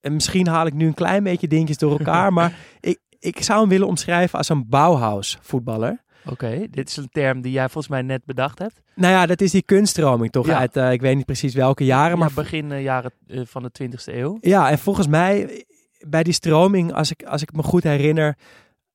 en 0.00 0.12
misschien 0.12 0.46
haal 0.46 0.66
ik 0.66 0.74
nu 0.74 0.86
een 0.86 0.94
klein 0.94 1.22
beetje 1.22 1.48
dingetjes 1.48 1.78
door 1.78 1.98
elkaar, 1.98 2.32
maar 2.38 2.54
ik, 2.80 2.98
ik 3.18 3.42
zou 3.42 3.60
hem 3.60 3.68
willen 3.68 3.86
omschrijven 3.86 4.38
als 4.38 4.48
een 4.48 4.68
Bauhaus 4.68 5.38
voetballer. 5.40 6.04
Oké, 6.30 6.66
dit 6.70 6.88
is 6.88 6.96
een 6.96 7.08
term 7.10 7.40
die 7.40 7.52
jij 7.52 7.64
volgens 7.64 7.88
mij 7.88 8.02
net 8.02 8.24
bedacht 8.24 8.58
hebt. 8.58 8.80
Nou 8.94 9.12
ja, 9.12 9.26
dat 9.26 9.40
is 9.40 9.50
die 9.50 9.62
kunststroming 9.62 10.32
toch 10.32 10.46
Ja. 10.46 10.58
uit, 10.58 10.76
eh, 10.76 10.92
ik 10.92 11.00
weet 11.00 11.16
niet 11.16 11.24
precies 11.26 11.54
welke 11.54 11.84
jaren, 11.84 12.18
maar 12.18 12.30
begin 12.34 12.82
jaren 12.82 13.10
van 13.28 13.62
de 13.62 13.70
20e 13.70 14.14
eeuw. 14.16 14.38
Ja, 14.40 14.70
en 14.70 14.78
volgens 14.78 15.06
mij 15.06 15.64
bij 16.08 16.22
die 16.22 16.32
stroming, 16.32 16.92
als 16.92 17.10
ik, 17.10 17.22
als 17.22 17.42
ik 17.42 17.52
me 17.52 17.62
goed 17.62 17.82
herinner, 17.82 18.36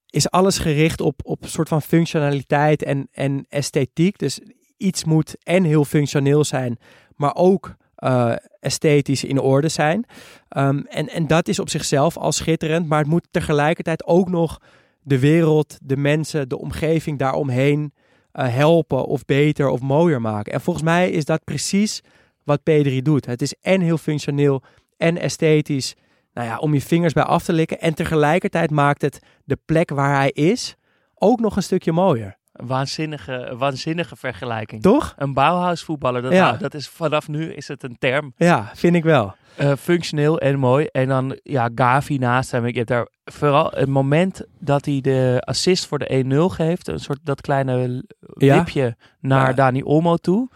is 0.10 0.30
alles 0.30 0.58
gericht 0.58 1.02
op, 1.02 1.20
op 1.24 1.46
soort 1.46 1.68
van 1.68 1.82
functionaliteit 1.82 2.84
en, 2.84 3.08
en 3.12 3.46
esthetiek. 3.50 4.18
Dus 4.18 4.40
iets 4.78 5.04
moet 5.04 5.36
en 5.44 5.64
heel 5.64 5.86
functioneel 5.86 6.44
zijn, 6.44 6.78
maar 7.16 7.36
ook 7.36 7.76
eh, 7.96 8.34
esthetisch 8.60 9.24
in 9.24 9.40
orde 9.40 9.70
zijn. 9.70 10.06
Ehm, 10.48 10.78
en, 10.78 11.10
en 11.10 11.28
dat 11.28 11.48
is 11.48 11.60
op 11.60 11.70
zichzelf 11.70 12.18
al 12.18 12.32
schitterend, 12.32 12.88
maar 12.88 13.00
het 13.00 13.08
moet 13.08 13.28
tegelijkertijd 13.32 14.06
ook 14.06 14.30
nog 14.30 14.62
de 15.02 15.20
wereld, 15.20 15.78
de 15.84 15.98
mensen, 15.98 16.50
de 16.50 16.60
omgeving 16.60 17.20
daaromheen 17.20 17.94
eh, 18.32 18.56
helpen 18.56 19.06
of 19.06 19.26
beter 19.26 19.70
of 19.70 19.82
mooier 19.82 20.22
maken. 20.22 20.54
En 20.54 20.62
volgens 20.62 20.86
mij 20.86 21.10
is 21.10 21.26
dat 21.26 21.44
precies 21.44 22.02
wat 22.44 22.64
Pedri 22.64 23.02
doet. 23.02 23.26
Het 23.26 23.42
is 23.42 23.56
en 23.62 23.82
heel 23.82 23.98
functioneel 23.98 24.64
en 24.98 25.18
esthetisch. 25.18 25.96
Nou 26.34 26.48
ja, 26.48 26.58
om 26.58 26.74
je 26.74 26.82
vingers 26.82 27.14
bij 27.14 27.24
af 27.24 27.44
te 27.44 27.54
likken. 27.54 27.80
En 27.80 27.94
tegelijkertijd 27.94 28.72
maakt 28.72 29.02
het 29.02 29.20
de 29.44 29.58
plek 29.66 29.90
waar 29.90 30.16
hij 30.16 30.30
is 30.30 30.76
ook 31.16 31.40
nog 31.40 31.56
een 31.56 31.64
stukje 31.64 31.92
mooier. 31.92 32.40
Een 32.54 32.68
waanzinnige, 32.68 33.54
waanzinnige 33.58 34.16
vergelijking. 34.16 34.82
Toch? 34.82 35.14
Een 35.18 35.34
Bauhaus 35.34 35.84
voetballer, 35.84 36.22
dat, 36.22 36.32
Ja. 36.32 36.46
nou, 36.46 36.58
dat 36.58 36.74
is 36.74 36.88
vanaf 36.88 37.28
nu 37.28 37.54
is 37.54 37.68
het 37.68 37.84
een 37.84 37.96
term. 38.00 38.34
Ja, 38.36 38.72
vind 38.74 38.96
ik 38.96 39.04
wel. 39.04 39.36
Eh, 39.56 39.72
functioneel 39.76 40.40
en 40.40 40.60
mooi. 40.60 40.86
En 40.86 41.08
dan, 41.08 41.40
ja, 41.44 41.70
Gavi 41.76 42.18
naast 42.18 42.52
hem. 42.52 42.66
Ik 42.66 42.76
heb 42.76 42.88
daar 42.88 43.08
vooral 43.24 43.72
het 43.76 43.88
moment 43.88 44.42
dat 44.60 44.86
hij 44.86 45.02
de 45.02 45.38
assist 45.46 45.86
voor 45.88 46.00
de 46.00 46.14
1-0 46.14 46.50
geeft. 46.50 46.88
Een 46.88 47.00
soort 47.00 47.20
dat 47.24 47.42
kleine 47.42 48.04
Ja. 48.38 48.56
wipje 48.58 48.96
naar 49.20 49.48
Ja. 49.48 49.54
Dani 49.54 49.84
Olmo 49.84 50.16
toe. 50.18 50.50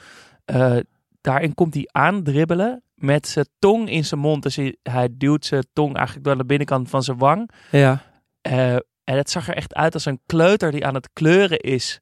Eh, 0.46 0.76
daarin 1.22 1.54
komt 1.54 1.74
hij 1.74 1.88
aandribbelen 1.92 2.84
met 2.96 3.28
zijn 3.28 3.48
tong 3.60 3.90
in 3.90 4.06
zijn 4.06 4.20
mond. 4.20 4.44
Dus 4.44 4.56
hij, 4.56 4.76
hij 4.84 5.10
duwt 5.12 5.46
zijn 5.46 5.68
tong 5.74 5.96
eigenlijk 5.96 6.26
door 6.26 6.38
de 6.38 6.46
binnenkant 6.46 6.90
van 6.90 7.04
zijn 7.04 7.18
wang. 7.18 7.50
Ja. 7.72 8.02
Eh, 8.42 8.74
en 9.04 9.18
het 9.18 9.30
zag 9.30 9.48
er 9.48 9.56
echt 9.56 9.74
uit 9.76 9.94
als 9.94 10.06
een 10.06 10.20
kleuter 10.26 10.72
die 10.72 10.86
aan 10.86 10.94
het 10.96 11.10
kleuren 11.14 11.60
is. 11.60 12.00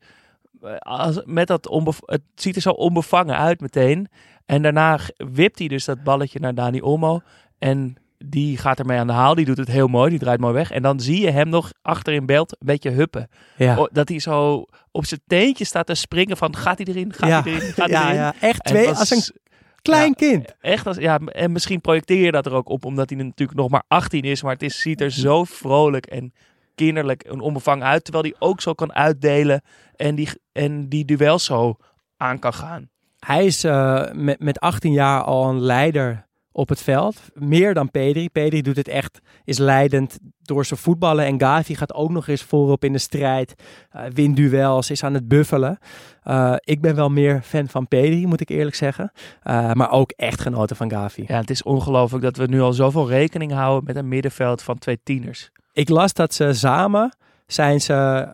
Eh, 0.62 0.76
Als, 0.78 1.22
met 1.26 1.48
dat 1.48 1.68
onbev- 1.68 2.00
het 2.06 2.22
ziet 2.36 2.56
er 2.56 2.62
zo 2.62 2.70
onbevangen 2.70 3.38
uit 3.38 3.62
meteen. 3.62 4.08
En 4.46 4.62
daarna 4.62 5.00
wipt 5.16 5.60
hij 5.60 5.68
dus 5.68 5.86
dat 5.86 6.04
balletje 6.04 6.40
naar 6.40 6.56
Dani 6.56 6.82
Olmo. 6.82 7.22
En 7.60 7.96
die 8.26 8.58
gaat 8.58 8.80
ermee 8.80 9.00
aan 9.00 9.08
de 9.08 9.14
haal. 9.14 9.36
Die 9.36 9.46
doet 9.46 9.58
het 9.58 9.68
heel 9.68 9.88
mooi. 9.88 10.10
Die 10.10 10.20
draait 10.20 10.40
mooi 10.40 10.54
weg. 10.54 10.72
En 10.72 10.82
dan 10.82 11.00
zie 11.00 11.22
je 11.22 11.30
hem 11.32 11.50
nog 11.50 11.72
achter 11.82 12.14
in 12.14 12.26
beeld 12.26 12.52
een 12.52 12.68
beetje 12.68 12.90
huppen. 12.90 13.30
Ja. 13.58 13.76
O, 13.78 13.88
Dat 13.92 14.10
hij 14.10 14.20
zo 14.20 14.66
op 14.92 15.06
zijn 15.06 15.22
teentje 15.28 15.66
staat 15.66 15.86
te 15.86 15.94
springen 15.94 16.38
van 16.38 16.56
gaat 16.56 16.78
hij 16.78 16.88
erin, 16.88 17.14
gaat 17.14 17.30
ja. 17.30 17.44
hij 17.44 17.54
erin, 17.54 17.72
gaat 17.74 17.90
ja, 17.90 18.02
hij 18.02 18.08
erin. 18.12 18.22
ja, 18.22 18.34
echt 18.40 18.64
twee 18.64 18.88
als 18.90 19.10
een 19.12 19.42
klein 19.84 20.15
ja, 20.17 20.28
kind. 20.28 20.56
Echt 20.62 20.88
als, 20.88 20.98
ja, 20.98 21.17
en 21.17 21.52
misschien 21.52 21.82
projecteer 21.82 22.26
je 22.26 22.32
dat 22.32 22.46
er 22.46 22.54
ook 22.54 22.69
op, 22.69 22.86
omdat 22.86 23.10
hij 23.10 23.24
natuurlijk 23.24 23.60
nog 23.60 23.69
maar 23.69 23.84
18 23.88 24.22
is. 24.22 24.43
Maar 24.43 24.54
het 24.54 24.63
is, 24.63 24.82
ziet 24.82 25.02
er 25.02 25.12
zo 25.12 25.43
vrolijk 25.43 26.06
en 26.06 26.34
kinderlijk 26.76 27.24
en 27.24 27.39
onbevangen 27.39 27.88
uit. 27.88 28.04
Terwijl 28.04 28.24
hij 28.24 28.48
ook 28.48 28.62
zo 28.62 28.74
kan 28.74 28.93
uitdelen 28.93 29.62
en 29.96 30.15
die, 30.15 30.30
en 30.52 30.89
die 30.89 31.06
duels 31.06 31.46
zo 31.46 31.76
aan 32.17 32.39
kan 32.39 32.54
gaan. 32.54 32.89
Hij 33.19 33.46
is 33.46 33.63
eh, 33.63 34.12
met, 34.12 34.39
met 34.39 34.60
18 34.60 34.91
jaar 34.91 35.24
al 35.24 35.50
een 35.50 35.62
leider 35.62 36.28
op 36.54 36.70
het 36.70 36.82
veld. 36.82 37.22
Meer 37.34 37.74
dan 37.74 37.92
Pedri. 37.92 38.30
Pedri 38.30 38.62
doet 38.62 38.76
het 38.76 38.88
echt, 38.88 39.20
is 39.44 39.58
leidend 39.58 40.20
door 40.42 40.66
zijn 40.66 40.80
voetballen. 40.80 41.26
En 41.26 41.39
Gavi 41.39 41.76
gaat 41.76 41.94
ook 41.94 42.10
nog 42.10 42.28
eens 42.28 42.44
voorop 42.44 42.84
in 42.84 42.94
de 42.94 43.00
strijd. 43.00 43.54
eh 43.89 44.04
wint 44.13 44.36
duels, 44.36 44.92
is 44.92 45.04
aan 45.04 45.13
het 45.13 45.28
buffelen. 45.28 45.78
Eh, 46.24 46.56
ik 46.60 46.82
ben 46.82 46.96
wel 46.96 47.10
meer 47.10 47.42
fan 47.42 47.68
van 47.68 47.88
Pedri, 47.88 48.28
moet 48.28 48.42
ik 48.42 48.50
eerlijk 48.50 48.76
zeggen. 48.76 49.12
Eh, 49.42 49.74
maar 49.74 49.92
ook 49.92 50.12
echt 50.12 50.42
genoten 50.42 50.76
van 50.76 50.92
Gavi. 50.92 51.24
Ja, 51.28 51.39
het 51.39 51.50
is 51.50 51.63
ongelooflijk 51.63 52.24
dat 52.24 52.38
we 52.38 52.46
nu 52.46 52.62
al 52.62 52.74
zoveel 52.74 53.10
rekening 53.10 53.52
houden 53.52 53.84
met 53.84 53.96
een 53.96 54.08
middenveld 54.08 54.62
van 54.62 54.78
twee 54.78 55.00
tieners. 55.04 55.52
Ik 55.74 55.89
las 55.89 56.13
dat 56.13 56.34
ze 56.34 56.54
samen 56.54 57.16
zijn 57.48 57.82
ze 57.82 58.28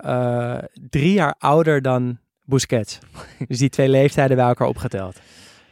drie 0.89 1.13
jaar 1.13 1.35
ouder 1.37 1.81
dan 1.81 2.17
Busquets. 2.45 2.99
dus 3.47 3.57
die 3.57 3.69
twee 3.69 3.89
leeftijden 3.89 4.37
bij 4.37 4.45
elkaar 4.45 4.67
opgeteld. 4.67 5.19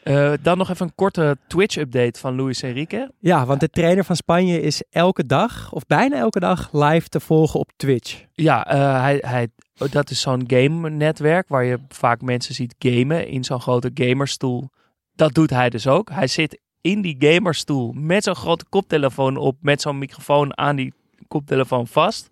Eh, 0.08 0.34
dan 0.42 0.58
nog 0.58 0.70
even 0.70 0.86
een 0.86 0.96
korte 0.96 1.38
Twitch-update 1.48 2.20
van 2.20 2.36
Luis 2.36 2.62
Enrique. 2.62 3.12
Ja, 3.20 3.46
want 3.46 3.60
de 3.60 3.70
trainer 3.70 4.04
van 4.04 4.16
Spanje 4.16 4.62
is 4.62 4.84
elke 4.90 5.26
dag, 5.26 5.72
of 5.72 5.86
bijna 5.86 6.18
elke 6.18 6.40
dag, 6.40 6.70
live 6.72 7.08
te 7.08 7.20
volgen 7.20 7.60
op 7.60 7.72
Twitch. 7.76 8.26
Ja, 8.34 8.66
eh, 8.68 9.02
hij, 9.02 9.18
hij, 9.26 9.48
dat 9.92 10.10
is 10.10 10.22
zo'n 10.22 10.44
game-netwerk 10.48 11.48
waar 11.48 11.64
je 11.64 11.80
vaak 11.90 12.22
mensen 12.22 12.56
ziet 12.56 12.76
gamen 12.80 13.28
in 13.28 13.44
zo'n 13.44 13.62
grote 13.62 13.92
gamerstoel. 13.94 14.70
Dat 15.14 15.34
doet 15.34 15.50
hij 15.50 15.70
dus 15.70 15.88
ook. 15.88 16.10
Hij 16.10 16.28
zit 16.28 16.60
in 16.82 17.02
die 17.02 17.16
gamerstoel 17.20 17.92
met 17.94 18.24
zo'n 18.24 18.36
grote 18.36 18.66
koptelefoon 18.70 19.38
op, 19.38 19.58
met 19.62 19.82
zo'n 19.82 19.98
microfoon 19.98 20.58
aan 20.58 20.76
die 20.76 20.94
koptelefoon 21.28 21.88
vast. 21.88 22.30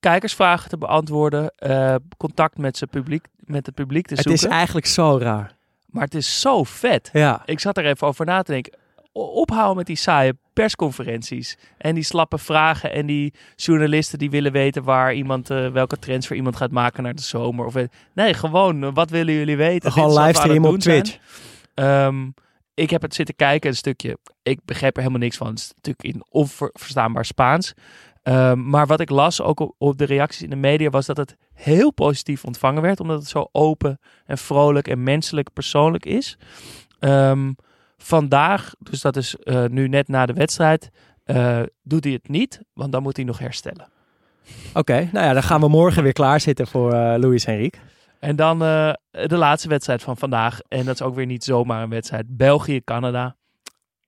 Kijkersvragen 0.00 0.68
te 0.70 0.78
beantwoorden, 0.78 1.50
eh, 1.50 1.94
contact 2.16 2.58
met, 2.58 2.76
zijn 2.76 2.90
publiek, 2.90 3.26
met 3.36 3.66
het 3.66 3.74
publiek 3.74 4.06
te 4.06 4.14
Het 4.14 4.22
zoeken. 4.22 4.48
is 4.48 4.52
eigenlijk 4.54 4.86
zo 4.86 5.18
raar. 5.18 5.55
Maar 5.86 6.04
het 6.04 6.14
is 6.14 6.40
zo 6.40 6.62
vet. 6.64 7.10
Ja, 7.12 7.42
Ik 7.44 7.60
zat 7.60 7.76
er 7.76 7.86
even 7.86 8.06
over 8.06 8.26
na 8.26 8.42
te 8.42 8.52
denken. 8.52 8.72
Ophouden 9.12 9.76
met 9.76 9.86
die 9.86 9.96
saaie 9.96 10.36
persconferenties. 10.52 11.56
En 11.78 11.94
die 11.94 12.04
slappe 12.04 12.38
vragen. 12.38 12.92
En 12.92 13.06
die 13.06 13.34
journalisten 13.54 14.18
die 14.18 14.30
willen 14.30 14.52
weten 14.52 14.82
waar 14.84 15.14
iemand, 15.14 15.50
eh, 15.50 15.68
welke 15.70 15.98
transfer 15.98 16.36
iemand 16.36 16.56
gaat 16.56 16.70
maken 16.70 17.02
naar 17.02 17.14
de 17.14 17.22
zomer. 17.22 17.66
Of, 17.66 17.72
weet- 17.72 17.92
nee, 18.14 18.34
gewoon, 18.34 18.82
eh, 18.84 18.90
wat 18.94 19.10
willen 19.10 19.34
jullie 19.34 19.56
weten? 19.56 19.92
gewoon 19.92 20.08
livestream 20.22 20.64
op. 20.64 20.78
Twitch. 20.78 21.18
Ehm, 21.74 22.28
ik 22.74 22.90
heb 22.90 23.02
het 23.02 23.14
zitten 23.14 23.36
kijken, 23.36 23.70
een 23.70 23.76
stukje. 23.76 24.18
Ik 24.42 24.60
begreep 24.64 24.94
er 24.96 25.00
helemaal 25.02 25.22
niks 25.22 25.36
van. 25.36 25.46
Het 25.46 25.58
is 25.58 25.72
natuurlijk 25.74 26.14
in 26.14 26.24
onverstaanbaar 26.28 27.24
Spaans. 27.24 27.72
Ehm, 28.26 28.68
maar 28.68 28.86
wat 28.86 29.00
ik 29.00 29.10
las, 29.10 29.42
ook 29.42 29.60
op, 29.60 29.74
op 29.78 29.98
de 29.98 30.04
reacties 30.04 30.42
in 30.42 30.50
de 30.50 30.56
media, 30.56 30.90
was 30.90 31.06
dat 31.06 31.16
het 31.16 31.36
heel 31.52 31.92
positief 31.92 32.44
ontvangen 32.44 32.82
werd. 32.82 33.00
Omdat 33.00 33.18
het 33.18 33.28
zo 33.28 33.48
open 33.52 33.98
en 34.24 34.38
vrolijk 34.38 34.88
en 34.88 35.02
menselijk 35.02 35.52
persoonlijk 35.52 36.04
is. 36.04 36.38
Ehm, 36.98 37.52
vandaag, 37.96 38.72
dus 38.78 39.00
dat 39.00 39.16
is 39.16 39.36
eh, 39.36 39.64
nu 39.64 39.88
net 39.88 40.08
na 40.08 40.26
de 40.26 40.32
wedstrijd, 40.32 40.90
eh, 41.24 41.60
doet 41.82 42.04
hij 42.04 42.12
het 42.12 42.28
niet. 42.28 42.60
Want 42.72 42.92
dan 42.92 43.02
moet 43.02 43.16
hij 43.16 43.24
nog 43.24 43.38
herstellen. 43.38 43.88
Oké, 44.74 45.08
nou 45.12 45.26
ja, 45.26 45.32
dan 45.32 45.42
gaan 45.42 45.60
we 45.60 45.68
morgen 45.68 46.02
weer 46.02 46.12
klaarzitten 46.12 46.66
voor 46.66 46.92
eh 46.92 47.18
Luis 47.18 47.44
Enrique. 47.44 47.80
En 48.18 48.36
dan 48.36 48.58
de 48.58 49.36
laatste 49.36 49.68
wedstrijd 49.68 50.02
van 50.02 50.16
vandaag. 50.16 50.60
En 50.68 50.84
dat 50.84 50.94
is 50.94 51.02
ook 51.02 51.14
weer 51.14 51.26
niet 51.26 51.44
zomaar 51.44 51.82
een 51.82 51.90
wedstrijd. 51.90 52.36
België-Canada. 52.36 53.36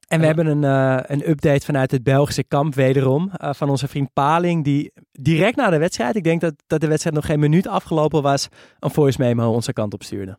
En 0.09 0.21
we 0.21 0.27
Ja. 0.27 0.33
hebben 0.35 0.47
een, 0.47 0.65
eh, 0.65 1.05
een 1.17 1.29
update 1.31 1.65
vanuit 1.65 1.91
het 1.91 2.03
Belgische 2.03 2.45
kamp 2.45 2.75
wederom. 2.75 3.31
eh, 3.37 3.51
van 3.53 3.71
onze 3.71 3.89
vriend 3.89 4.13
Paling, 4.13 4.65
die 4.65 4.93
direct 5.13 5.57
na 5.57 5.71
de 5.71 5.79
wedstrijd, 5.79 6.17
ik 6.17 6.25
denk 6.25 6.41
dat, 6.41 6.55
dat 6.67 6.81
de 6.81 6.87
wedstrijd 6.89 7.17
nog 7.17 7.27
geen 7.27 7.41
minuut 7.41 7.67
afgelopen 7.67 8.23
was, 8.23 8.49
een 8.81 8.91
voice 8.91 9.21
memo 9.21 9.51
onze 9.53 9.73
kant 9.73 9.95
op 9.95 10.03
stuurde. 10.03 10.39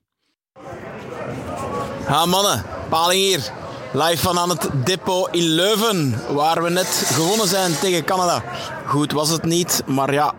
Ja 2.07 2.25
mannen, 2.25 2.63
Paling 2.89 3.21
hier. 3.21 3.51
Live 3.93 4.17
van 4.17 4.37
aan 4.37 4.49
het 4.49 4.69
depot 4.85 5.27
in 5.35 5.43
Leuven, 5.43 6.15
waar 6.35 6.63
we 6.63 6.69
net 6.69 6.87
gewonnen 7.13 7.47
zijn 7.47 7.71
tegen 7.81 8.03
Canada. 8.05 8.43
Goed 8.85 9.11
was 9.11 9.29
het 9.29 9.43
niet, 9.43 9.83
maar 9.85 10.13
ja, 10.13 10.33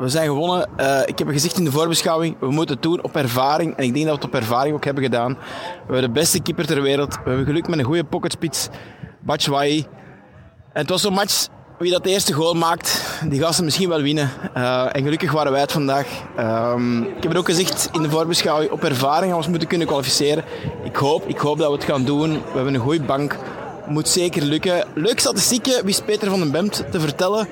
we 0.00 0.08
zijn 0.08 0.26
gewonnen. 0.26 0.68
Eh, 0.76 1.00
ik 1.04 1.18
heb 1.18 1.28
gezegd 1.28 1.58
in 1.58 1.64
de 1.64 1.70
voorbeschouwing, 1.70 2.36
we 2.38 2.50
moeten 2.50 2.74
het 2.74 2.84
doen 2.84 3.02
op 3.02 3.16
ervaring. 3.16 3.76
En 3.76 3.84
ik 3.84 3.94
denk 3.94 4.06
dat 4.06 4.14
we 4.14 4.20
het 4.20 4.34
op 4.34 4.40
ervaring 4.40 4.74
ook 4.74 4.84
hebben 4.84 5.02
gedaan. 5.02 5.32
We 5.32 5.92
hebben 5.92 6.02
de 6.02 6.10
beste 6.10 6.40
keeper 6.40 6.66
ter 6.66 6.82
wereld. 6.82 7.14
We 7.14 7.28
hebben 7.28 7.46
geluk 7.46 7.68
met 7.68 7.78
een 7.78 7.84
goede 7.84 8.04
pocketspits, 8.04 8.68
Batshuayi. 9.20 9.86
En 10.72 10.80
het 10.80 10.88
was 10.88 11.00
zo'n 11.00 11.12
match, 11.12 11.46
wie 11.78 11.90
dat 11.90 12.06
eerste 12.06 12.32
goal 12.32 12.54
maakt, 12.54 13.02
die 13.28 13.40
gaat 13.40 13.54
ze 13.54 13.64
misschien 13.64 13.88
wel 13.88 14.02
winnen. 14.02 14.30
Eh, 14.54 14.96
en 14.96 15.02
gelukkig 15.02 15.32
waren 15.32 15.52
wij 15.52 15.60
het 15.60 15.72
vandaag. 15.72 16.06
Ehm, 16.36 17.02
ik 17.02 17.22
heb 17.22 17.28
het 17.28 17.36
ook 17.36 17.46
gezegd 17.46 17.88
in 17.92 18.02
de 18.02 18.10
voorbeschouwing, 18.10 18.70
op 18.70 18.84
ervaring 18.84 19.22
gaan 19.22 19.30
we 19.30 19.36
ons 19.36 19.48
moeten 19.48 19.68
kunnen 19.68 19.86
kwalificeren. 19.86 20.44
Ik 20.84 20.96
hoop, 20.96 21.28
ik 21.28 21.38
hoop 21.38 21.58
dat 21.58 21.66
we 21.66 21.74
het 21.74 21.84
gaan 21.84 22.04
doen. 22.04 22.32
We 22.32 22.54
hebben 22.54 22.74
een 22.74 22.80
goede 22.80 23.02
bank. 23.02 23.38
Moet 23.90 24.08
zeker 24.08 24.42
lukken. 24.42 24.84
Leuk 24.94 25.20
statistiekje, 25.20 25.80
wist 25.84 26.04
Peter 26.04 26.30
van 26.30 26.38
den 26.38 26.50
Bemt 26.50 26.84
te 26.90 27.00
vertellen. 27.00 27.48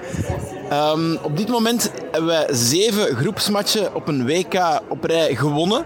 Ehm, 0.70 1.16
op 1.22 1.36
dit 1.36 1.48
moment 1.48 1.92
hebben 2.10 2.30
wij 2.30 2.46
zeven 2.50 3.16
groepsmatchen 3.16 3.94
op 3.94 4.08
een 4.08 4.26
WK 4.26 4.80
op 4.88 5.04
rij 5.04 5.34
gewonnen. 5.36 5.84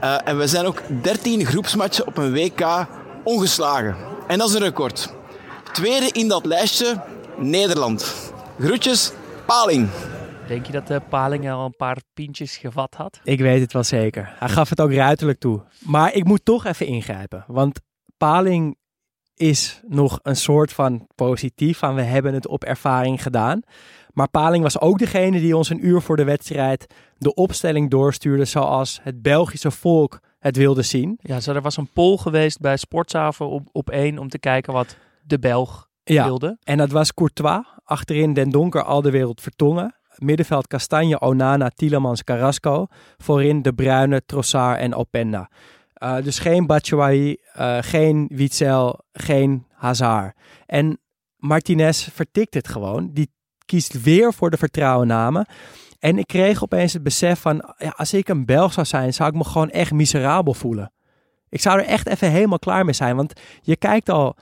Eh, 0.00 0.18
en 0.24 0.38
we 0.38 0.46
zijn 0.46 0.66
ook 0.66 0.82
13 1.02 1.44
groepsmatchen 1.44 2.06
op 2.06 2.16
een 2.16 2.32
WK 2.32 2.86
ongeslagen. 3.24 3.96
En 4.26 4.38
dat 4.38 4.48
is 4.48 4.54
een 4.54 4.60
record. 4.60 5.14
Tweede 5.72 6.10
in 6.12 6.28
dat 6.28 6.44
lijstje, 6.44 7.00
Nederland. 7.36 8.14
Groetjes, 8.60 9.12
Paling. 9.46 9.88
Denk 10.48 10.66
je 10.66 10.72
dat 10.72 10.86
de 10.86 11.00
Paling 11.08 11.50
al 11.50 11.64
een 11.64 11.76
paar 11.76 11.98
pintjes 12.14 12.56
gevat 12.56 12.94
had? 12.94 13.20
Ik 13.24 13.40
weet 13.40 13.60
het 13.60 13.72
wel 13.72 13.84
zeker. 13.84 14.32
Hij 14.38 14.48
gaf 14.48 14.68
het 14.68 14.80
ook 14.80 14.92
ruiterlijk 14.92 15.38
toe. 15.38 15.62
Maar 15.78 16.14
ik 16.14 16.24
moet 16.24 16.44
toch 16.44 16.64
even 16.64 16.86
ingrijpen. 16.86 17.44
Want 17.46 17.80
Paling 18.16 18.76
is 19.42 19.80
nog 19.88 20.18
een 20.22 20.36
soort 20.36 20.72
van 20.72 21.06
positief 21.14 21.78
van 21.78 21.94
we 21.94 22.02
hebben 22.02 22.34
het 22.34 22.46
op 22.46 22.64
ervaring 22.64 23.22
gedaan. 23.22 23.62
Maar 24.12 24.28
Paling 24.28 24.62
was 24.62 24.80
ook 24.80 24.98
degene 24.98 25.40
die 25.40 25.56
ons 25.56 25.68
een 25.68 25.86
uur 25.86 26.00
voor 26.00 26.16
de 26.16 26.24
wedstrijd 26.24 26.86
de 27.18 27.34
opstelling 27.34 27.90
doorstuurde 27.90 28.44
zoals 28.44 29.00
het 29.02 29.22
Belgische 29.22 29.70
volk 29.70 30.20
het 30.38 30.56
wilde 30.56 30.82
zien. 30.82 31.18
Ja, 31.22 31.40
zo, 31.40 31.52
er 31.52 31.62
was 31.62 31.76
een 31.76 31.92
poll 31.92 32.16
geweest 32.16 32.60
bij 32.60 32.76
Sportzaven 32.76 33.48
op, 33.48 33.68
op 33.72 33.90
één 33.90 34.18
om 34.18 34.28
te 34.28 34.38
kijken 34.38 34.72
wat 34.72 34.96
de 35.26 35.38
Belg 35.38 35.88
Ja, 36.04 36.24
wilde. 36.24 36.56
en 36.64 36.78
dat 36.78 36.90
was 36.90 37.14
Courtois. 37.14 37.64
Achterin 37.84 38.32
Den 38.32 38.50
Donker, 38.50 38.82
al 38.82 39.02
de 39.02 39.10
wereld 39.10 39.40
Vertongen. 39.40 39.94
Middenveld 40.16 40.66
Kastanje, 40.66 41.20
Onana, 41.20 41.70
Tielemans, 41.74 42.24
Carrasco. 42.24 42.86
Voorin 43.18 43.62
De 43.62 43.72
Bruyne, 43.72 44.22
Trossard 44.26 44.78
en 44.78 44.94
Openda. 44.94 45.50
Eh, 46.02 46.22
dus 46.22 46.38
geen 46.38 46.66
Batshuayi, 46.66 47.36
eh, 47.52 47.78
geen 47.80 48.28
Witzel, 48.32 49.00
geen 49.12 49.66
Hazard. 49.70 50.36
En 50.66 51.00
Martinez 51.36 52.08
vertikt 52.12 52.54
het 52.54 52.68
gewoon. 52.68 53.10
Die 53.12 53.30
kiest 53.66 54.02
weer 54.02 54.32
voor 54.32 54.50
de 54.50 54.56
vertrouwen 54.56 55.06
namen. 55.06 55.46
En 55.98 56.18
ik 56.18 56.26
kreeg 56.26 56.62
opeens 56.62 56.92
het 56.92 57.02
besef 57.02 57.40
van, 57.40 57.74
ja, 57.78 57.94
als 57.96 58.14
ik 58.14 58.28
een 58.28 58.44
Belg 58.44 58.72
zou 58.72 58.86
zijn, 58.86 59.14
zou 59.14 59.28
ik 59.30 59.34
me 59.34 59.44
gewoon 59.44 59.70
echt 59.70 59.92
miserabel 59.92 60.54
voelen. 60.54 60.92
Ik 61.48 61.60
zou 61.60 61.78
er 61.78 61.86
echt 61.86 62.06
even 62.06 62.30
helemaal 62.30 62.58
klaar 62.58 62.84
mee 62.84 62.94
zijn. 62.94 63.16
Want 63.16 63.40
je 63.60 63.76
kijkt 63.76 64.08
al, 64.08 64.36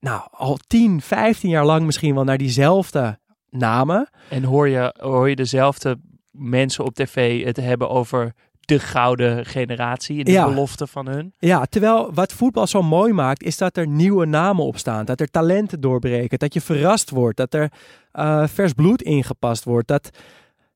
nou, 0.00 0.28
al 0.30 0.58
10, 0.66 1.00
15 1.00 1.50
jaar 1.50 1.66
lang 1.66 1.84
misschien 1.84 2.14
wel 2.14 2.24
naar 2.24 2.38
diezelfde 2.38 3.18
namen. 3.50 4.10
En 4.28 4.44
hoor 4.44 4.68
je, 4.68 4.94
hoor 4.98 5.28
je 5.28 5.36
dezelfde 5.36 6.00
mensen 6.30 6.84
op 6.84 6.94
tv 6.94 7.44
het 7.44 7.56
hebben 7.56 7.90
over 7.90 8.34
de 8.66 8.78
gouden 8.78 9.46
generatie 9.46 10.18
en 10.18 10.24
de 10.24 10.32
Ja. 10.32 10.46
belofte 10.48 10.86
van 10.86 11.08
hun. 11.08 11.34
Ja, 11.38 11.64
terwijl 11.64 12.10
wat 12.14 12.32
voetbal 12.32 12.66
zo 12.66 12.82
mooi 12.82 13.12
maakt, 13.12 13.42
is 13.42 13.56
dat 13.56 13.76
er 13.76 13.86
nieuwe 13.86 14.26
namen 14.26 14.64
op 14.64 14.78
staan. 14.78 15.04
Dat 15.04 15.20
er 15.20 15.30
talenten 15.30 15.80
doorbreken. 15.80 16.38
Dat 16.38 16.54
je 16.54 16.60
verrast 16.60 17.10
wordt. 17.10 17.36
Dat 17.36 17.54
er 17.54 17.72
eh, 18.12 18.46
vers 18.46 18.72
bloed 18.72 19.02
ingepast 19.02 19.64
wordt. 19.64 19.88
Dat, 19.88 20.10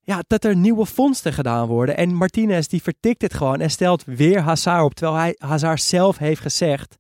ja, 0.01 0.23
dat 0.27 0.45
er 0.45 0.57
nieuwe 0.57 0.85
vondsten 0.85 1.33
gedaan 1.33 1.67
worden. 1.67 1.97
En 1.97 2.15
Martinez 2.15 2.67
die 2.67 2.83
vertikt 2.83 3.23
het 3.23 3.35
gewoon 3.35 3.61
en 3.61 3.71
stelt 3.71 4.05
weer 4.05 4.41
Hazard 4.41 4.85
op. 4.85 4.95
Terwijl 4.95 5.19
hij 5.19 5.35
Hazard 5.39 5.83
zelf 5.83 6.19
heeft 6.19 6.41
gezegd, 6.41 6.97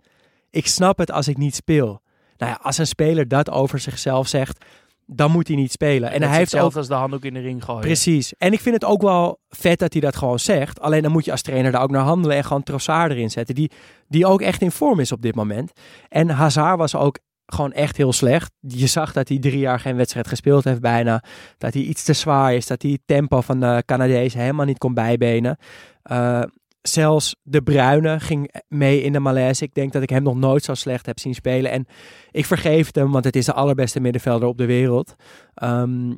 ik 0.50 0.66
snap 0.66 0.98
het 0.98 1.10
als 1.10 1.28
ik 1.28 1.36
niet 1.36 1.54
speel. 1.54 2.00
Nou 2.36 2.52
ja, 2.52 2.58
als 2.62 2.78
een 2.78 2.86
speler 2.86 3.28
dat 3.28 3.50
over 3.50 3.78
zichzelf 3.78 4.28
zegt, 4.28 4.64
dan 5.06 5.30
moet 5.30 5.48
hij 5.48 5.56
niet 5.56 5.72
spelen. 5.72 6.10
En 6.10 6.22
hij 6.22 6.36
heeft 6.36 6.56
ook 6.56 6.76
als 6.76 6.88
de 6.88 6.94
handdoek 6.94 7.24
in 7.24 7.34
de 7.34 7.40
ring 7.40 7.64
gooien. 7.64 7.80
Precies. 7.80 8.34
En 8.38 8.52
ik 8.52 8.60
vind 8.60 8.74
het 8.74 8.84
ook 8.84 9.02
wel 9.02 9.40
vet 9.48 9.78
dat 9.78 9.92
hij 9.92 10.02
dat 10.02 10.16
gewoon 10.16 10.38
zegt. 10.38 10.80
Alleen 10.80 11.02
dan 11.02 11.12
moet 11.12 11.24
je 11.24 11.30
als 11.30 11.42
trainer 11.42 11.72
daar 11.72 11.82
ook 11.82 11.90
naar 11.90 12.02
handelen 12.02 12.36
en 12.36 12.44
gewoon 12.44 12.62
Trossard 12.62 13.10
erin 13.10 13.30
zetten. 13.30 13.54
Die, 13.54 13.70
die 14.08 14.26
ook 14.26 14.40
echt 14.40 14.62
in 14.62 14.70
vorm 14.70 15.00
is 15.00 15.12
op 15.12 15.22
dit 15.22 15.34
moment. 15.34 15.72
En 16.08 16.28
Hazard 16.28 16.78
was 16.78 16.94
ook 16.94 17.18
gewoon 17.46 17.72
echt 17.72 17.96
heel 17.96 18.12
slecht. 18.12 18.52
Je 18.60 18.86
zag 18.86 19.12
dat 19.12 19.28
hij 19.28 19.38
drie 19.38 19.58
jaar 19.58 19.80
geen 19.80 19.96
wedstrijd 19.96 20.28
gespeeld 20.28 20.64
heeft 20.64 20.80
bijna. 20.80 21.22
Dat 21.58 21.74
hij 21.74 21.82
iets 21.82 22.04
te 22.04 22.12
zwaar 22.12 22.54
is. 22.54 22.66
Dat 22.66 22.82
hij 22.82 22.90
het 22.90 23.02
tempo 23.04 23.40
van 23.40 23.60
de 23.60 23.82
Canadezen 23.86 24.40
helemaal 24.40 24.66
niet 24.66 24.78
kon 24.78 24.94
bijbenen. 24.94 25.56
Eh, 26.02 26.42
zelfs 26.88 27.36
De 27.42 27.62
Bruyne 27.62 28.20
ging 28.20 28.54
mee 28.68 29.02
in 29.02 29.12
de 29.12 29.20
malaise. 29.20 29.64
Ik 29.64 29.74
denk 29.74 29.92
dat 29.92 30.02
ik 30.02 30.10
hem 30.10 30.22
nog 30.22 30.34
nooit 30.36 30.64
zo 30.64 30.74
slecht 30.74 31.06
heb 31.06 31.18
zien 31.18 31.34
spelen. 31.34 31.70
En 31.70 31.86
ik 32.30 32.46
vergeef 32.46 32.86
het 32.86 32.94
hem, 32.96 33.12
want 33.12 33.24
het 33.24 33.36
is 33.36 33.44
de 33.44 33.52
allerbeste 33.52 34.00
middenvelder 34.00 34.48
op 34.48 34.58
de 34.58 34.66
wereld. 34.66 35.14
Ehm, 35.54 36.14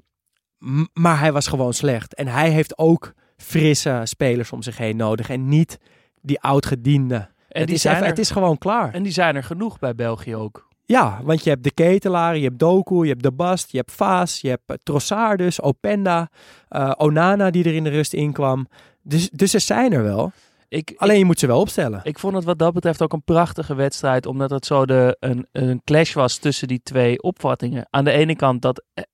maar 0.92 1.18
hij 1.18 1.32
was 1.32 1.46
gewoon 1.46 1.72
slecht. 1.74 2.14
En 2.14 2.26
hij 2.26 2.50
heeft 2.50 2.78
ook 2.78 3.12
frisse 3.36 4.00
spelers 4.04 4.52
om 4.52 4.62
zich 4.62 4.78
heen 4.78 4.96
nodig. 4.96 5.30
En 5.30 5.48
niet 5.48 5.78
die 6.22 6.40
oudgediende. 6.40 7.14
En 7.14 7.58
Het 7.58 7.66
die, 7.66 7.74
is, 7.76 7.82
zijn 7.82 7.94
even- 7.94 8.06
er, 8.06 8.12
het 8.12 8.20
is 8.20 8.30
gewoon 8.30 8.58
klaar. 8.58 8.94
en 8.94 9.02
die 9.02 9.12
zijn 9.12 9.36
er 9.36 9.44
genoeg 9.44 9.78
bij 9.78 9.94
België 9.94 10.36
ook. 10.36 10.66
Ja, 10.84 11.20
want 11.22 11.44
je 11.44 11.50
hebt 11.50 11.64
de 11.64 11.70
Ketelaar, 11.70 12.36
je 12.36 12.44
hebt 12.44 12.58
Doku, 12.58 13.02
je 13.02 13.08
hebt 13.08 13.22
De 13.22 13.32
Bast, 13.32 13.70
je 13.70 13.76
hebt 13.76 13.92
Vaas, 13.92 14.40
je 14.40 14.48
hebt 14.48 14.62
eh, 14.66 14.76
Trossard 14.82 15.38
dus, 15.38 15.60
Openda, 15.62 16.30
eh, 16.68 16.92
Onana 16.96 17.50
die 17.50 17.64
er 17.64 17.74
in 17.74 17.84
de 17.84 17.90
rust 17.90 18.12
in 18.12 18.32
kwam. 18.32 18.68
Dus, 19.02 19.30
dus 19.30 19.50
ze 19.50 19.58
zijn 19.58 19.92
er 19.92 20.02
wel. 20.02 20.32
Ik, 20.68 20.94
Alleen 20.96 21.18
je 21.18 21.24
moet 21.24 21.38
ze 21.38 21.46
wel 21.46 21.60
opstellen. 21.60 22.00
Ik 22.02 22.18
vond 22.18 22.34
het 22.34 22.44
wat 22.44 22.58
dat 22.58 22.72
betreft 22.72 23.02
ook 23.02 23.12
een 23.12 23.24
prachtige 23.24 23.74
wedstrijd, 23.74 24.26
omdat 24.26 24.50
het 24.50 24.66
zo 24.66 24.86
de, 24.86 25.16
een, 25.20 25.46
een 25.52 25.80
clash 25.84 26.12
was 26.14 26.36
tussen 26.36 26.68
die 26.68 26.80
twee 26.82 27.22
opvattingen. 27.22 27.86
Aan 27.90 28.04
de 28.04 28.10
ene 28.10 28.36
kant 28.36 28.62
dat 28.62 28.84
eh, 28.94 29.04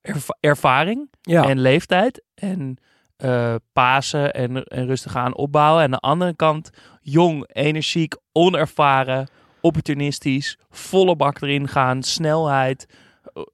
erva- 0.00 0.36
ervaring 0.40 1.08
Ja, 1.20 1.48
en 1.48 1.60
leeftijd 1.60 2.22
en 2.34 2.78
eh 3.16 3.54
pasen 3.72 4.32
en, 4.32 4.64
en 4.64 4.86
rustig 4.86 5.16
aan 5.16 5.36
opbouwen. 5.36 5.82
En 5.82 5.92
aan 5.92 5.98
de 6.00 6.06
andere 6.08 6.34
kant 6.36 6.70
jong, 7.00 7.44
energiek, 7.52 8.14
onervaren, 8.32 9.28
opportunistisch, 9.60 10.58
volle 10.70 11.16
bak 11.16 11.40
erin 11.40 11.68
gaan, 11.68 12.02
snelheid. 12.02 12.86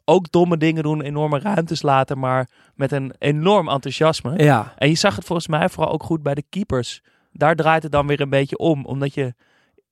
Ook 0.05 0.31
domme 0.31 0.57
dingen 0.57 0.83
doen, 0.83 1.03
enorme 1.03 1.39
ruimtes 1.39 1.83
laten, 1.83 2.19
maar 2.19 2.49
met 2.75 2.93
een 2.93 3.13
enorm 3.19 3.69
enthousiasme. 3.69 4.43
ja, 4.43 4.73
En 4.77 4.89
je 4.89 4.95
zag 4.95 5.17
het 5.17 5.25
volgens 5.25 5.49
mij 5.49 5.69
vooral 5.69 5.93
ook 5.93 6.03
goed 6.03 6.23
bij 6.23 6.35
de 6.35 6.45
keepers. 6.49 7.03
Daar 7.33 7.55
draait 7.57 7.83
het 7.83 7.93
dan 7.93 8.07
weer 8.07 8.21
een 8.21 8.31
beetje 8.31 8.59
om. 8.59 8.85
Omdat 8.85 9.15
je 9.15 9.35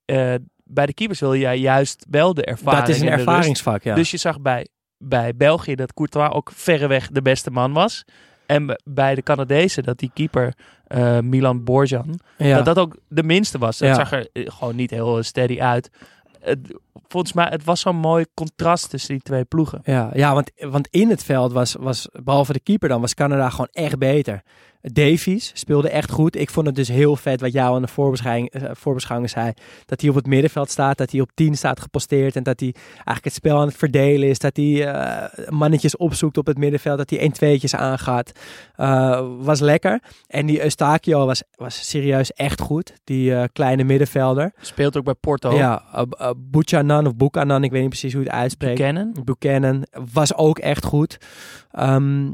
eh, 0.05 0.35
bij 0.65 0.87
de 0.87 0.95
keepers 0.95 1.21
wil 1.21 1.33
je 1.33 1.49
juist 1.49 2.07
wel 2.11 2.35
de 2.35 2.45
ervaring. 2.45 2.87
dat 2.87 2.95
is 2.95 3.01
een 3.01 3.09
ervaringsvak, 3.09 3.83
ja. 3.83 3.95
Dus 3.95 4.11
je 4.11 4.17
zag 4.17 4.41
bij, 4.41 4.67
bij 4.99 5.37
België 5.37 5.75
dat 5.75 5.95
Courtois 5.95 6.31
ook 6.31 6.51
verreweg 6.55 7.09
de 7.09 7.23
beste 7.23 7.51
man 7.51 7.73
was. 7.73 8.05
En 8.47 8.81
bij 8.85 9.15
de 9.15 9.23
Canadezen 9.23 9.83
dat 9.83 9.99
die 9.99 10.11
keeper 10.15 10.55
eh, 10.87 11.19
Milan 11.19 11.65
Borjan, 11.65 12.21
ja. 12.37 12.57
dat 12.57 12.65
dat 12.65 12.79
ook 12.79 12.97
de 13.09 13.23
minste 13.23 13.59
was. 13.59 13.79
Dat 13.79 13.89
Ja. 13.89 13.95
zag 13.95 14.13
er 14.13 14.29
eh, 14.33 14.43
gewoon 14.47 14.77
niet 14.77 14.91
heel 14.91 15.23
steady 15.23 15.61
uit. 15.61 15.91
Het, 16.41 16.79
volgens 17.09 17.33
mij, 17.33 17.47
het 17.51 17.65
was 17.65 17.81
zo'n 17.81 17.97
mooi 17.97 18.27
contrast 18.35 18.91
tussen 18.91 19.15
die 19.15 19.23
twee 19.23 19.45
ploegen. 19.45 19.81
Ja, 19.85 20.11
ja 20.15 20.35
want, 20.35 20.51
want 20.57 20.89
in 20.91 21.11
het 21.11 21.25
veld 21.25 21.53
was, 21.53 21.75
was, 21.79 22.09
behalve 22.23 22.53
de 22.53 22.61
keeper 22.61 22.89
dan, 22.89 23.01
was 23.01 23.15
Canada 23.15 23.51
gewoon 23.51 23.69
echt 23.73 23.99
beter. 23.99 24.43
Davies 24.81 25.51
speelde 25.55 25.91
echt 25.91 26.11
goed. 26.11 26.37
Ik 26.37 26.51
vond 26.51 26.67
het 26.67 26.75
dus 26.75 26.89
heel 26.89 27.17
vet 27.17 27.41
wat 27.41 27.53
jou 27.53 27.75
aan 27.75 27.83
de 27.83 27.89
voorbeschouwing, 27.89 28.51
eh, 28.51 28.71
voorbeschouwing 28.73 29.31
zei. 29.31 29.53
Dat 29.85 30.01
hij 30.01 30.11
op 30.11 30.17
het 30.17 30.27
middenveld 30.27 30.71
staat, 30.71 30.99
dat 30.99 31.11
hij 31.11 31.21
op 31.21 31.31
10 31.35 31.55
staat 31.57 31.81
geposteerd. 31.81 32.37
En 32.37 32.43
dat 32.43 32.61
hij 32.61 32.75
eigenlijk 32.95 33.25
het 33.25 33.35
spel 33.35 33.59
aan 33.59 33.67
het 33.67 33.77
verdelen 33.77 34.29
is. 34.29 34.39
Dat 34.39 34.57
hij 34.57 34.87
eh, 34.87 35.49
mannetjes 35.49 35.97
opzoekt 35.97 36.39
op 36.39 36.47
het 36.47 36.59
middenveld. 36.59 36.99
Dat 36.99 37.11
hij 37.11 37.19
1 37.19 37.33
tweetjes 37.33 37.75
aangaat. 37.75 38.33
Eh, 38.75 39.27
was 39.39 39.61
lekker. 39.61 40.03
En 40.27 40.47
die 40.47 40.63
Eustachio 40.63 41.27
was, 41.27 41.43
was 41.55 41.89
serieus 41.89 42.33
echt 42.33 42.61
goed. 42.61 42.93
Die 43.05 43.49
kleine 43.49 43.85
middenvelder. 43.85 44.53
Speelt 44.61 44.97
ook 44.97 45.05
bij 45.05 45.15
Porto. 45.15 45.57
Ja, 45.57 45.83
Buchanan 46.37 47.07
of 47.07 47.17
Buchanan, 47.17 47.65
ik 47.65 47.71
weet 47.71 47.81
niet 47.81 47.91
precies 47.91 48.13
hoe 48.13 48.23
je 48.23 48.29
het 48.29 48.39
uitspreekt. 48.39 49.25
Buchanan 49.25 49.87
was 50.13 50.35
ook 50.35 50.59
echt 50.59 50.85
goed. 50.85 51.19
Ehm, 51.71 52.31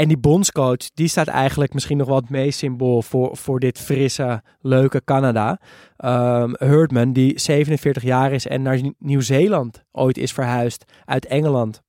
en 0.00 0.08
die 0.08 0.18
bondscoach, 0.18 0.90
die 0.94 1.08
staat 1.08 1.26
eigenlijk 1.26 1.74
misschien 1.74 1.96
nog 1.96 2.06
wel 2.06 2.16
het 2.16 2.30
meest 2.30 2.58
symbool 2.58 3.02
voor, 3.02 3.36
voor 3.36 3.60
dit 3.60 3.78
frisse, 3.78 4.42
leuke 4.60 5.04
Canada. 5.04 5.60
Ehm 5.96 6.52
Hurdman, 6.58 7.12
die 7.12 7.38
47 7.38 8.02
jaar 8.02 8.32
is 8.32 8.46
en 8.46 8.62
naar 8.62 8.80
Nieuw- 8.80 8.94
Nieuw-Zeeland 8.98 9.84
ooit 9.92 10.18
is 10.18 10.32
verhuisd 10.32 10.84
uit 11.04 11.26
Engeland. 11.26 11.82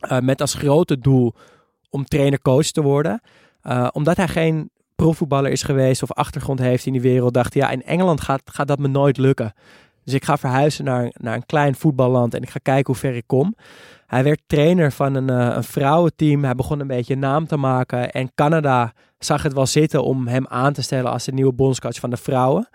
Eh, 0.00 0.18
met 0.18 0.40
als 0.40 0.54
grote 0.54 0.98
doel 0.98 1.34
om 1.90 2.04
trainer-coach 2.04 2.66
te 2.66 2.82
worden. 2.82 3.20
Eh, 3.60 3.88
omdat 3.92 4.16
hij 4.16 4.28
geen 4.28 4.70
profvoetballer 4.94 5.50
is 5.50 5.62
geweest 5.62 6.02
of 6.02 6.12
achtergrond 6.12 6.58
heeft 6.58 6.86
in 6.86 6.92
die 6.92 7.00
wereld, 7.00 7.34
dacht 7.34 7.54
hij, 7.54 7.62
ja, 7.62 7.70
in 7.70 7.84
Engeland 7.84 8.20
gaat, 8.20 8.42
gaat 8.44 8.68
dat 8.68 8.78
me 8.78 8.88
nooit 8.88 9.16
lukken. 9.16 9.52
Dus 10.04 10.14
ik 10.14 10.24
ga 10.24 10.36
verhuizen 10.36 10.84
naar, 10.84 11.12
naar 11.20 11.34
een 11.34 11.46
klein 11.46 11.74
voetballand 11.74 12.34
en 12.34 12.42
ik 12.42 12.50
ga 12.50 12.58
kijken 12.62 12.92
hoe 12.92 13.02
ver 13.02 13.14
ik 13.14 13.26
kom. 13.26 13.54
Hij 14.08 14.24
werd 14.24 14.42
trainer 14.46 14.92
van 14.92 15.14
een, 15.14 15.30
eh, 15.30 15.56
een 15.56 15.64
vrouwenteam. 15.64 16.44
Hij 16.44 16.54
begon 16.54 16.80
een 16.80 16.86
beetje 16.86 17.16
naam 17.16 17.46
te 17.46 17.56
maken. 17.56 18.10
En 18.10 18.34
Canada 18.34 18.92
zag 19.18 19.42
het 19.42 19.52
wel 19.52 19.66
zitten 19.66 20.04
om 20.04 20.26
hem 20.26 20.46
aan 20.46 20.72
te 20.72 20.82
stellen 20.82 21.10
als 21.10 21.24
de 21.24 21.32
nieuwe 21.32 21.52
bondscoach 21.52 21.94
van 21.94 22.10
de 22.10 22.16
vrouwen. 22.16 22.68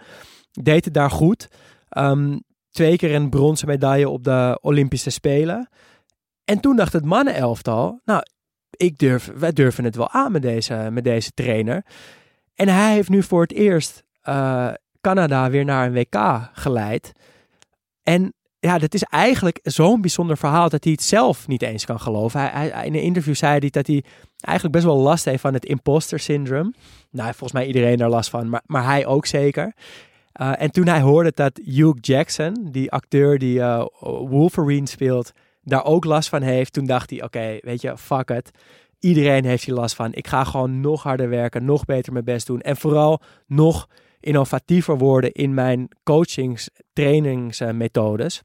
Deed 0.52 0.86
het 0.86 0.94
daar 0.94 1.12
goed. 1.12 1.48
Ehm, 1.90 2.38
twee 2.70 2.98
keer 2.98 3.16
een 3.16 3.30
bronzen 3.30 3.68
medaille 3.68 4.10
op 4.10 4.24
de 4.24 4.58
Olympische 4.62 5.10
Spelen. 5.10 5.70
En 6.46 6.60
toen 6.60 6.76
dacht 6.76 6.94
het 6.94 7.06
mannenelftal, 7.06 8.02
nou, 8.06 8.22
ik 8.70 8.98
durf, 8.98 9.32
wij 9.36 9.52
durven 9.52 9.84
het 9.84 9.96
wel 9.96 10.10
aan 10.10 10.32
met 10.32 10.42
deze, 10.42 10.88
met 10.92 11.04
deze 11.04 11.32
trainer. 11.32 11.86
En 12.56 12.68
hij 12.68 12.94
heeft 12.94 13.10
nu 13.10 13.24
voor 13.24 13.42
het 13.42 13.54
eerst 13.54 14.04
eh, 14.22 14.72
Canada 15.02 15.50
weer 15.50 15.66
naar 15.66 15.86
een 15.86 15.94
WK 15.94 16.50
geleid. 16.54 17.12
En 18.04 18.34
ja, 18.64 18.78
dat 18.78 18.94
is 18.94 19.04
eigenlijk 19.04 19.60
zo'n 19.64 20.02
bijzonder 20.02 20.38
verhaal 20.38 20.70
dat 20.70 20.84
hij 20.84 20.92
het 20.94 21.04
zelf 21.04 21.48
niet 21.48 21.62
eens 21.62 21.86
kan 21.86 22.00
geloven. 22.00 22.40
Hij, 22.40 22.50
hij- 22.70 22.86
in 22.86 22.94
een 22.96 23.02
interview 23.02 23.36
zei 23.36 23.60
hij 23.60 23.70
dat 23.70 23.88
hij 23.88 24.04
eigenlijk 24.40 24.76
best 24.76 24.86
wel 24.88 24.98
last 25.04 25.26
heeft 25.26 25.42
van 25.42 25.54
het 25.54 25.66
imposter 25.66 26.20
syndrome. 26.20 26.74
Nou, 27.12 27.28
volgens 27.30 27.52
mij 27.52 27.66
iedereen 27.68 27.98
daar 27.98 28.10
last 28.10 28.30
van, 28.30 28.50
maar, 28.50 28.62
maar 28.66 28.86
hij 28.86 29.06
ook 29.06 29.26
zeker. 29.26 29.74
Uh, 30.42 30.52
en 30.62 30.72
toen 30.72 30.88
hij 30.88 31.02
hoorde 31.02 31.32
dat 31.36 31.60
Hugh 31.66 31.98
Jackson, 32.02 32.68
die 32.72 32.92
acteur 32.92 33.38
die 33.40 33.58
uh, 33.60 33.86
Wolverine 34.02 34.88
speelt, 34.88 35.32
daar 35.62 35.86
ook 35.86 36.06
last 36.06 36.30
van 36.30 36.42
heeft, 36.42 36.74
toen 36.74 36.86
dacht 36.86 37.10
hij, 37.10 37.24
oké, 37.24 37.58
weet 37.62 37.82
je, 37.82 37.98
fuck 37.98 38.30
it. 38.30 38.52
Iedereen 39.00 39.46
heeft 39.46 39.64
hier 39.64 39.76
last 39.76 39.96
van. 39.96 40.14
Ik 40.14 40.28
ga 40.28 40.44
gewoon 40.44 40.80
nog 40.82 41.04
harder 41.04 41.30
werken, 41.30 41.66
nog 41.66 41.86
beter 41.86 42.14
mijn 42.14 42.26
best 42.26 42.48
doen. 42.48 42.62
En 42.62 42.78
vooral 42.78 43.22
nog 43.48 43.88
innovatiever 44.20 44.98
worden 44.98 45.32
in 45.32 45.54
mijn 45.54 45.88
coachings, 46.04 46.70
trainingsmethodes. 46.94 48.42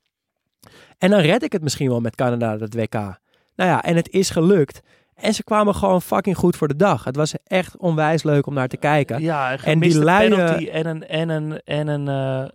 En 0.99 1.11
dan 1.11 1.21
red 1.21 1.43
ik 1.43 1.53
het 1.53 1.63
misschien 1.63 1.89
wel 1.89 2.01
met 2.01 2.15
Canada, 2.15 2.57
dat 2.57 2.75
WK. 2.75 2.93
Nou 2.93 3.71
ja, 3.71 3.83
en 3.83 3.97
het 3.97 4.11
is 4.11 4.31
gelukt. 4.31 4.81
En 5.15 5.35
ze 5.35 5.45
kwamen 5.45 5.75
gewoon 5.75 6.03
fucking 6.03 6.37
goed 6.37 6.57
voor 6.57 6.69
de 6.69 6.77
dag. 6.77 7.05
Het 7.05 7.17
was 7.17 7.35
echt 7.45 7.77
onwijs 7.77 8.23
leuk 8.23 8.47
om 8.47 8.55
naar 8.55 8.69
te 8.69 8.77
kijken. 8.77 9.21
Ja, 9.21 9.57
en 9.57 9.81
die 9.81 9.99
luie... 9.99 10.29
penalty 10.29 10.69
en 10.69 10.87
een, 10.87 11.07
en 11.07 11.29
een, 11.29 11.61
en 11.65 11.89
een 11.89 12.09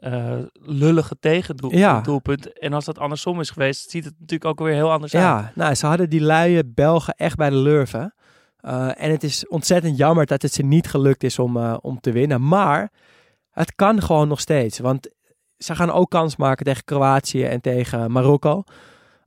uh, 0.03 0.13
uh, 0.13 0.39
lullige 0.53 1.15
tegendoelpunt. 1.19 2.43
Ja. 2.43 2.51
En 2.59 2.73
als 2.73 2.85
dat 2.85 2.99
andersom 2.99 3.39
is 3.39 3.49
geweest, 3.49 3.89
ziet 3.89 4.05
het 4.05 4.13
natuurlijk 4.19 4.49
ook 4.49 4.67
weer 4.67 4.75
heel 4.75 4.91
anders 4.91 5.11
ja, 5.11 5.35
uit. 5.35 5.45
Ja, 5.45 5.51
nou, 5.55 5.75
ze 5.75 5.85
hadden 5.85 6.09
die 6.09 6.21
luie 6.21 6.65
Belgen 6.65 7.13
echt 7.13 7.35
bij 7.35 7.49
de 7.49 7.55
lurven. 7.55 8.13
Uh, 8.61 9.03
en 9.03 9.11
het 9.11 9.23
is 9.23 9.47
ontzettend 9.47 9.97
jammer 9.97 10.25
dat 10.25 10.41
het 10.41 10.53
ze 10.53 10.63
niet 10.63 10.87
gelukt 10.87 11.23
is 11.23 11.39
om, 11.39 11.57
om 11.65 11.99
te 11.99 12.11
winnen. 12.11 12.47
Maar 12.47 12.91
het 13.51 13.75
kan 13.75 14.01
gewoon 14.01 14.27
nog 14.27 14.39
steeds. 14.39 14.79
Want 14.79 15.09
ze 15.63 15.75
gaan 15.75 15.91
ook 15.91 16.09
kans 16.09 16.35
maken 16.35 16.65
tegen 16.65 16.83
Kroatië 16.83 17.43
en 17.43 17.61
tegen 17.61 18.11
Marokko. 18.11 18.63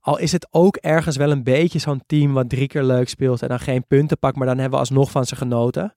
Al 0.01 0.19
is 0.19 0.33
het 0.33 0.49
ook 0.51 0.77
ergens 0.77 1.17
wel 1.17 1.31
een 1.31 1.43
beetje 1.43 1.79
zo'n 1.79 2.03
team 2.07 2.33
wat 2.33 2.49
drie 2.49 2.67
keer 2.67 2.83
leuk 2.83 3.09
speelt 3.09 3.43
en 3.43 3.49
dan 3.49 3.61
geen 3.61 3.87
punten 3.87 4.19
pakt, 4.19 4.37
maar 4.37 4.47
dan 4.47 4.59
hebben 4.59 4.75
we 4.75 4.85
alsnog 4.85 5.11
van 5.11 5.25
ze 5.25 5.37
genoten. 5.37 5.95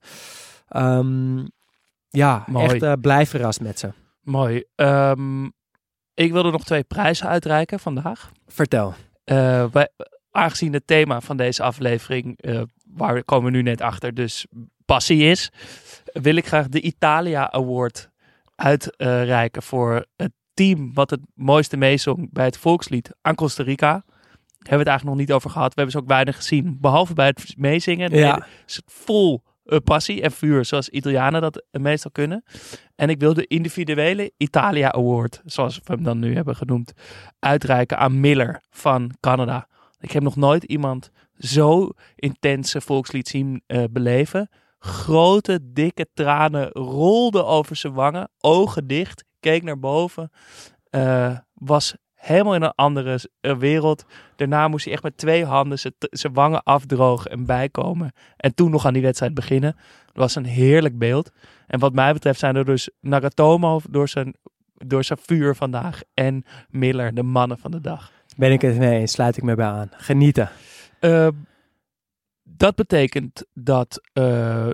Ehm, 0.68 1.46
ja, 2.08 2.44
Mooi. 2.46 2.64
echt 2.64 2.82
eh, 2.82 2.92
blij 3.00 3.26
verrast 3.26 3.60
met 3.60 3.78
ze. 3.78 3.92
Mooi. 4.22 4.64
Ehm, 4.74 5.44
ik 6.14 6.32
wilde 6.32 6.50
nog 6.50 6.64
twee 6.64 6.84
prijzen 6.84 7.28
uitreiken 7.28 7.80
vandaag. 7.80 8.30
Vertel. 8.46 8.94
Eh, 9.24 9.64
wij, 9.72 9.88
aangezien 10.30 10.72
het 10.72 10.86
thema 10.86 11.20
van 11.20 11.36
deze 11.36 11.62
aflevering, 11.62 12.40
eh, 12.40 12.62
waar 12.84 13.24
komen 13.24 13.50
we 13.50 13.56
nu 13.56 13.62
net 13.62 13.80
achter, 13.80 14.14
dus 14.14 14.46
passie 14.84 15.22
is, 15.22 15.50
wil 16.12 16.36
ik 16.36 16.46
graag 16.46 16.68
de 16.68 16.80
Italia 16.80 17.50
Award 17.52 18.09
uitreiken 18.60 19.62
voor 19.62 20.06
het 20.16 20.32
team 20.54 20.94
wat 20.94 21.10
het 21.10 21.20
mooiste 21.34 21.76
meezong 21.76 22.32
bij 22.32 22.44
het 22.44 22.56
volkslied 22.56 23.10
aan 23.22 23.34
Costa 23.34 23.62
Rica. 23.62 23.92
Hebben 23.92 24.04
we 24.58 24.76
het 24.76 24.86
eigenlijk 24.86 25.04
nog 25.04 25.26
niet 25.26 25.32
over 25.32 25.50
gehad. 25.50 25.74
We 25.74 25.80
hebben 25.80 25.92
ze 25.92 25.98
ook 25.98 26.08
weinig 26.08 26.36
gezien, 26.36 26.78
behalve 26.80 27.14
bij 27.14 27.26
het 27.26 27.54
meezingen. 27.56 28.14
Ja. 28.16 28.46
Is 28.66 28.76
het 28.76 28.84
vol 28.86 29.42
eh, 29.64 29.78
passie 29.84 30.22
en 30.22 30.32
vuur, 30.32 30.64
zoals 30.64 30.88
Italianen 30.88 31.40
dat 31.40 31.64
eh, 31.70 31.80
meestal 31.80 32.10
kunnen. 32.10 32.44
En 32.94 33.08
ik 33.08 33.20
wil 33.20 33.34
de 33.34 33.46
individuele 33.46 34.32
Italia 34.36 34.92
Award, 34.92 35.42
zoals 35.44 35.76
we 35.76 35.92
hem 35.92 36.02
dan 36.02 36.18
nu 36.18 36.34
hebben 36.34 36.56
genoemd, 36.56 36.92
uitreiken 37.38 37.98
aan 37.98 38.20
Miller 38.20 38.62
van 38.70 39.10
Canada. 39.20 39.68
Ik 40.00 40.10
heb 40.10 40.22
nog 40.22 40.36
nooit 40.36 40.64
iemand 40.64 41.10
zo 41.38 41.90
intense 42.16 42.80
volkslied 42.80 43.28
zien 43.28 43.62
eh, 43.66 43.84
beleven. 43.90 44.50
Grote, 44.82 45.58
dikke 45.62 46.06
tranen 46.14 46.68
rolden 46.68 47.46
over 47.46 47.76
zijn 47.76 47.92
wangen, 47.92 48.30
ogen 48.38 48.86
dicht, 48.86 49.24
keek 49.40 49.62
naar 49.62 49.78
boven. 49.78 50.30
Eh, 50.90 51.38
was 51.54 51.94
helemaal 52.14 52.54
in 52.54 52.62
een 52.62 52.74
andere 52.74 53.28
eh, 53.40 53.56
wereld. 53.56 54.04
Daarna 54.36 54.68
moest 54.68 54.84
hij 54.84 54.94
echt 54.94 55.02
met 55.02 55.16
twee 55.16 55.44
handen 55.44 55.78
zijn- 55.78 55.94
wangen 56.32 56.62
afdrogen 56.62 57.30
en 57.30 57.46
bijkomen. 57.46 58.12
En 58.36 58.54
toen 58.54 58.70
nog 58.70 58.86
aan 58.86 58.92
die 58.92 59.02
wedstrijd 59.02 59.34
beginnen. 59.34 59.72
Dat 60.06 60.16
was 60.16 60.34
een 60.34 60.44
heerlijk 60.44 60.98
beeld. 60.98 61.30
En 61.66 61.78
wat 61.78 61.92
mij 61.92 62.12
betreft 62.12 62.38
zijn 62.38 62.56
er 62.56 62.64
dus 62.64 62.90
Nagatomo 63.00 63.80
door 63.90 64.08
zijn, 64.08 64.34
door 64.74 65.04
zijn 65.04 65.18
vuur 65.22 65.54
vandaag. 65.54 66.00
En 66.14 66.44
Miller, 66.68 67.14
de 67.14 67.22
mannen 67.22 67.58
van 67.58 67.70
de 67.70 67.80
dag. 67.80 68.12
Ben 68.36 68.52
ik 68.52 68.60
het 68.60 68.78
mee 68.78 68.98
eens, 68.98 69.12
sluit 69.12 69.36
ik 69.36 69.42
me 69.42 69.54
bij 69.54 69.66
aan. 69.66 69.90
Genieten. 69.96 70.50
Eh, 71.00 71.28
dat 72.56 72.74
betekent 72.74 73.44
dat, 73.52 74.00
eh, 74.12 74.24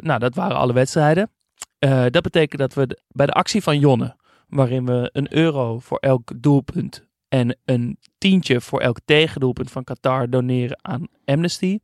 nou 0.01 0.19
dat 0.19 0.35
waren 0.35 0.57
alle 0.57 0.73
wedstrijden. 0.73 1.31
Eh, 1.79 2.05
dat 2.11 2.23
betekent 2.23 2.61
dat 2.61 2.75
we 2.75 2.99
bij 3.09 3.27
de 3.27 3.33
actie 3.33 3.63
van 3.63 3.79
Jonne, 3.79 4.17
waarin 4.49 4.87
we 4.87 5.11
een 5.13 5.35
euro 5.35 5.79
voor 5.79 5.99
elk 5.99 6.33
doelpunt 6.37 7.07
en 7.29 7.57
een 7.65 7.99
tientje 8.19 8.61
voor 8.61 8.81
elk 8.81 8.99
tegendoelpunt 9.05 9.71
van 9.71 9.85
Qatar 9.85 10.31
doneren 10.31 10.79
aan 10.83 11.07
Amnesty. 11.25 11.79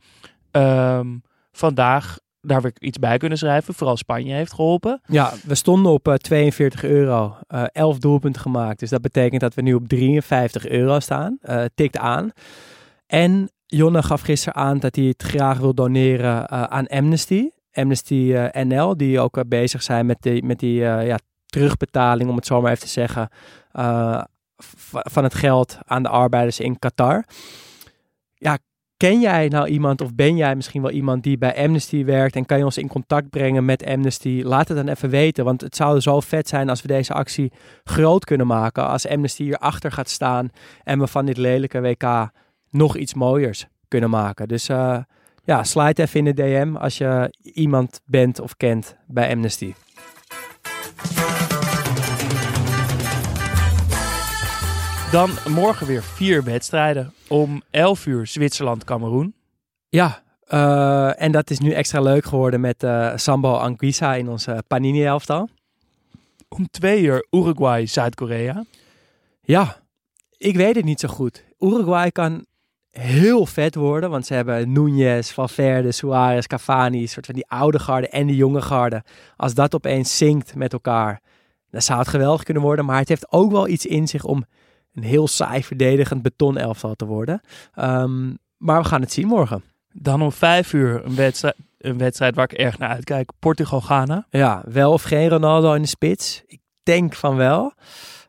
Ehm, 0.51 1.17
vandaag 1.53 2.19
daar 2.43 2.65
ik 2.65 2.79
iets 2.79 2.99
bij 2.99 3.19
kunnen 3.19 3.39
schrijven. 3.39 3.75
Vooral 3.75 3.97
Spanje 3.97 4.35
heeft 4.35 4.53
geholpen. 4.53 5.01
Ja, 5.07 5.33
we 5.47 5.55
stonden 5.55 5.93
op 5.93 6.09
eh, 6.09 6.15
42 6.15 6.85
euro. 6.85 7.37
eh 7.47 7.65
11 7.73 7.99
doelpunten 7.99 8.43
gemaakt. 8.43 8.79
Dus 8.79 8.91
dat 8.91 9.03
betekent 9.03 9.41
dat 9.41 9.55
we 9.55 9.63
nu 9.63 9.75
op 9.75 9.89
53 9.89 10.69
euro 10.69 11.01
staan. 11.01 11.39
Eh, 11.41 11.65
tikt 11.75 11.97
aan. 11.97 12.31
En 13.07 13.51
Jonne 13.75 14.03
gaf 14.03 14.21
gisteren 14.21 14.63
aan 14.63 14.79
dat 14.79 14.97
hij 14.97 15.05
het 15.05 15.23
graag 15.23 15.59
wil 15.59 15.75
doneren 15.75 16.47
eh, 16.47 16.63
aan 16.63 16.87
Amnesty. 16.87 17.51
Amnesty 17.73 18.33
eh, 18.35 18.65
NL, 18.65 18.97
die 18.97 19.21
ook 19.21 19.37
eh, 19.37 19.45
bezig 19.47 19.83
zijn 19.83 20.07
met 20.07 20.17
die, 20.21 20.45
met 20.45 20.59
die 20.59 20.75
ja, 20.81 21.19
terugbetaling, 21.47 22.31
om 22.31 22.37
het 22.37 22.47
zo 22.47 22.61
maar 22.61 22.71
even 22.71 22.83
te 22.83 22.89
zeggen, 22.89 23.29
van 24.89 25.25
het 25.25 25.35
geld 25.35 25.79
aan 25.85 26.03
de 26.03 26.09
arbeiders 26.09 26.61
in 26.61 26.79
Qatar. 26.79 27.25
Ja, 28.35 28.59
ken 28.97 29.21
jij 29.21 29.49
nou 29.49 29.69
iemand 29.69 30.01
of 30.01 30.15
ben 30.15 30.37
jij 30.37 30.57
misschien 30.57 30.83
wel 30.83 30.91
iemand 30.91 31.23
die 31.23 31.39
bij 31.39 31.65
Amnesty 31.65 32.05
werkt 32.05 32.37
en 32.37 32.47
kan 32.47 32.59
je 32.59 32.65
ons 32.65 32.79
in 32.79 32.89
contact 32.89 33.31
brengen 33.31 33.65
met 33.65 33.87
Amnesty? 33.87 34.43
Laat 34.45 34.69
het 34.69 34.77
dan 34.77 34.89
even 34.89 35.11
weten, 35.11 35.45
want 35.45 35.61
het 35.61 35.77
zou 35.77 36.01
zo 36.01 36.21
vet 36.21 36.49
zijn 36.49 36.69
als 36.69 36.83
we 36.83 36.89
deze 36.89 37.13
actie 37.13 37.53
groot 37.85 38.25
kunnen 38.25 38.47
maken. 38.47 38.89
Als 38.89 39.09
Amnesty 39.09 39.43
hierachter 39.43 39.93
gaat 39.93 40.09
staan 40.09 40.51
en 40.85 40.99
we 40.99 41.07
van 41.07 41.27
dit 41.27 41.37
lelijke 41.37 41.81
WK 41.81 42.31
nog 42.73 42.97
iets 42.97 43.15
mooiers 43.15 43.67
kunnen 43.89 44.11
maken. 44.11 44.49
Dus 44.49 44.69
eh, 44.69 44.99
ja, 45.45 45.65
slide 45.65 46.03
even 46.03 46.19
in 46.19 46.35
de 46.35 46.43
DM 46.43 46.77
als 46.77 46.99
je 46.99 47.35
iemand 47.43 48.01
bent 48.05 48.41
of 48.41 48.57
kent 48.57 48.97
bij 49.07 49.31
Amnesty. 49.31 49.75
Dan 55.13 55.31
morgen 55.49 55.87
weer 55.87 56.03
vier 56.03 56.45
wedstrijden. 56.45 57.13
Om 57.29 57.63
11 57.71 58.07
uur 58.07 58.27
Zwitserland-Cameroen. 58.27 59.35
Ja, 59.89 60.23
eh, 60.47 61.23
en 61.23 61.33
dat 61.33 61.51
is 61.51 61.59
nu 61.59 61.73
extra 61.73 62.01
leuk 62.01 62.25
geworden 62.25 62.61
met 62.61 62.83
eh 62.83 63.13
Sambo 63.17 63.53
Anguissa 63.55 64.15
in 64.15 64.29
onze 64.29 64.65
Panini-elftal. 64.67 65.49
Om 66.49 66.71
2 66.71 67.03
uur 67.03 67.27
Uruguay-Zuid-Korea. 67.31 68.65
Ja, 69.43 69.77
ik 70.37 70.57
weet 70.57 70.75
het 70.75 70.85
niet 70.85 71.01
zo 71.01 71.09
goed. 71.09 71.45
Uruguay 71.59 72.11
kan 72.11 72.47
heel 72.93 73.47
vet 73.47 73.75
worden, 73.75 74.11
want 74.11 74.27
ze 74.27 74.35
hebben 74.35 74.69
Núñez, 74.69 75.33
Valverde, 75.33 75.93
Suarez, 75.93 76.47
Cavani, 76.47 77.07
soort 77.07 77.27
van 77.27 77.35
die 77.35 77.49
oude 77.49 77.79
garde 77.79 78.09
en 78.09 78.27
die 78.27 78.37
jonge 78.37 78.63
garde. 78.63 79.03
Als 79.37 79.55
dat 79.55 79.75
opeens 79.75 80.17
zinkt 80.17 80.55
met 80.55 80.73
elkaar, 80.73 81.21
dan 81.71 81.83
zou 81.83 81.99
het 81.99 82.09
geweldig 82.09 82.43
kunnen 82.43 82.63
worden. 82.63 82.85
Maar 82.85 82.99
het 82.99 83.09
heeft 83.09 83.33
ook 83.33 83.51
wel 83.51 83.69
iets 83.69 83.87
in 83.87 84.09
zich 84.09 84.25
om 84.25 84.45
een 84.93 85.03
heel 85.03 85.29
saai 85.29 85.65
verdedigend 85.65 86.23
betonelftal 86.23 86.95
te 86.95 87.05
worden. 87.05 87.41
Ehm, 87.75 88.35
maar 88.57 88.83
we 88.83 88.89
gaan 88.89 89.01
het 89.01 89.13
zien 89.13 89.27
morgen. 89.27 89.63
Dan 89.93 90.23
om 90.23 90.33
5 90.33 90.73
uur 90.73 91.05
een 91.05 91.15
wedstrijd, 91.15 91.57
een 91.79 91.99
wedstrijd 91.99 92.35
waar 92.35 92.53
ik 92.53 92.59
erg 92.59 92.79
naar 92.79 92.89
uitkijk. 92.89 93.31
Portugal-Ghana. 93.39 94.27
Ja, 94.31 94.63
wel 94.65 94.93
of 94.93 95.03
geen 95.03 95.29
Ronaldo 95.29 95.73
in 95.73 95.83
de 95.83 95.89
spits? 95.89 96.43
Ik 96.47 96.61
denk 96.83 97.15
van 97.15 97.37
wel. 97.37 97.73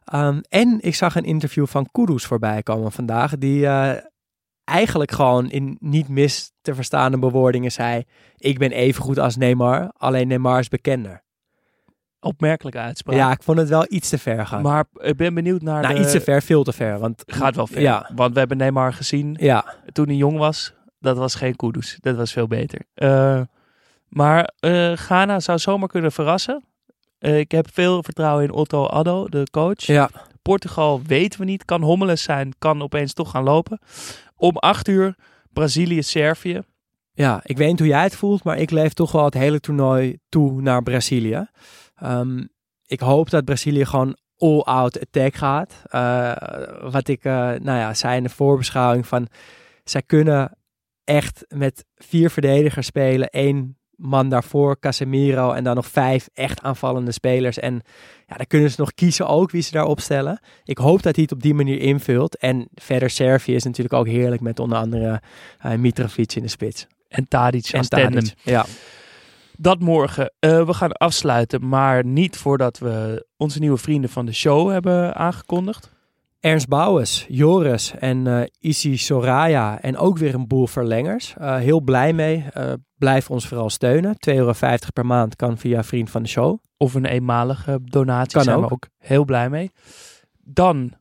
Ehm, 0.03 0.39
en 0.49 0.77
ik 0.81 0.95
zag 0.95 1.15
een 1.15 1.23
interview 1.23 1.67
van 1.67 1.87
Kudus 1.91 2.25
voorbij 2.25 2.63
komen 2.63 2.91
vandaag. 2.91 3.37
Die 3.37 3.67
eh, 3.67 4.03
eigenlijk 4.63 5.11
gewoon 5.11 5.49
in 5.49 5.77
niet 5.79 6.07
mis 6.07 6.51
te 6.61 6.75
verstaande 6.75 7.19
bewoordingen 7.19 7.71
zei... 7.71 8.03
Ik 8.37 8.57
ben 8.57 8.71
even 8.71 9.03
goed 9.03 9.19
als 9.19 9.35
Neymar, 9.35 9.91
alleen 9.97 10.27
Neymar 10.27 10.59
is 10.59 10.67
bekender. 10.67 11.23
Opmerkelijke 12.19 12.79
uitspraak. 12.79 13.15
Ja, 13.15 13.31
ik 13.31 13.43
vond 13.43 13.57
het 13.57 13.69
wel 13.69 13.85
iets 13.89 14.09
te 14.09 14.17
ver 14.17 14.47
gaan. 14.47 14.61
Maar 14.61 14.85
ik 14.93 15.17
ben 15.17 15.33
benieuwd 15.33 15.61
naar 15.61 15.81
nou, 15.81 15.93
de... 15.93 15.99
iets 15.99 16.11
te 16.11 16.21
ver, 16.21 16.41
veel 16.41 16.63
te 16.63 16.73
ver. 16.73 16.99
Want 16.99 17.23
Gaat 17.25 17.55
wel 17.55 17.67
ver. 17.67 17.81
Ja. 17.81 18.09
Want 18.15 18.33
we 18.33 18.39
hebben 18.39 18.57
Neymar 18.57 18.93
gezien 18.93 19.37
ja, 19.39 19.75
toen 19.91 20.07
hij 20.07 20.15
jong 20.15 20.37
was. 20.37 20.73
Dat 20.99 21.17
was 21.17 21.35
geen 21.35 21.55
Kudus. 21.55 21.97
Dat 21.99 22.15
was 22.15 22.31
veel 22.31 22.47
beter. 22.47 22.81
Eh, 22.93 23.41
maar 24.07 24.51
eh, 24.59 24.91
Ghana 24.91 25.39
zou 25.39 25.59
zomaar 25.59 25.87
kunnen 25.87 26.11
verrassen. 26.11 26.63
Eh, 27.17 27.39
ik 27.39 27.51
heb 27.51 27.67
veel 27.73 28.03
vertrouwen 28.03 28.43
in 28.43 28.51
Otto 28.51 28.85
Addo, 28.85 29.27
de 29.27 29.47
coach. 29.51 29.81
ja. 29.85 30.09
Portugal 30.41 31.01
weten 31.05 31.39
we 31.39 31.45
niet. 31.45 31.65
Kan 31.65 31.81
hommeles 31.81 32.23
zijn. 32.23 32.53
Kan 32.59 32.81
opeens 32.81 33.13
toch 33.13 33.29
gaan 33.29 33.43
lopen. 33.43 33.79
Om 34.43 34.57
acht 34.57 34.87
uur 34.87 35.15
Brazilië-Servië. 35.53 36.61
Ja, 37.13 37.41
ik 37.43 37.57
weet 37.57 37.69
niet 37.69 37.79
hoe 37.79 37.87
jij 37.87 38.03
het 38.03 38.15
voelt, 38.15 38.43
maar 38.43 38.57
ik 38.57 38.71
leef 38.71 38.93
toch 38.93 39.11
wel 39.11 39.25
het 39.25 39.33
hele 39.33 39.59
toernooi 39.59 40.17
toe 40.29 40.61
naar 40.61 40.83
Brazilië. 40.83 41.47
Ehm, 41.95 42.43
ik 42.85 42.99
hoop 42.99 43.29
dat 43.29 43.45
Brazilië 43.45 43.85
gewoon 43.85 44.17
all-out 44.37 44.99
attack 44.99 45.33
gaat. 45.33 45.83
Eh, 45.83 46.31
wat 46.91 47.07
ik, 47.07 47.23
eh, 47.23 47.33
nou 47.33 47.79
ja, 47.79 47.93
zei 47.93 48.17
in 48.17 48.23
de 48.23 48.29
voorbeschouwing 48.29 49.07
van, 49.07 49.27
zij 49.83 50.01
kunnen 50.01 50.57
echt 51.03 51.45
met 51.47 51.85
vier 51.95 52.29
verdedigers 52.29 52.87
spelen, 52.87 53.29
één 53.29 53.77
man 54.03 54.29
daarvoor, 54.29 54.79
Casemiro, 54.79 55.51
en 55.51 55.63
dan 55.63 55.75
nog 55.75 55.87
vijf 55.87 56.29
echt 56.33 56.61
aanvallende 56.61 57.11
spelers. 57.11 57.59
En 57.59 57.81
ja, 58.27 58.35
dan 58.35 58.47
kunnen 58.47 58.71
ze 58.71 58.79
nog 58.79 58.93
kiezen 58.93 59.27
ook 59.27 59.51
wie 59.51 59.61
ze 59.61 59.71
daar 59.71 59.85
opstellen. 59.85 60.39
Ik 60.63 60.77
hoop 60.77 61.03
dat 61.03 61.15
hij 61.15 61.23
het 61.23 61.33
op 61.33 61.41
die 61.41 61.53
manier 61.53 61.79
invult. 61.79 62.37
En 62.37 62.67
verder 62.73 63.09
Servië 63.09 63.55
is 63.55 63.63
natuurlijk 63.63 63.95
ook 63.95 64.07
heerlijk 64.07 64.41
met 64.41 64.59
onder 64.59 64.77
andere 64.77 65.21
eh, 65.59 65.73
Mitrovic 65.73 66.33
in 66.33 66.41
de 66.41 66.47
spits. 66.47 66.87
En 67.07 67.27
Tadic 67.27 67.67
En 67.67 67.77
als 67.77 67.87
tandem. 67.87 68.23
Ja. 68.43 68.65
Dat 69.57 69.79
morgen. 69.79 70.33
Eh, 70.39 70.65
we 70.65 70.73
gaan 70.73 70.91
afsluiten, 70.91 71.67
maar 71.67 72.05
niet 72.05 72.37
voordat 72.37 72.77
we 72.77 73.25
onze 73.37 73.59
nieuwe 73.59 73.77
vrienden 73.77 74.09
van 74.09 74.25
de 74.25 74.33
show 74.33 74.71
hebben 74.71 75.15
aangekondigd. 75.15 75.92
Ernst 76.43 76.67
Bouwens, 76.67 77.25
Joris 77.29 77.93
en 77.99 78.49
Isi 78.59 78.97
Soraya 78.97 79.81
en 79.81 79.97
ook 79.97 80.17
weer 80.17 80.33
een 80.33 80.47
boel 80.47 80.67
verlengers. 80.67 81.33
Eh, 81.37 81.55
heel 81.55 81.81
blij 81.81 82.13
mee. 82.13 82.45
Eh, 82.53 82.73
blijf 82.97 83.29
ons 83.29 83.47
vooral 83.47 83.69
steunen. 83.69 84.15
2,50 84.17 84.35
euro 84.35 84.53
per 84.93 85.05
maand 85.05 85.35
kan 85.35 85.57
via 85.57 85.83
Vriend 85.83 86.09
van 86.09 86.23
de 86.23 86.29
Show. 86.29 86.57
Of 86.77 86.93
een 86.93 87.05
eenmalige 87.05 87.79
donatie. 87.83 88.33
Kan 88.33 88.43
zijn 88.43 88.57
we 88.57 88.63
ook. 88.63 88.71
ook 88.71 88.87
heel 88.97 89.25
blij 89.25 89.49
mee. 89.49 89.71
Dan, 90.41 90.93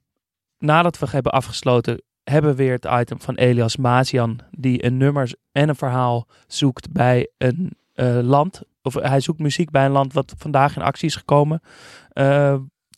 nadat 0.59 0.99
we 0.99 1.07
hebben 1.11 1.32
afgesloten, 1.32 2.03
hebben 2.24 2.51
we 2.51 2.57
weer 2.57 2.72
het 2.72 2.88
item 3.01 3.20
van 3.20 3.34
Elias 3.34 3.76
Mazian. 3.76 4.40
Die 4.51 4.84
een 4.84 4.97
nummer 4.97 5.34
en 5.53 5.68
een 5.68 5.76
verhaal 5.76 6.28
zoekt 6.47 6.93
bij 6.93 7.30
een 7.38 7.76
land. 8.22 8.62
Of 8.82 8.95
hij 8.95 9.20
zoekt 9.20 9.40
muziek 9.40 9.70
bij 9.70 9.84
een 9.84 9.93
land 9.93 10.12
wat 10.12 10.34
vandaag 10.36 10.76
in 10.76 10.82
actie 10.82 11.09
is 11.09 11.16
gekomen. 11.16 11.61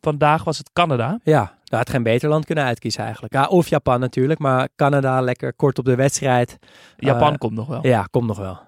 Vandaag 0.00 0.44
was 0.44 0.58
het 0.58 0.72
Canada. 0.72 1.20
Ja, 1.22 1.58
Je 1.74 1.80
had 1.80 1.90
geen 1.90 2.02
beter 2.02 2.28
land 2.28 2.44
kunnen 2.44 2.64
uitkiezen 2.64 3.02
eigenlijk. 3.02 3.32
Ja, 3.32 3.46
of 3.46 3.68
Japan 3.68 4.00
natuurlijk, 4.00 4.40
maar 4.40 4.68
Canada 4.76 5.20
lekker 5.20 5.54
kort 5.54 5.78
op 5.78 5.84
de 5.84 5.94
wedstrijd. 5.94 6.58
Japan 6.96 7.32
Eh, 7.32 7.38
komt 7.38 7.54
nog 7.54 7.66
wel. 7.66 7.86
Ja, 7.86 8.06
komt 8.10 8.26
nog 8.26 8.38
wel. 8.38 8.58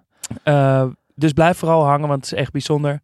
Eh, 0.42 0.86
dus 1.14 1.32
blijf 1.32 1.58
vooral 1.58 1.84
hangen, 1.84 2.08
want 2.08 2.24
het 2.24 2.32
is 2.32 2.38
echt 2.38 2.52
bijzonder. 2.52 3.00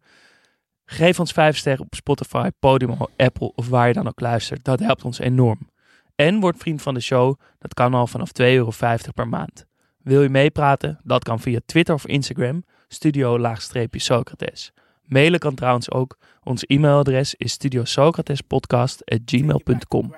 Geef 0.85 1.19
ons 1.19 1.31
vijf 1.31 1.57
sterren 1.57 1.85
op 1.85 1.95
Spotify, 1.95 2.49
Podimo, 2.59 3.07
Apple 3.17 3.51
of 3.55 3.69
waar 3.69 3.87
je 3.87 3.93
dan 3.93 4.07
ook 4.07 4.19
luistert. 4.19 4.63
Dat 4.63 4.79
helpt 4.79 5.03
ons 5.03 5.19
enorm. 5.19 5.69
En 6.15 6.39
word 6.39 6.57
vriend 6.57 6.81
van 6.81 6.93
de 6.93 6.99
show. 6.99 7.39
Dat 7.59 7.73
kan 7.73 7.93
al 7.93 8.07
vanaf 8.07 8.31
2,50 8.31 8.45
euro 8.45 8.71
per 9.13 9.27
maand. 9.27 9.65
Wil 9.97 10.21
je 10.21 10.29
meepraten? 10.29 10.99
Dat 11.03 11.23
kan 11.23 11.39
via 11.39 11.59
Twitter 11.65 11.95
of 11.95 12.07
Instagram. 12.07 12.63
Studio-Socrates. 12.87 14.71
Mailen 15.13 15.39
kan 15.39 15.55
trouwens 15.55 15.91
ook. 15.91 16.17
Ons 16.43 16.63
e-mailadres 16.67 17.35
is 17.35 17.51
studiosocratespodcast.gmail.com 17.51 20.13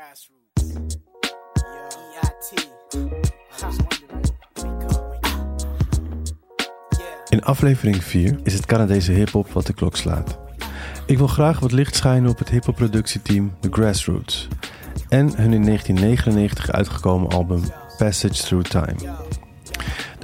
In 7.29 7.43
aflevering 7.43 8.03
4 8.03 8.39
is 8.43 8.53
het 8.53 8.65
Canadese 8.65 9.11
hip-hop 9.11 9.49
wat 9.49 9.65
de 9.65 9.73
klok 9.73 9.95
slaat. 9.95 10.39
Ik 11.05 11.17
wil 11.17 11.27
graag 11.27 11.59
wat 11.59 11.71
licht 11.71 11.95
schijnen 11.95 12.29
op 12.29 12.37
het 12.37 12.49
hip-hop 12.49 12.75
productieteam 12.75 13.53
The 13.59 13.69
Grassroots 13.71 14.47
en 15.09 15.35
hun 15.35 15.53
in 15.53 15.65
1999 15.65 16.71
uitgekomen 16.71 17.29
album 17.29 17.61
Passage 17.97 18.43
Through 18.43 18.69
Time. 18.69 18.95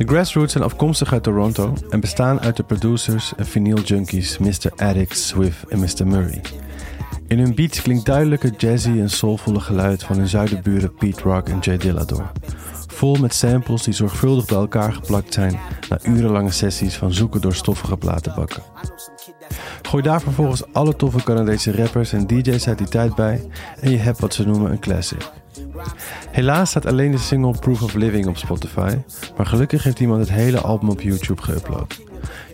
The 0.01 0.07
Grassroots 0.07 0.51
zijn 0.51 0.63
afkomstig 0.63 1.13
uit 1.13 1.23
Toronto 1.23 1.73
en 1.89 1.99
bestaan 1.99 2.39
uit 2.39 2.57
de 2.57 2.63
producers 2.63 3.33
en 3.37 3.45
vinyl 3.45 3.81
junkies 3.81 4.37
Mr. 4.37 4.71
Addict, 4.75 5.17
Swift 5.17 5.67
en 5.67 5.79
Mr. 5.79 6.07
Murray. 6.07 6.41
In 7.27 7.39
hun 7.39 7.55
beats 7.55 7.81
klinkt 7.81 8.05
duidelijk 8.05 8.43
het 8.43 8.61
jazzy 8.61 8.89
en 8.89 9.09
soulvolle 9.09 9.59
geluid 9.59 10.03
van 10.03 10.17
hun 10.17 10.27
zuiderburen 10.27 10.93
Pete 10.93 11.21
Rock 11.21 11.49
en 11.49 11.59
Jay 11.59 11.77
Dilla 11.77 12.03
door. 12.03 12.31
Vol 12.87 13.15
met 13.15 13.33
samples 13.33 13.83
die 13.83 13.93
zorgvuldig 13.93 14.45
bij 14.45 14.57
elkaar 14.57 14.93
geplakt 14.93 15.33
zijn 15.33 15.59
na 15.89 15.99
urenlange 16.03 16.51
sessies 16.51 16.95
van 16.95 17.13
zoeken 17.13 17.41
door 17.41 17.53
stoffige 17.53 17.97
platenbakken. 17.97 18.63
Gooi 19.81 20.03
daar 20.03 20.21
vervolgens 20.21 20.73
alle 20.73 20.95
toffe 20.95 21.23
Canadese 21.23 21.75
rappers 21.75 22.13
en 22.13 22.27
DJ's 22.27 22.67
uit 22.67 22.77
die 22.77 22.87
tijd 22.87 23.15
bij 23.15 23.49
en 23.79 23.91
je 23.91 23.97
hebt 23.97 24.19
wat 24.19 24.33
ze 24.33 24.45
noemen 24.45 24.71
een 24.71 24.79
classic. 24.79 25.29
Helaas 26.31 26.69
staat 26.69 26.85
alleen 26.85 27.11
de 27.11 27.17
single 27.17 27.59
Proof 27.59 27.81
of 27.81 27.93
Living 27.93 28.27
op 28.27 28.37
Spotify, 28.37 28.97
maar 29.37 29.45
gelukkig 29.45 29.83
heeft 29.83 29.99
iemand 29.99 30.19
het 30.19 30.29
hele 30.29 30.59
album 30.59 30.89
op 30.89 31.01
YouTube 31.01 31.41
geüpload. 31.41 32.01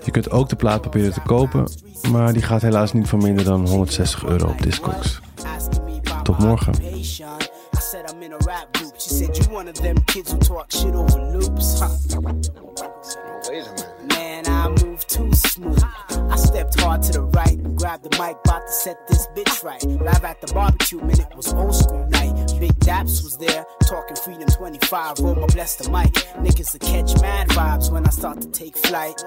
Je 0.05 0.11
kunt 0.11 0.31
ook 0.31 0.49
de 0.49 0.55
plaat 0.55 0.81
proberen 0.81 1.13
te 1.13 1.21
kopen, 1.21 1.71
maar 2.11 2.33
die 2.33 2.41
gaat 2.41 2.61
helaas 2.61 2.93
niet 2.93 3.07
voor 3.07 3.19
minder 3.19 3.45
dan 3.45 3.67
160 3.67 4.25
euro 4.25 4.47
op 4.47 4.61
Discogs. 4.61 5.19
Tot 6.23 6.37
morgen. 6.37 6.73
A 13.49 13.96
too 15.17 15.33
smooth. 15.33 15.83
I 16.29 16.35
stepped 16.35 16.79
hard 16.79 17.01
to 17.03 17.11
the 17.13 17.21
right 17.21 17.57
and 17.57 17.77
grabbed 17.77 18.03
the 18.03 18.11
mic, 18.21 18.37
about 18.45 18.67
to 18.67 18.71
set 18.71 19.07
this 19.07 19.27
bitch 19.35 19.63
right. 19.63 19.83
Live 19.83 20.23
at 20.23 20.41
the 20.41 20.53
barbecue, 20.53 20.99
man, 20.99 21.19
it 21.19 21.35
was 21.35 21.53
old 21.53 21.75
school 21.75 22.07
night. 22.09 22.33
Big 22.59 22.73
Daps 22.79 23.23
was 23.23 23.37
there, 23.37 23.65
talking 23.87 24.15
Freedom 24.15 24.47
25. 24.47 25.19
Roll 25.19 25.35
my 25.35 25.47
bless 25.47 25.75
the 25.75 25.89
mic. 25.89 26.13
Niggas 26.43 26.71
to 26.71 26.79
catch 26.79 27.19
mad 27.21 27.49
vibes 27.49 27.91
when 27.91 28.05
I 28.05 28.09
start 28.09 28.41
to 28.41 28.47
take 28.49 28.77
flight. 28.77 29.23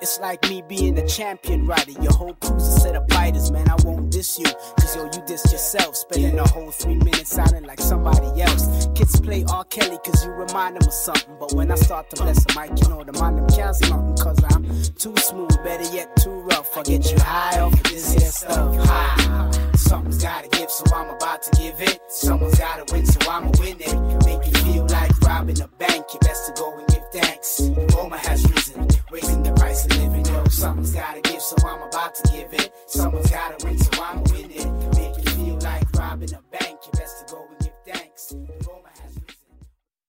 It's 0.00 0.18
like 0.20 0.42
me 0.48 0.62
being 0.62 0.98
a 0.98 1.06
champion 1.06 1.66
rider. 1.66 1.92
Your 2.00 2.12
whole 2.12 2.34
crew's 2.34 2.66
a 2.66 2.80
set 2.80 2.96
of 2.96 3.08
fighters, 3.10 3.50
man. 3.50 3.68
I 3.68 3.76
won't 3.84 4.10
diss 4.10 4.38
you, 4.38 4.46
cause 4.78 4.96
yo, 4.96 5.04
you 5.04 5.22
diss 5.26 5.44
yourself. 5.52 5.96
Spending 5.96 6.38
a 6.38 6.48
whole 6.48 6.70
three 6.70 6.96
minutes 6.96 7.30
sounding 7.30 7.64
like 7.64 7.80
somebody 7.80 8.42
else. 8.42 8.88
Kids 8.94 9.20
play 9.20 9.44
R. 9.48 9.64
Kelly 9.64 9.98
cause 10.04 10.24
you 10.24 10.32
remind 10.32 10.76
them 10.76 10.86
of 10.86 10.94
something. 10.94 11.36
But 11.38 11.52
when 11.52 11.70
I 11.70 11.76
start 11.76 12.10
to 12.10 12.22
bless 12.22 12.44
the 12.44 12.60
mic, 12.60 12.70
you 12.82 12.88
know, 12.88 13.02
the 13.04 13.12
mind 13.12 13.38
them 13.38 13.48
counts 13.48 13.80
nothing. 13.82 14.16
Cause 14.16 14.38
I'm 14.50 14.64
too 14.96 15.14
smooth, 15.32 15.64
better 15.64 15.88
yet 15.94 16.14
too 16.16 16.40
rough. 16.50 16.76
I'll 16.76 16.84
get 16.84 17.10
you 17.10 17.18
high 17.20 17.60
off 17.60 17.72
of 17.72 17.82
this 17.84 18.12
here 18.12 18.30
stuff. 18.30 18.76
High. 18.86 19.50
Something's 19.76 20.22
gotta 20.22 20.48
give, 20.48 20.70
so 20.70 20.84
I'm 20.94 21.08
about 21.10 21.42
to 21.42 21.50
give 21.60 21.80
it. 21.80 22.00
Someone's 22.08 22.58
gotta 22.58 22.84
win, 22.92 23.06
so 23.06 23.18
I'ma 23.30 23.50
win 23.58 23.76
it. 23.80 23.96
Make 24.26 24.44
you 24.46 24.52
feel 24.64 24.86
like 24.86 25.12
robbing 25.20 25.60
a 25.60 25.68
bank. 25.68 26.04
You 26.12 26.20
best 26.20 26.46
to 26.46 26.52
go 26.60 26.76
and 26.78 26.86
give 26.88 27.04
thanks. 27.12 27.60
Roma 27.94 28.18
has 28.18 28.40
risen, 28.50 28.88
raising 29.10 29.42
the 29.42 29.52
price 29.52 29.84
of 29.86 29.96
living. 29.98 30.26
Yo, 30.26 30.44
something's 30.46 30.92
gotta 30.92 31.20
give, 31.20 31.42
so 31.42 31.56
I'm 31.66 31.82
about 31.82 32.14
to 32.16 32.22
give 32.32 32.52
it. 32.52 32.72
Someone's 32.86 33.30
gotta 33.30 33.64
win, 33.64 33.78
so 33.78 34.02
I'ma 34.02 34.22
win 34.32 34.50
it. 34.50 34.68
Make 34.96 35.16
you 35.24 35.30
feel 35.36 35.58
like 35.60 35.86
robbing 35.96 36.34
a 36.34 36.42
bank. 36.50 36.78